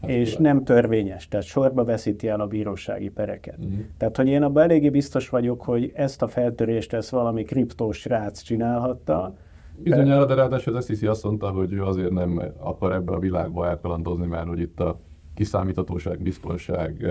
Hát 0.02 0.10
és 0.10 0.30
tudom. 0.30 0.44
nem 0.44 0.64
törvényes, 0.64 1.28
tehát 1.28 1.46
sorba 1.46 1.84
veszíti 1.84 2.28
el 2.28 2.40
a 2.40 2.48
bírósági 2.48 3.10
pereket. 3.10 3.58
Uh-huh. 3.58 3.80
Tehát, 3.98 4.18
hogy 4.18 4.28
én 4.28 4.44
abban 4.44 4.64
eléggé 4.64 4.90
biztos 4.90 5.30
vagyok, 5.30 5.62
hogy 5.62 5.92
ezt 5.96 6.22
a 6.22 6.28
feltörést 6.28 6.94
ezt 6.94 7.10
valami 7.10 7.44
kriptós 7.44 7.98
srác 7.98 8.42
csinálhatta. 8.42 9.36
Bizonyára, 9.84 10.26
de 10.26 10.34
ráadásul 10.34 10.76
az 10.76 10.86
SEC 10.86 11.02
azt 11.04 11.24
mondta, 11.24 11.50
hogy 11.50 11.74
ő 11.74 11.84
azért 11.84 12.12
nem 12.12 12.42
akar 12.58 12.94
ebbe 12.94 13.12
a 13.12 13.20
világba 13.20 13.68
elkalandozni, 13.68 14.26
mert 14.26 14.48
hogy 14.48 14.60
itt 14.60 14.80
a 14.80 15.00
kiszámíthatóság, 15.34 16.22
biztonság 16.22 17.06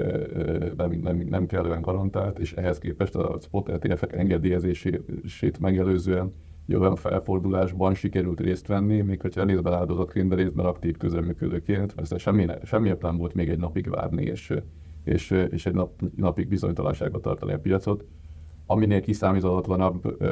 nem, 0.77 1.01
nem, 1.03 1.27
nem 1.31 1.47
kellően 1.47 1.81
garantált, 1.81 2.39
és 2.39 2.53
ehhez 2.53 2.79
képest 2.79 3.15
a 3.15 3.39
spot 3.41 3.69
ETF-ek 3.69 4.13
engedélyezését 4.13 5.59
megelőzően 5.61 6.33
olyan 6.75 6.97
felfordulásban 6.97 7.95
sikerült 7.95 8.41
részt 8.41 8.67
venni, 8.67 9.01
még 9.01 9.21
hogyha 9.21 9.45
részben 9.45 9.73
áldozatként, 9.73 10.29
de 10.29 10.35
részben 10.35 10.67
aktív 10.67 10.97
közreműködőként, 10.97 11.97
mert 11.97 12.19
semmi, 12.19 12.47
semmi 12.65 12.93
nem 13.01 13.17
volt 13.17 13.35
még 13.35 13.49
egy 13.49 13.59
napig 13.59 13.91
várni, 13.91 14.23
és, 14.23 14.55
és, 15.05 15.31
és 15.51 15.67
egy 15.67 15.75
nap, 15.75 16.03
napig 16.17 16.49
bizonytalanságba 16.49 17.21
tartani 17.21 17.53
a 17.53 17.59
piacot 17.59 18.05
aminél 18.67 19.01
kiszámítatlanabb 19.01 20.23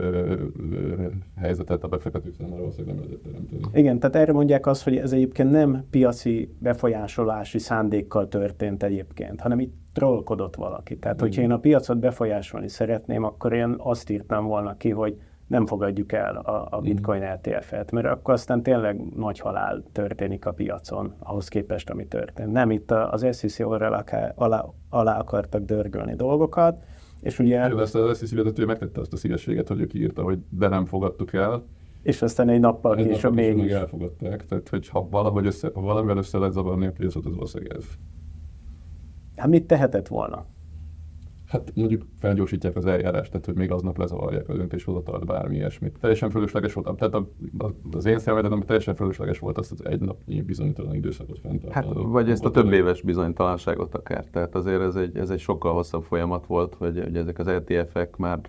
helyzetet 1.36 1.84
a 1.84 1.88
befektetők 1.88 2.34
számára 2.34 2.58
valószínűleg 2.58 2.94
nem 2.94 3.04
lehetett 3.04 3.24
teremteni. 3.24 3.60
Igen, 3.72 3.98
tehát 3.98 4.16
erre 4.16 4.32
mondják 4.32 4.66
azt, 4.66 4.84
hogy 4.84 4.96
ez 4.96 5.12
egyébként 5.12 5.50
nem 5.50 5.84
piaci 5.90 6.54
befolyásolási 6.58 7.58
szándékkal 7.58 8.28
történt 8.28 8.82
egyébként, 8.82 9.40
hanem 9.40 9.60
itt 9.60 9.74
trollkodott 9.92 10.56
valaki. 10.56 10.98
Tehát, 10.98 11.20
hogyha 11.20 11.42
én 11.42 11.50
a 11.50 11.58
piacot 11.58 11.98
befolyásolni 11.98 12.68
szeretném, 12.68 13.24
akkor 13.24 13.52
én 13.52 13.74
azt 13.78 14.10
írtam 14.10 14.46
volna 14.46 14.76
ki, 14.76 14.90
hogy 14.90 15.16
nem 15.46 15.66
fogadjuk 15.66 16.12
el 16.12 16.36
a, 16.36 16.68
a 16.70 16.76
mhm. 16.76 16.84
bitcoin 16.84 17.22
LTF-et, 17.22 17.90
mert 17.90 18.06
akkor 18.06 18.34
aztán 18.34 18.62
tényleg 18.62 19.14
nagy 19.16 19.38
halál 19.38 19.82
történik 19.92 20.46
a 20.46 20.52
piacon, 20.52 21.14
ahhoz 21.18 21.48
képest, 21.48 21.90
ami 21.90 22.06
történt. 22.06 22.52
Nem 22.52 22.70
itt 22.70 22.90
az 22.90 23.26
SEC 23.32 23.60
alá, 23.60 24.04
alá, 24.34 24.64
alá 24.90 25.18
akartak 25.18 25.64
dörgölni 25.64 26.14
dolgokat, 26.14 26.82
és 27.20 27.38
ugye... 27.38 27.68
Jó, 27.68 27.78
ezt 27.78 27.94
az 27.94 28.18
SEC 28.18 28.34
vezető 28.34 28.64
megtette 28.64 29.00
azt 29.00 29.12
a 29.12 29.16
szívességet, 29.16 29.68
hogy 29.68 29.80
ő 29.80 29.86
kiírta, 29.86 30.22
hogy 30.22 30.38
de 30.48 30.68
nem 30.68 30.84
fogadtuk 30.84 31.32
el, 31.32 31.64
és 32.02 32.22
aztán 32.22 32.48
egy 32.48 32.60
nappal 32.60 32.96
Egy 32.96 33.06
később 33.06 33.34
mégis. 33.34 33.62
meg 33.62 33.70
elfogadták. 33.70 34.46
Tehát, 34.46 34.68
hogy 34.68 34.88
ha 34.88 35.08
valahogy 35.10 35.46
össze, 35.46 35.70
ha 35.74 35.80
valamivel 35.80 36.16
össze 36.16 36.38
lehet 36.38 36.52
zavarni 36.52 36.86
a 36.86 36.92
piacot, 36.92 37.26
az 37.26 37.34
valószínűleg 37.34 37.76
ez. 37.76 37.84
Hát 39.36 39.48
mit 39.48 39.66
tehetett 39.66 40.08
volna? 40.08 40.46
Hát 41.54 41.72
mondjuk 41.74 42.02
felgyorsítják 42.18 42.76
az 42.76 42.86
eljárást, 42.86 43.30
tehát 43.30 43.46
hogy 43.46 43.54
még 43.54 43.70
aznap 43.70 43.98
lezavarják 43.98 44.48
a 44.48 44.54
döntéshozatalt, 44.54 45.26
bármi 45.26 45.56
ilyesmit. 45.56 45.98
Teljesen 46.00 46.30
fölösleges 46.30 46.72
volt, 46.72 46.96
tehát 46.96 47.14
a, 47.14 47.28
az 47.92 48.06
én 48.06 48.18
szemedetem 48.18 48.60
teljesen 48.60 48.94
fölösleges 48.94 49.38
volt 49.38 49.58
azt 49.58 49.72
az 49.72 49.84
egy 49.84 50.00
napnyi 50.00 50.42
bizonytalan 50.42 50.94
időszakot 50.94 51.38
fenntartani. 51.38 51.86
Hát, 51.86 52.04
vagy 52.06 52.30
ezt 52.30 52.44
a 52.44 52.50
több 52.50 52.72
éves 52.72 53.02
bizonytalanságot 53.02 53.94
akár. 53.94 54.24
Tehát 54.24 54.54
azért 54.54 54.80
ez 54.80 54.96
egy, 54.96 55.16
ez 55.16 55.30
egy 55.30 55.38
sokkal 55.38 55.72
hosszabb 55.72 56.02
folyamat 56.02 56.46
volt, 56.46 56.74
hogy, 56.74 57.00
hogy 57.02 57.16
ezek 57.16 57.38
az 57.38 57.46
ETF-ek 57.46 58.16
már 58.16 58.40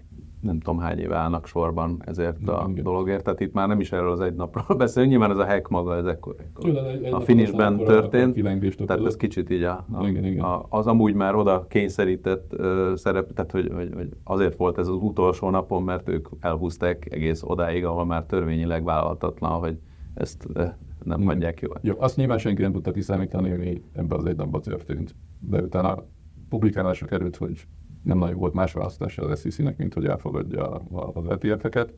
nem 0.46 0.60
tudom 0.60 0.80
hány 0.80 1.00
éve 1.00 1.16
állnak 1.16 1.48
sorban 1.48 2.02
ezért 2.06 2.48
a 2.48 2.66
Igen. 2.70 2.84
dologért. 2.84 3.24
Tehát 3.24 3.40
itt 3.40 3.54
már 3.54 3.68
nem 3.68 3.80
is 3.80 3.92
erről 3.92 4.12
az 4.12 4.20
egy 4.20 4.34
napról 4.34 4.78
beszélünk. 4.78 5.12
Nyilván 5.12 5.32
ez 5.32 5.38
a 5.38 5.46
hack 5.46 5.68
maga, 5.70 5.96
ez 5.96 6.06
ekkor, 6.06 6.36
ekkor 6.40 6.64
Nyilván 6.64 6.86
egy- 6.86 7.04
egy 7.04 7.14
a 7.14 7.20
finishben 7.20 7.78
történt. 7.78 8.44
Tehát 8.86 9.06
ez 9.06 9.16
kicsit 9.16 9.50
így 9.50 9.64
a, 9.64 9.86
a, 9.92 10.08
Igen, 10.08 10.40
a, 10.40 10.66
az 10.70 10.88
amúgy 10.88 11.14
már 11.14 11.36
oda 11.36 11.66
kényszerített 11.68 12.54
ö, 12.54 12.94
szerep, 12.96 13.34
tehát 13.34 13.52
hogy, 13.52 13.72
hogy, 13.76 13.90
hogy 13.94 14.10
azért 14.24 14.56
volt 14.56 14.78
ez 14.78 14.88
az 14.88 14.98
utolsó 15.02 15.50
napon, 15.50 15.84
mert 15.84 16.10
ők 16.10 16.28
elhúzták 16.40 17.08
egész 17.12 17.44
odáig, 17.44 17.86
ahol 17.86 18.06
már 18.06 18.24
törvényileg 18.24 18.84
vállalhatatlan, 18.84 19.52
hogy 19.60 19.78
ezt 20.14 20.48
ö, 20.54 20.64
nem 21.04 21.20
Igen. 21.22 21.34
hagyják 21.34 21.60
jól. 21.60 21.78
Jó, 21.82 21.94
azt 21.98 22.16
nyilván 22.18 22.38
senki 22.38 22.62
nem 22.62 22.72
tudta 22.72 22.92
kiszámítani, 22.92 23.50
mi 23.50 23.82
ebben 23.94 24.18
az 24.18 24.26
egy 24.26 24.36
napban 24.36 24.62
történt. 24.62 25.16
De 25.40 25.62
utána 25.62 26.04
publikálásra 26.50 27.06
került, 27.08 27.36
hogy 27.36 27.68
nem 28.06 28.18
nagyon 28.18 28.38
volt 28.38 28.54
más 28.54 28.74
választása 28.74 29.22
az 29.24 29.40
SEC-nek, 29.40 29.78
mint 29.78 29.94
hogy 29.94 30.06
elfogadja 30.06 30.70
a- 30.72 31.12
az 31.14 31.30
ETF-eket. 31.30 31.94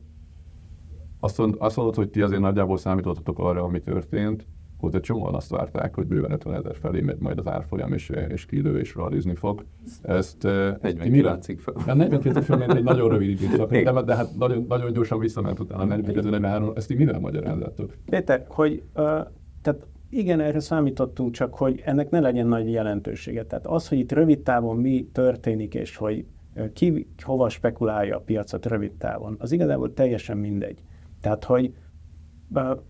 Azt, 1.20 1.38
mond, 1.38 1.54
azt 1.58 1.76
mondod, 1.76 1.94
hogy 1.94 2.08
ti 2.10 2.20
azért 2.22 2.40
nagyjából 2.40 2.76
számítottatok 2.76 3.38
arra, 3.38 3.62
ami 3.62 3.80
történt, 3.80 4.46
hogy 4.78 4.94
egy 4.94 5.00
csomóan 5.00 5.34
azt 5.34 5.50
várták, 5.50 5.94
hogy 5.94 6.06
bőven 6.06 6.30
50 6.32 6.54
ezer 6.54 6.76
felé 6.76 7.00
megy 7.00 7.18
majd 7.18 7.38
az 7.38 7.46
árfolyam, 7.46 7.92
és, 7.92 8.08
és 8.28 8.46
kilő 8.46 8.78
és 8.78 8.94
realizni 8.94 9.34
fog. 9.34 9.64
Ezt, 10.02 10.44
eh, 10.44 10.74
ezt 10.80 10.98
ti 10.98 11.08
mire- 11.08 11.38
49-ig 11.40 11.56
fel. 11.58 11.74
Hát 11.86 11.96
49 11.96 12.44
fölment 12.44 12.72
egy 12.74 12.82
nagyon 12.82 13.08
rövid 13.08 13.28
időszak, 13.42 13.70
de, 13.70 14.02
de 14.02 14.14
hát 14.16 14.36
nagyon, 14.38 14.64
nagyon 14.68 14.92
gyorsan 14.92 15.18
visszament 15.18 15.60
utána 15.60 15.84
42 15.84 16.72
ezt 16.74 16.88
ti 16.88 16.94
mire 16.94 17.18
magyarázzátok? 17.18 17.96
Péter, 18.10 18.44
hogy 18.48 18.82
uh, 18.94 19.04
tehát 19.62 19.86
igen, 20.10 20.40
erre 20.40 20.60
számítottunk, 20.60 21.32
csak 21.32 21.54
hogy 21.54 21.82
ennek 21.84 22.10
ne 22.10 22.20
legyen 22.20 22.46
nagy 22.46 22.70
jelentősége. 22.70 23.44
Tehát 23.44 23.66
az, 23.66 23.88
hogy 23.88 23.98
itt 23.98 24.12
rövid 24.12 24.40
távon 24.40 24.76
mi 24.76 25.08
történik, 25.12 25.74
és 25.74 25.96
hogy 25.96 26.26
ki 26.72 27.08
hova 27.22 27.48
spekulálja 27.48 28.16
a 28.16 28.20
piacot 28.20 28.66
rövid 28.66 28.92
távon, 28.92 29.36
az 29.38 29.52
igazából 29.52 29.94
teljesen 29.94 30.36
mindegy. 30.36 30.82
Tehát, 31.20 31.44
hogy 31.44 31.74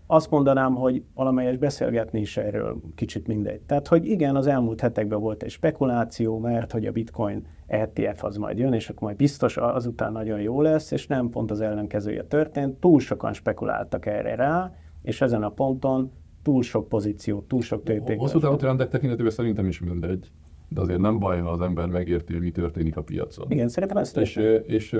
azt 0.07 0.29
mondanám, 0.29 0.75
hogy 0.75 1.03
valamelyes 1.13 1.57
beszélgetni 1.57 2.19
is 2.19 2.37
erről 2.37 2.81
kicsit 2.95 3.27
mindegy. 3.27 3.61
Tehát, 3.61 3.87
hogy 3.87 4.05
igen, 4.05 4.35
az 4.35 4.47
elmúlt 4.47 4.81
hetekben 4.81 5.19
volt 5.19 5.43
egy 5.43 5.49
spekuláció, 5.49 6.39
mert 6.39 6.71
hogy 6.71 6.85
a 6.85 6.91
bitcoin 6.91 7.45
ETF 7.67 8.23
az 8.23 8.37
majd 8.37 8.57
jön, 8.57 8.73
és 8.73 8.89
akkor 8.89 9.03
majd 9.03 9.15
biztos 9.15 9.57
azután 9.57 10.11
nagyon 10.11 10.41
jó 10.41 10.61
lesz, 10.61 10.91
és 10.91 11.07
nem 11.07 11.29
pont 11.29 11.51
az 11.51 11.61
ellenkezője 11.61 12.23
történt. 12.23 12.79
Túl 12.79 12.99
sokan 12.99 13.33
spekuláltak 13.33 14.05
erre 14.05 14.35
rá, 14.35 14.73
és 15.01 15.21
ezen 15.21 15.43
a 15.43 15.49
ponton 15.49 16.11
túl 16.49 16.61
sok 16.61 16.87
pozíció, 16.87 17.45
túl 17.47 17.61
sok 17.61 17.83
tőték. 17.83 18.19
Hosszú 18.19 18.39
távú 18.39 18.55
trendek 18.55 18.89
tekintetében 18.89 19.31
szerintem 19.31 19.65
is 19.65 19.79
mindegy, 19.79 20.31
de 20.69 20.81
azért 20.81 20.99
nem 20.99 21.19
baj, 21.19 21.39
ha 21.39 21.49
az 21.49 21.61
ember 21.61 21.87
megérti, 21.87 22.33
hogy 22.33 22.41
mi 22.41 22.51
történik 22.51 22.97
a 22.97 23.01
piacon. 23.01 23.51
Igen, 23.51 23.67
szerintem 23.67 23.97
ezt 23.97 24.17
És, 24.17 24.35
és, 24.65 24.97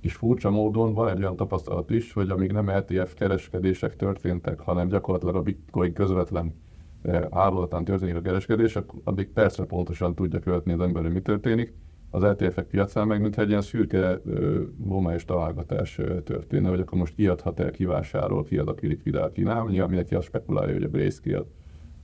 és 0.00 0.14
furcsa 0.14 0.50
módon 0.50 0.94
van 0.94 1.08
egy 1.08 1.18
olyan 1.18 1.36
tapasztalat 1.36 1.90
is, 1.90 2.12
hogy 2.12 2.30
amíg 2.30 2.52
nem 2.52 2.68
ETF 2.68 3.14
kereskedések 3.14 3.96
történtek, 3.96 4.60
hanem 4.60 4.88
gyakorlatilag 4.88 5.34
a 5.34 5.42
bitcoin 5.42 5.92
közvetlen 5.92 6.54
ö, 7.02 7.24
állalatán 7.30 7.84
történik 7.84 8.16
a 8.16 8.20
kereskedés, 8.20 8.78
addig 9.04 9.28
percre 9.28 9.64
pontosan 9.64 10.14
tudja 10.14 10.38
követni 10.38 10.72
az 10.72 10.80
ember, 10.80 11.02
hogy 11.02 11.12
mi 11.12 11.20
történik. 11.20 11.74
Az 12.10 12.22
ETF-ek 12.22 12.66
piacán 12.66 13.06
meg, 13.06 13.20
mintha 13.20 13.42
egy 13.42 13.48
ilyen 13.48 13.60
szürke 13.60 14.20
ö, 14.24 14.62
lomályos 14.88 15.24
találgatás 15.24 16.00
történne, 16.24 16.68
hogy 16.68 16.80
akkor 16.80 16.98
most 16.98 17.14
kiadhat 17.14 17.60
el, 17.60 17.70
kivásárol, 17.70 18.44
kiad, 18.44 18.68
aki 18.68 18.86
likvidál, 18.86 19.30
ki 19.30 19.42
nem. 19.42 19.68
Nyilván 19.68 19.88
mindenki 19.88 20.14
azt 20.14 20.26
spekulálja, 20.26 20.72
hogy 20.72 20.82
a 20.82 20.88
Grayscale 20.88 21.44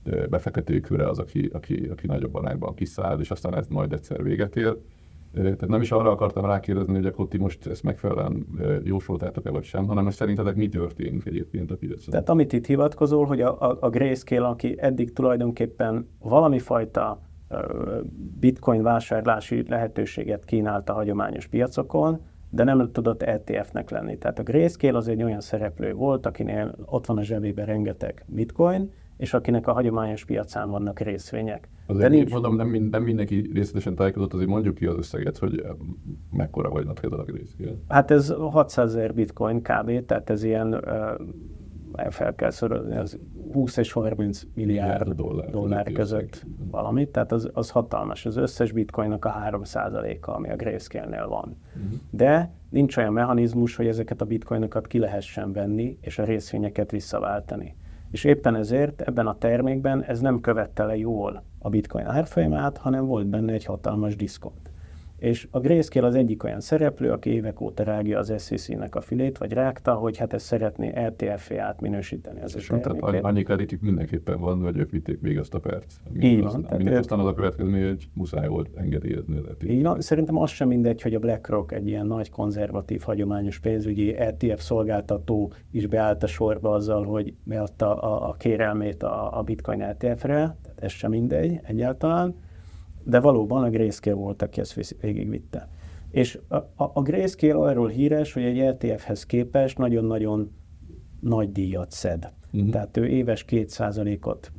ö, 0.03 0.25
befektetői 0.27 0.79
köre 0.79 1.09
az, 1.09 1.19
aki, 1.19 1.49
aki, 1.53 1.87
aki 1.91 2.07
nagyobb 2.07 2.35
arányban 2.35 2.73
kiszáll, 2.73 3.19
és 3.19 3.31
aztán 3.31 3.55
ez 3.55 3.67
majd 3.67 3.93
egyszer 3.93 4.23
véget 4.23 4.55
ér. 4.55 4.77
Tehát 5.33 5.67
nem 5.67 5.81
is 5.81 5.91
arra 5.91 6.11
akartam 6.11 6.45
rákérdezni, 6.45 6.93
hogy 6.93 7.05
akkor 7.05 7.27
ti 7.27 7.37
most 7.37 7.67
ezt 7.67 7.83
megfelelően 7.83 8.45
jósoltátok-e 8.83 9.49
vagy 9.49 9.63
sem, 9.63 9.87
hanem 9.87 10.03
hogy 10.03 10.13
szerintetek 10.13 10.55
mi 10.55 10.69
történik 10.69 11.25
egyébként 11.25 11.71
a 11.71 11.75
piacon. 11.75 12.09
Tehát 12.09 12.29
amit 12.29 12.53
itt 12.53 12.65
hivatkozol, 12.65 13.25
hogy 13.25 13.41
a, 13.41 13.61
a, 13.61 13.77
a 13.81 13.89
Grayscale, 13.89 14.47
aki 14.47 14.75
eddig 14.77 15.13
tulajdonképpen 15.13 16.07
valami 16.19 16.59
fajta 16.59 17.21
bitcoin 18.39 18.81
vásárlási 18.83 19.63
lehetőséget 19.67 20.45
kínált 20.45 20.89
a 20.89 20.93
hagyományos 20.93 21.47
piacokon, 21.47 22.19
de 22.49 22.63
nem 22.63 22.91
tudott 22.91 23.21
ETF-nek 23.23 23.89
lenni. 23.89 24.17
Tehát 24.17 24.39
a 24.39 24.43
Grayscale 24.43 24.97
az 24.97 25.07
egy 25.07 25.23
olyan 25.23 25.41
szereplő 25.41 25.93
volt, 25.93 26.25
akinél 26.25 26.75
ott 26.85 27.05
van 27.05 27.17
a 27.17 27.23
zsebében 27.23 27.65
rengeteg 27.65 28.25
bitcoin, 28.27 28.91
és 29.17 29.33
akinek 29.33 29.67
a 29.67 29.73
hagyományos 29.73 30.25
piacán 30.25 30.69
vannak 30.69 30.99
részvények. 30.99 31.69
Azért 31.87 32.09
De 32.09 32.15
nincs... 32.15 32.31
mondom, 32.31 32.55
nem, 32.55 32.87
nem 32.91 33.03
mindenki 33.03 33.49
részletesen 33.53 33.95
tájékozott, 33.95 34.33
azért 34.33 34.49
mondjuk 34.49 34.75
ki 34.75 34.85
az 34.85 34.97
összeget, 34.97 35.37
hogy 35.37 35.65
mekkora 36.31 36.69
vagy 36.69 36.87
például 37.01 37.21
a 37.21 37.25
Grayscale. 37.25 37.75
Hát 37.87 38.11
ez 38.11 38.29
600 38.29 38.95
ezer 38.95 39.13
bitcoin 39.13 39.61
kb, 39.61 40.05
tehát 40.05 40.29
ez 40.29 40.43
ilyen, 40.43 40.83
fel 42.09 42.35
kell 42.35 42.49
szorozni, 42.49 42.97
az 42.97 43.19
20 43.53 43.77
és 43.77 43.91
30 43.91 44.41
milliárd 44.53 45.09
dollár 45.09 45.49
dollár 45.49 45.91
között 45.91 46.45
valamit, 46.71 47.09
tehát 47.09 47.31
az, 47.31 47.49
az 47.53 47.69
hatalmas. 47.69 48.25
Az 48.25 48.35
összes 48.35 48.71
bitcoinnak 48.71 49.25
a 49.25 49.35
3%-a, 49.49 50.31
ami 50.31 50.49
a 50.49 50.55
Grayscale-nél 50.55 51.27
van. 51.27 51.57
De 52.09 52.51
nincs 52.69 52.97
olyan 52.97 53.13
mechanizmus, 53.13 53.75
hogy 53.75 53.87
ezeket 53.87 54.21
a 54.21 54.25
bitcoinokat 54.25 54.87
ki 54.87 54.99
lehessen 54.99 55.51
venni, 55.51 55.97
és 56.01 56.19
a 56.19 56.23
részvényeket 56.23 56.91
visszaváltani. 56.91 57.75
És 58.11 58.23
éppen 58.23 58.55
ezért 58.55 59.01
ebben 59.01 59.27
a 59.27 59.37
termékben 59.37 60.03
ez 60.03 60.19
nem 60.19 60.41
követte 60.41 60.83
le 60.83 60.97
jól 60.97 61.43
a 61.59 61.69
bitcoin 61.69 62.05
árfolyamát, 62.05 62.77
hanem 62.77 63.05
volt 63.05 63.27
benne 63.27 63.53
egy 63.53 63.65
hatalmas 63.65 64.15
diszkont. 64.15 64.71
És 65.17 65.47
a 65.51 65.59
Grayscale 65.59 66.07
az 66.07 66.15
egyik 66.15 66.43
olyan 66.43 66.59
szereplő, 66.59 67.11
aki 67.11 67.29
évek 67.29 67.61
óta 67.61 67.83
rágja 67.83 68.19
az 68.19 68.33
SEC-nek 68.37 68.95
a 68.95 69.01
filét, 69.01 69.37
vagy 69.37 69.51
rágta, 69.51 69.93
hogy 69.93 70.17
hát 70.17 70.33
ezt 70.33 70.45
szeretné 70.45 70.93
LTF-é 71.07 71.57
átminősíteni 71.57 72.41
az 72.41 72.55
És 72.55 72.67
tehát 72.67 73.01
annyi 73.01 73.43
kreditük 73.43 73.81
mindenképpen 73.81 74.39
van, 74.39 74.61
hogy 74.61 74.77
ők 74.77 74.91
vitték 74.91 75.21
még 75.21 75.39
azt 75.39 75.53
a 75.53 75.59
perc. 75.59 75.95
Így 76.19 76.37
van, 76.37 76.45
Aztán, 76.45 76.61
tehát 76.63 76.85
ők- 76.85 76.97
aztán 76.97 77.19
az 77.19 77.25
a 77.25 77.33
következmény, 77.33 77.87
hogy 77.87 78.09
muszáj 78.13 78.47
volt 78.47 78.69
engedélyezni 78.75 79.37
az 79.37 79.45
Így 79.67 79.83
van, 79.83 80.01
szerintem 80.01 80.37
az 80.37 80.49
sem 80.49 80.67
mindegy, 80.67 81.01
hogy 81.01 81.13
a 81.13 81.19
BlackRock 81.19 81.71
egy 81.71 81.87
ilyen 81.87 82.07
nagy 82.07 82.29
konzervatív, 82.29 83.01
hagyományos 83.01 83.59
pénzügyi 83.59 84.15
ETF 84.15 84.61
szolgáltató 84.61 85.51
is 85.71 85.87
beállt 85.87 86.23
a 86.23 86.27
sorba 86.27 86.71
azzal, 86.71 87.03
hogy 87.03 87.33
beadta 87.43 87.95
a, 87.95 88.29
a 88.29 88.33
kérelmét 88.33 89.03
a, 89.03 89.37
a 89.37 89.41
Bitcoin 89.41 89.81
ETF-re, 89.81 90.55
tehát 90.61 90.83
ez 90.83 90.91
sem 90.91 91.09
mindegy 91.09 91.59
egyáltalán, 91.63 92.35
de 93.05 93.19
valóban 93.19 93.63
a 93.63 93.69
Grayscale 93.69 94.15
volt, 94.15 94.41
aki 94.41 94.59
ezt 94.59 94.95
végigvitte. 95.01 95.69
És 96.11 96.39
a, 96.47 96.55
a, 96.55 96.91
a 96.93 97.01
Grayscale 97.01 97.69
arról 97.69 97.87
híres, 97.87 98.33
hogy 98.33 98.43
egy 98.43 98.59
ETF-hez 98.59 99.25
képest 99.25 99.77
nagyon-nagyon 99.77 100.51
nagy 101.19 101.51
díjat 101.51 101.91
szed. 101.91 102.33
Mhm. 102.51 102.69
Tehát 102.69 102.97
ő 102.97 103.07
éves 103.07 103.45
2%-ot 103.49 104.51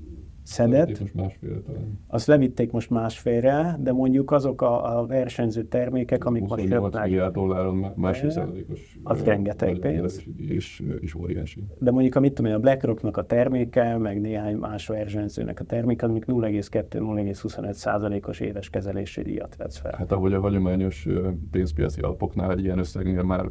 most 1.15 1.39
talán. 1.67 1.99
azt 2.07 2.27
levitték 2.27 2.71
most 2.71 2.91
másfélre, 2.91 3.77
de 3.81 3.93
mondjuk 3.93 4.31
azok 4.31 4.63
a, 4.63 4.99
a 4.99 5.07
versenyző 5.07 5.63
termékek, 5.63 6.25
amik 6.25 6.41
most 6.41 6.53
28 6.53 6.83
köpnek, 6.83 7.05
milliárd 7.05 7.33
dolláron 7.33 7.77
má- 7.77 7.97
másfél 7.97 8.31
százalékos. 8.31 8.99
Az 9.03 9.25
rengeteg 9.25 9.79
pénz. 9.79 10.25
És, 10.37 10.83
és, 11.01 11.15
óriási. 11.15 11.65
de 11.79 11.91
mondjuk 11.91 12.15
a 12.15 12.21
mit 12.21 12.33
tudom 12.33 12.51
én, 12.51 12.57
a 12.57 12.61
BlackRocknak 12.61 13.17
a 13.17 13.25
terméke, 13.25 13.97
meg 13.97 14.21
néhány 14.21 14.57
más 14.57 14.87
versenyzőnek 14.87 15.61
a 15.61 15.65
terméke, 15.65 16.07
amik 16.07 16.25
0,2-0,25 16.25 17.73
százalékos 17.73 18.41
éves 18.41 18.71
kezelési 18.71 19.23
díjat 19.23 19.57
vesz 19.57 19.77
fel. 19.77 19.95
Hát 19.99 20.13
ahogy 20.13 20.33
a 20.33 20.41
hagyományos 20.41 21.09
pénzpiaci 21.51 22.01
alapoknál 22.01 22.53
egy 22.53 22.65
ilyen 22.65 22.79
összegnél 22.79 23.23
már 23.23 23.51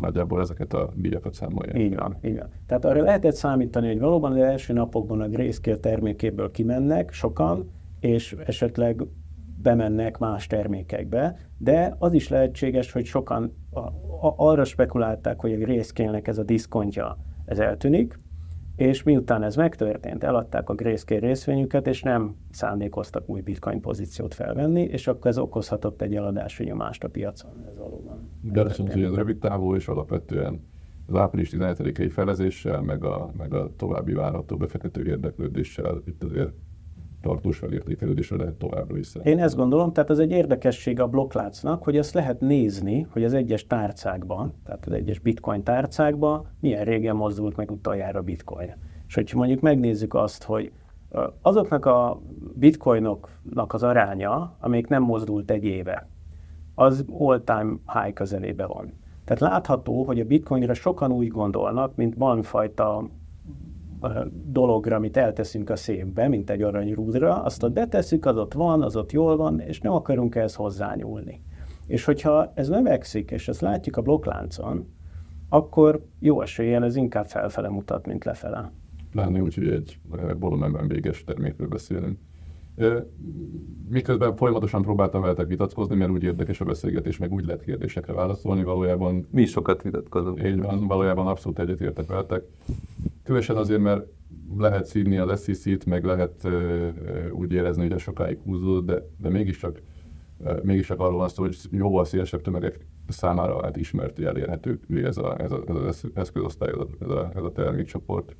nagyjából 0.00 0.40
ezeket 0.40 0.72
a 0.72 0.92
díjakat 0.94 1.34
számolják. 1.34 1.78
Így 1.78 1.94
van, 1.96 2.16
így 2.24 2.38
van. 2.38 2.48
Tehát 2.66 2.84
arra 2.84 3.02
lehetett 3.02 3.34
számítani, 3.34 3.86
hogy 3.86 3.98
valóban 3.98 4.32
az 4.32 4.38
első 4.38 4.72
napokban 4.72 5.20
a 5.20 5.28
Grayscale 5.28 5.76
termékéből 5.76 6.50
kimennek 6.50 7.12
sokan, 7.12 7.70
és 8.00 8.36
esetleg 8.46 9.02
bemennek 9.62 10.18
más 10.18 10.46
termékekbe, 10.46 11.36
de 11.58 11.94
az 11.98 12.12
is 12.12 12.28
lehetséges, 12.28 12.92
hogy 12.92 13.04
sokan 13.04 13.52
a, 13.70 13.78
a, 13.78 14.34
arra 14.36 14.64
spekulálták, 14.64 15.40
hogy 15.40 15.52
a 15.52 15.56
Grayscale-nek 15.56 16.28
ez 16.28 16.38
a 16.38 16.42
diszkontja, 16.42 17.18
ez 17.44 17.58
eltűnik, 17.58 18.18
és 18.78 19.02
miután 19.02 19.42
ez 19.42 19.56
megtörtént, 19.56 20.24
eladták 20.24 20.68
a 20.68 20.74
Grayscale 20.74 21.20
részvényüket, 21.20 21.86
és 21.86 22.02
nem 22.02 22.36
szándékoztak 22.50 23.28
új 23.28 23.40
bitcoin 23.40 23.80
pozíciót 23.80 24.34
felvenni, 24.34 24.82
és 24.82 25.06
akkor 25.06 25.30
ez 25.30 25.38
okozhatott 25.38 26.02
egy 26.02 26.14
eladási 26.14 26.64
nyomást 26.64 27.04
a 27.04 27.08
piacon. 27.08 27.50
Ez 27.68 27.76
valóban 27.78 28.28
De 28.42 28.60
azt 28.60 28.78
mondta, 28.78 28.96
hogy 28.96 29.06
ez 29.06 29.14
rövid 29.14 29.38
távú, 29.38 29.74
és 29.74 29.88
alapvetően 29.88 30.60
az 31.06 31.14
április 31.14 31.50
17-i 31.52 32.10
felezéssel, 32.12 32.80
meg 32.80 33.04
a, 33.04 33.30
meg 33.36 33.54
a 33.54 33.70
további 33.76 34.12
várható 34.12 34.56
befektető 34.56 35.06
érdeklődéssel 35.06 36.02
itt 36.04 36.24
azért 36.24 36.52
tartós 37.20 37.58
felértékelődésre 37.58 38.36
lehet 38.36 38.54
továbbra 38.54 38.96
is 38.96 39.14
Én 39.14 39.38
ezt 39.38 39.56
gondolom, 39.56 39.92
tehát 39.92 40.10
ez 40.10 40.18
egy 40.18 40.30
érdekesség 40.30 41.00
a 41.00 41.06
blokklácnak, 41.06 41.82
hogy 41.82 41.96
ezt 41.96 42.14
lehet 42.14 42.40
nézni, 42.40 43.06
hogy 43.10 43.24
az 43.24 43.34
egyes 43.34 43.66
tárcákban, 43.66 44.54
tehát 44.64 44.86
az 44.86 44.92
egyes 44.92 45.18
bitcoin 45.18 45.62
tárcákban 45.62 46.46
milyen 46.60 46.84
régen 46.84 47.16
mozdult 47.16 47.56
meg 47.56 47.70
utoljára 47.70 48.22
bitcoin. 48.22 48.74
És 49.06 49.14
hogyha 49.14 49.38
mondjuk 49.38 49.60
megnézzük 49.60 50.14
azt, 50.14 50.42
hogy 50.42 50.72
azoknak 51.42 51.86
a 51.86 52.20
bitcoinoknak 52.54 53.72
az 53.72 53.82
aránya, 53.82 54.56
amelyik 54.60 54.86
nem 54.86 55.02
mozdult 55.02 55.50
egy 55.50 55.64
éve, 55.64 56.08
az 56.74 57.04
all-time 57.18 57.76
high 57.92 58.12
közelébe 58.12 58.66
van. 58.66 58.92
Tehát 59.24 59.52
látható, 59.52 60.04
hogy 60.04 60.20
a 60.20 60.24
bitcoinra 60.24 60.74
sokan 60.74 61.12
úgy 61.12 61.28
gondolnak, 61.28 61.96
mint 61.96 62.14
valamifajta 62.14 63.08
dologra, 64.30 64.96
amit 64.96 65.16
elteszünk 65.16 65.70
a 65.70 65.76
szépbe, 65.76 66.28
mint 66.28 66.50
egy 66.50 66.62
aranyrúdra, 66.62 67.42
azt 67.42 67.62
ott 67.62 67.72
betesszük, 67.72 68.26
az 68.26 68.36
ott 68.36 68.52
van, 68.52 68.82
az 68.82 68.96
ott 68.96 69.12
jól 69.12 69.36
van, 69.36 69.60
és 69.60 69.80
nem 69.80 69.92
akarunk 69.92 70.34
ehhez 70.34 70.54
hozzányúlni. 70.54 71.42
És 71.86 72.04
hogyha 72.04 72.52
ez 72.54 72.68
növekszik, 72.68 73.30
és 73.30 73.48
ezt 73.48 73.60
látjuk 73.60 73.96
a 73.96 74.02
blokkláncon, 74.02 74.86
akkor 75.48 76.04
jó 76.18 76.40
eséllyel 76.40 76.84
ez 76.84 76.96
inkább 76.96 77.26
felfele 77.26 77.68
mutat, 77.68 78.06
mint 78.06 78.24
lefele. 78.24 78.72
Lenni 79.12 79.40
úgy, 79.40 79.54
hogy 79.54 79.68
egy 79.68 79.98
volumenben 80.38 80.88
véges 80.88 81.24
termékről 81.24 81.68
beszélünk. 81.68 82.18
Miközben 83.88 84.36
folyamatosan 84.36 84.82
próbáltam 84.82 85.20
veletek 85.20 85.46
vitatkozni, 85.46 85.96
mert 85.96 86.10
úgy 86.10 86.22
érdekes 86.22 86.60
a 86.60 86.64
beszélgetés, 86.64 87.18
meg 87.18 87.32
úgy 87.32 87.44
lehet 87.44 87.62
kérdésekre 87.62 88.12
válaszolni, 88.12 88.64
valójában... 88.64 89.26
Mi 89.30 89.44
sokat 89.44 89.82
vitatkozunk. 89.82 90.42
Így 90.44 90.60
van, 90.60 90.86
valójában 90.86 91.26
abszolút 91.26 91.58
egyetértek 91.58 92.06
veletek. 92.06 92.42
Különösen 93.28 93.56
azért, 93.56 93.80
mert 93.80 94.06
lehet 94.56 94.86
szívni 94.86 95.18
az 95.18 95.42
SEC-t, 95.44 95.84
meg 95.84 96.04
lehet 96.04 96.44
uh, 96.44 96.88
úgy 97.32 97.52
érezni, 97.52 97.82
hogy 97.82 97.92
a 97.92 97.98
sokáig 97.98 98.38
húzód, 98.44 98.84
de, 98.84 99.02
de 99.16 99.28
mégiscsak, 99.28 99.82
uh, 100.38 100.62
mégiscsak 100.62 101.00
arról 101.00 101.18
van 101.18 101.28
szó, 101.28 101.42
hogy 101.42 101.56
jóval 101.70 102.04
szélesebb 102.04 102.40
tömegek 102.40 102.86
számára 103.08 103.62
hát 103.62 103.76
ismert, 103.76 104.18
elérhető 104.18 104.80
ez, 104.88 105.16
a, 105.16 105.40
ez, 105.40 105.52
a, 105.52 105.62
ez 105.66 105.76
az 105.76 106.04
eszközosztály, 106.14 106.72
ez 107.00 107.08
a, 107.08 107.30
ez 107.34 107.42
a 107.42 107.52
termékcsoport, 107.52 108.36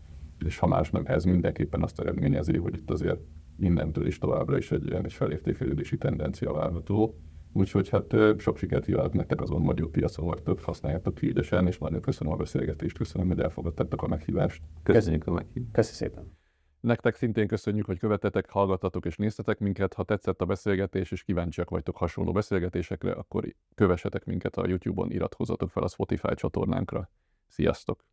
és 0.46 0.58
ha 0.58 0.66
más 0.66 0.90
nem, 0.90 1.02
ez 1.06 1.24
mindenképpen 1.24 1.82
azt 1.82 2.00
eredményezi, 2.00 2.56
hogy 2.56 2.74
itt 2.74 2.90
azért 2.90 3.20
mindentől 3.56 4.06
is 4.06 4.18
továbbra 4.18 4.56
is 4.56 4.72
egy, 4.72 4.92
egy 4.92 5.12
felértékelődési 5.12 5.96
tendencia 5.96 6.52
várható. 6.52 7.18
Úgyhogy 7.58 7.88
hát 7.88 8.14
sok 8.38 8.56
sikert 8.58 8.84
kívánok 8.84 9.12
nektek 9.12 9.40
azon 9.40 9.60
magyar 9.60 9.90
piacon 9.90 10.26
vagytok, 10.26 10.60
használjátok 10.60 11.14
ki 11.14 11.28
ügyesen, 11.28 11.66
és 11.66 11.78
nagyon 11.78 12.00
köszönöm 12.00 12.32
a 12.32 12.36
beszélgetést, 12.36 12.96
köszönöm, 12.96 13.28
hogy 13.28 13.40
elfogadtátok 13.40 14.02
a 14.02 14.06
meghívást. 14.06 14.62
Köszönjük 14.82 15.26
a 15.26 15.32
meghívást. 15.32 15.72
Köszönjük 15.72 16.14
szépen. 16.14 16.36
Nektek 16.80 17.14
szintén 17.14 17.46
köszönjük, 17.46 17.86
hogy 17.86 17.98
követetek, 17.98 18.50
hallgattatok 18.50 19.06
és 19.06 19.16
néztetek 19.16 19.58
minket. 19.58 19.94
Ha 19.94 20.04
tetszett 20.04 20.40
a 20.40 20.44
beszélgetés 20.44 21.10
és 21.10 21.22
kíváncsiak 21.22 21.70
vagytok 21.70 21.96
hasonló 21.96 22.32
beszélgetésekre, 22.32 23.12
akkor 23.12 23.54
kövessetek 23.74 24.24
minket 24.24 24.56
a 24.56 24.66
YouTube-on, 24.66 25.10
iratkozzatok 25.10 25.70
fel 25.70 25.82
a 25.82 25.88
Spotify 25.88 26.34
csatornánkra. 26.34 27.10
Sziasztok! 27.46 28.04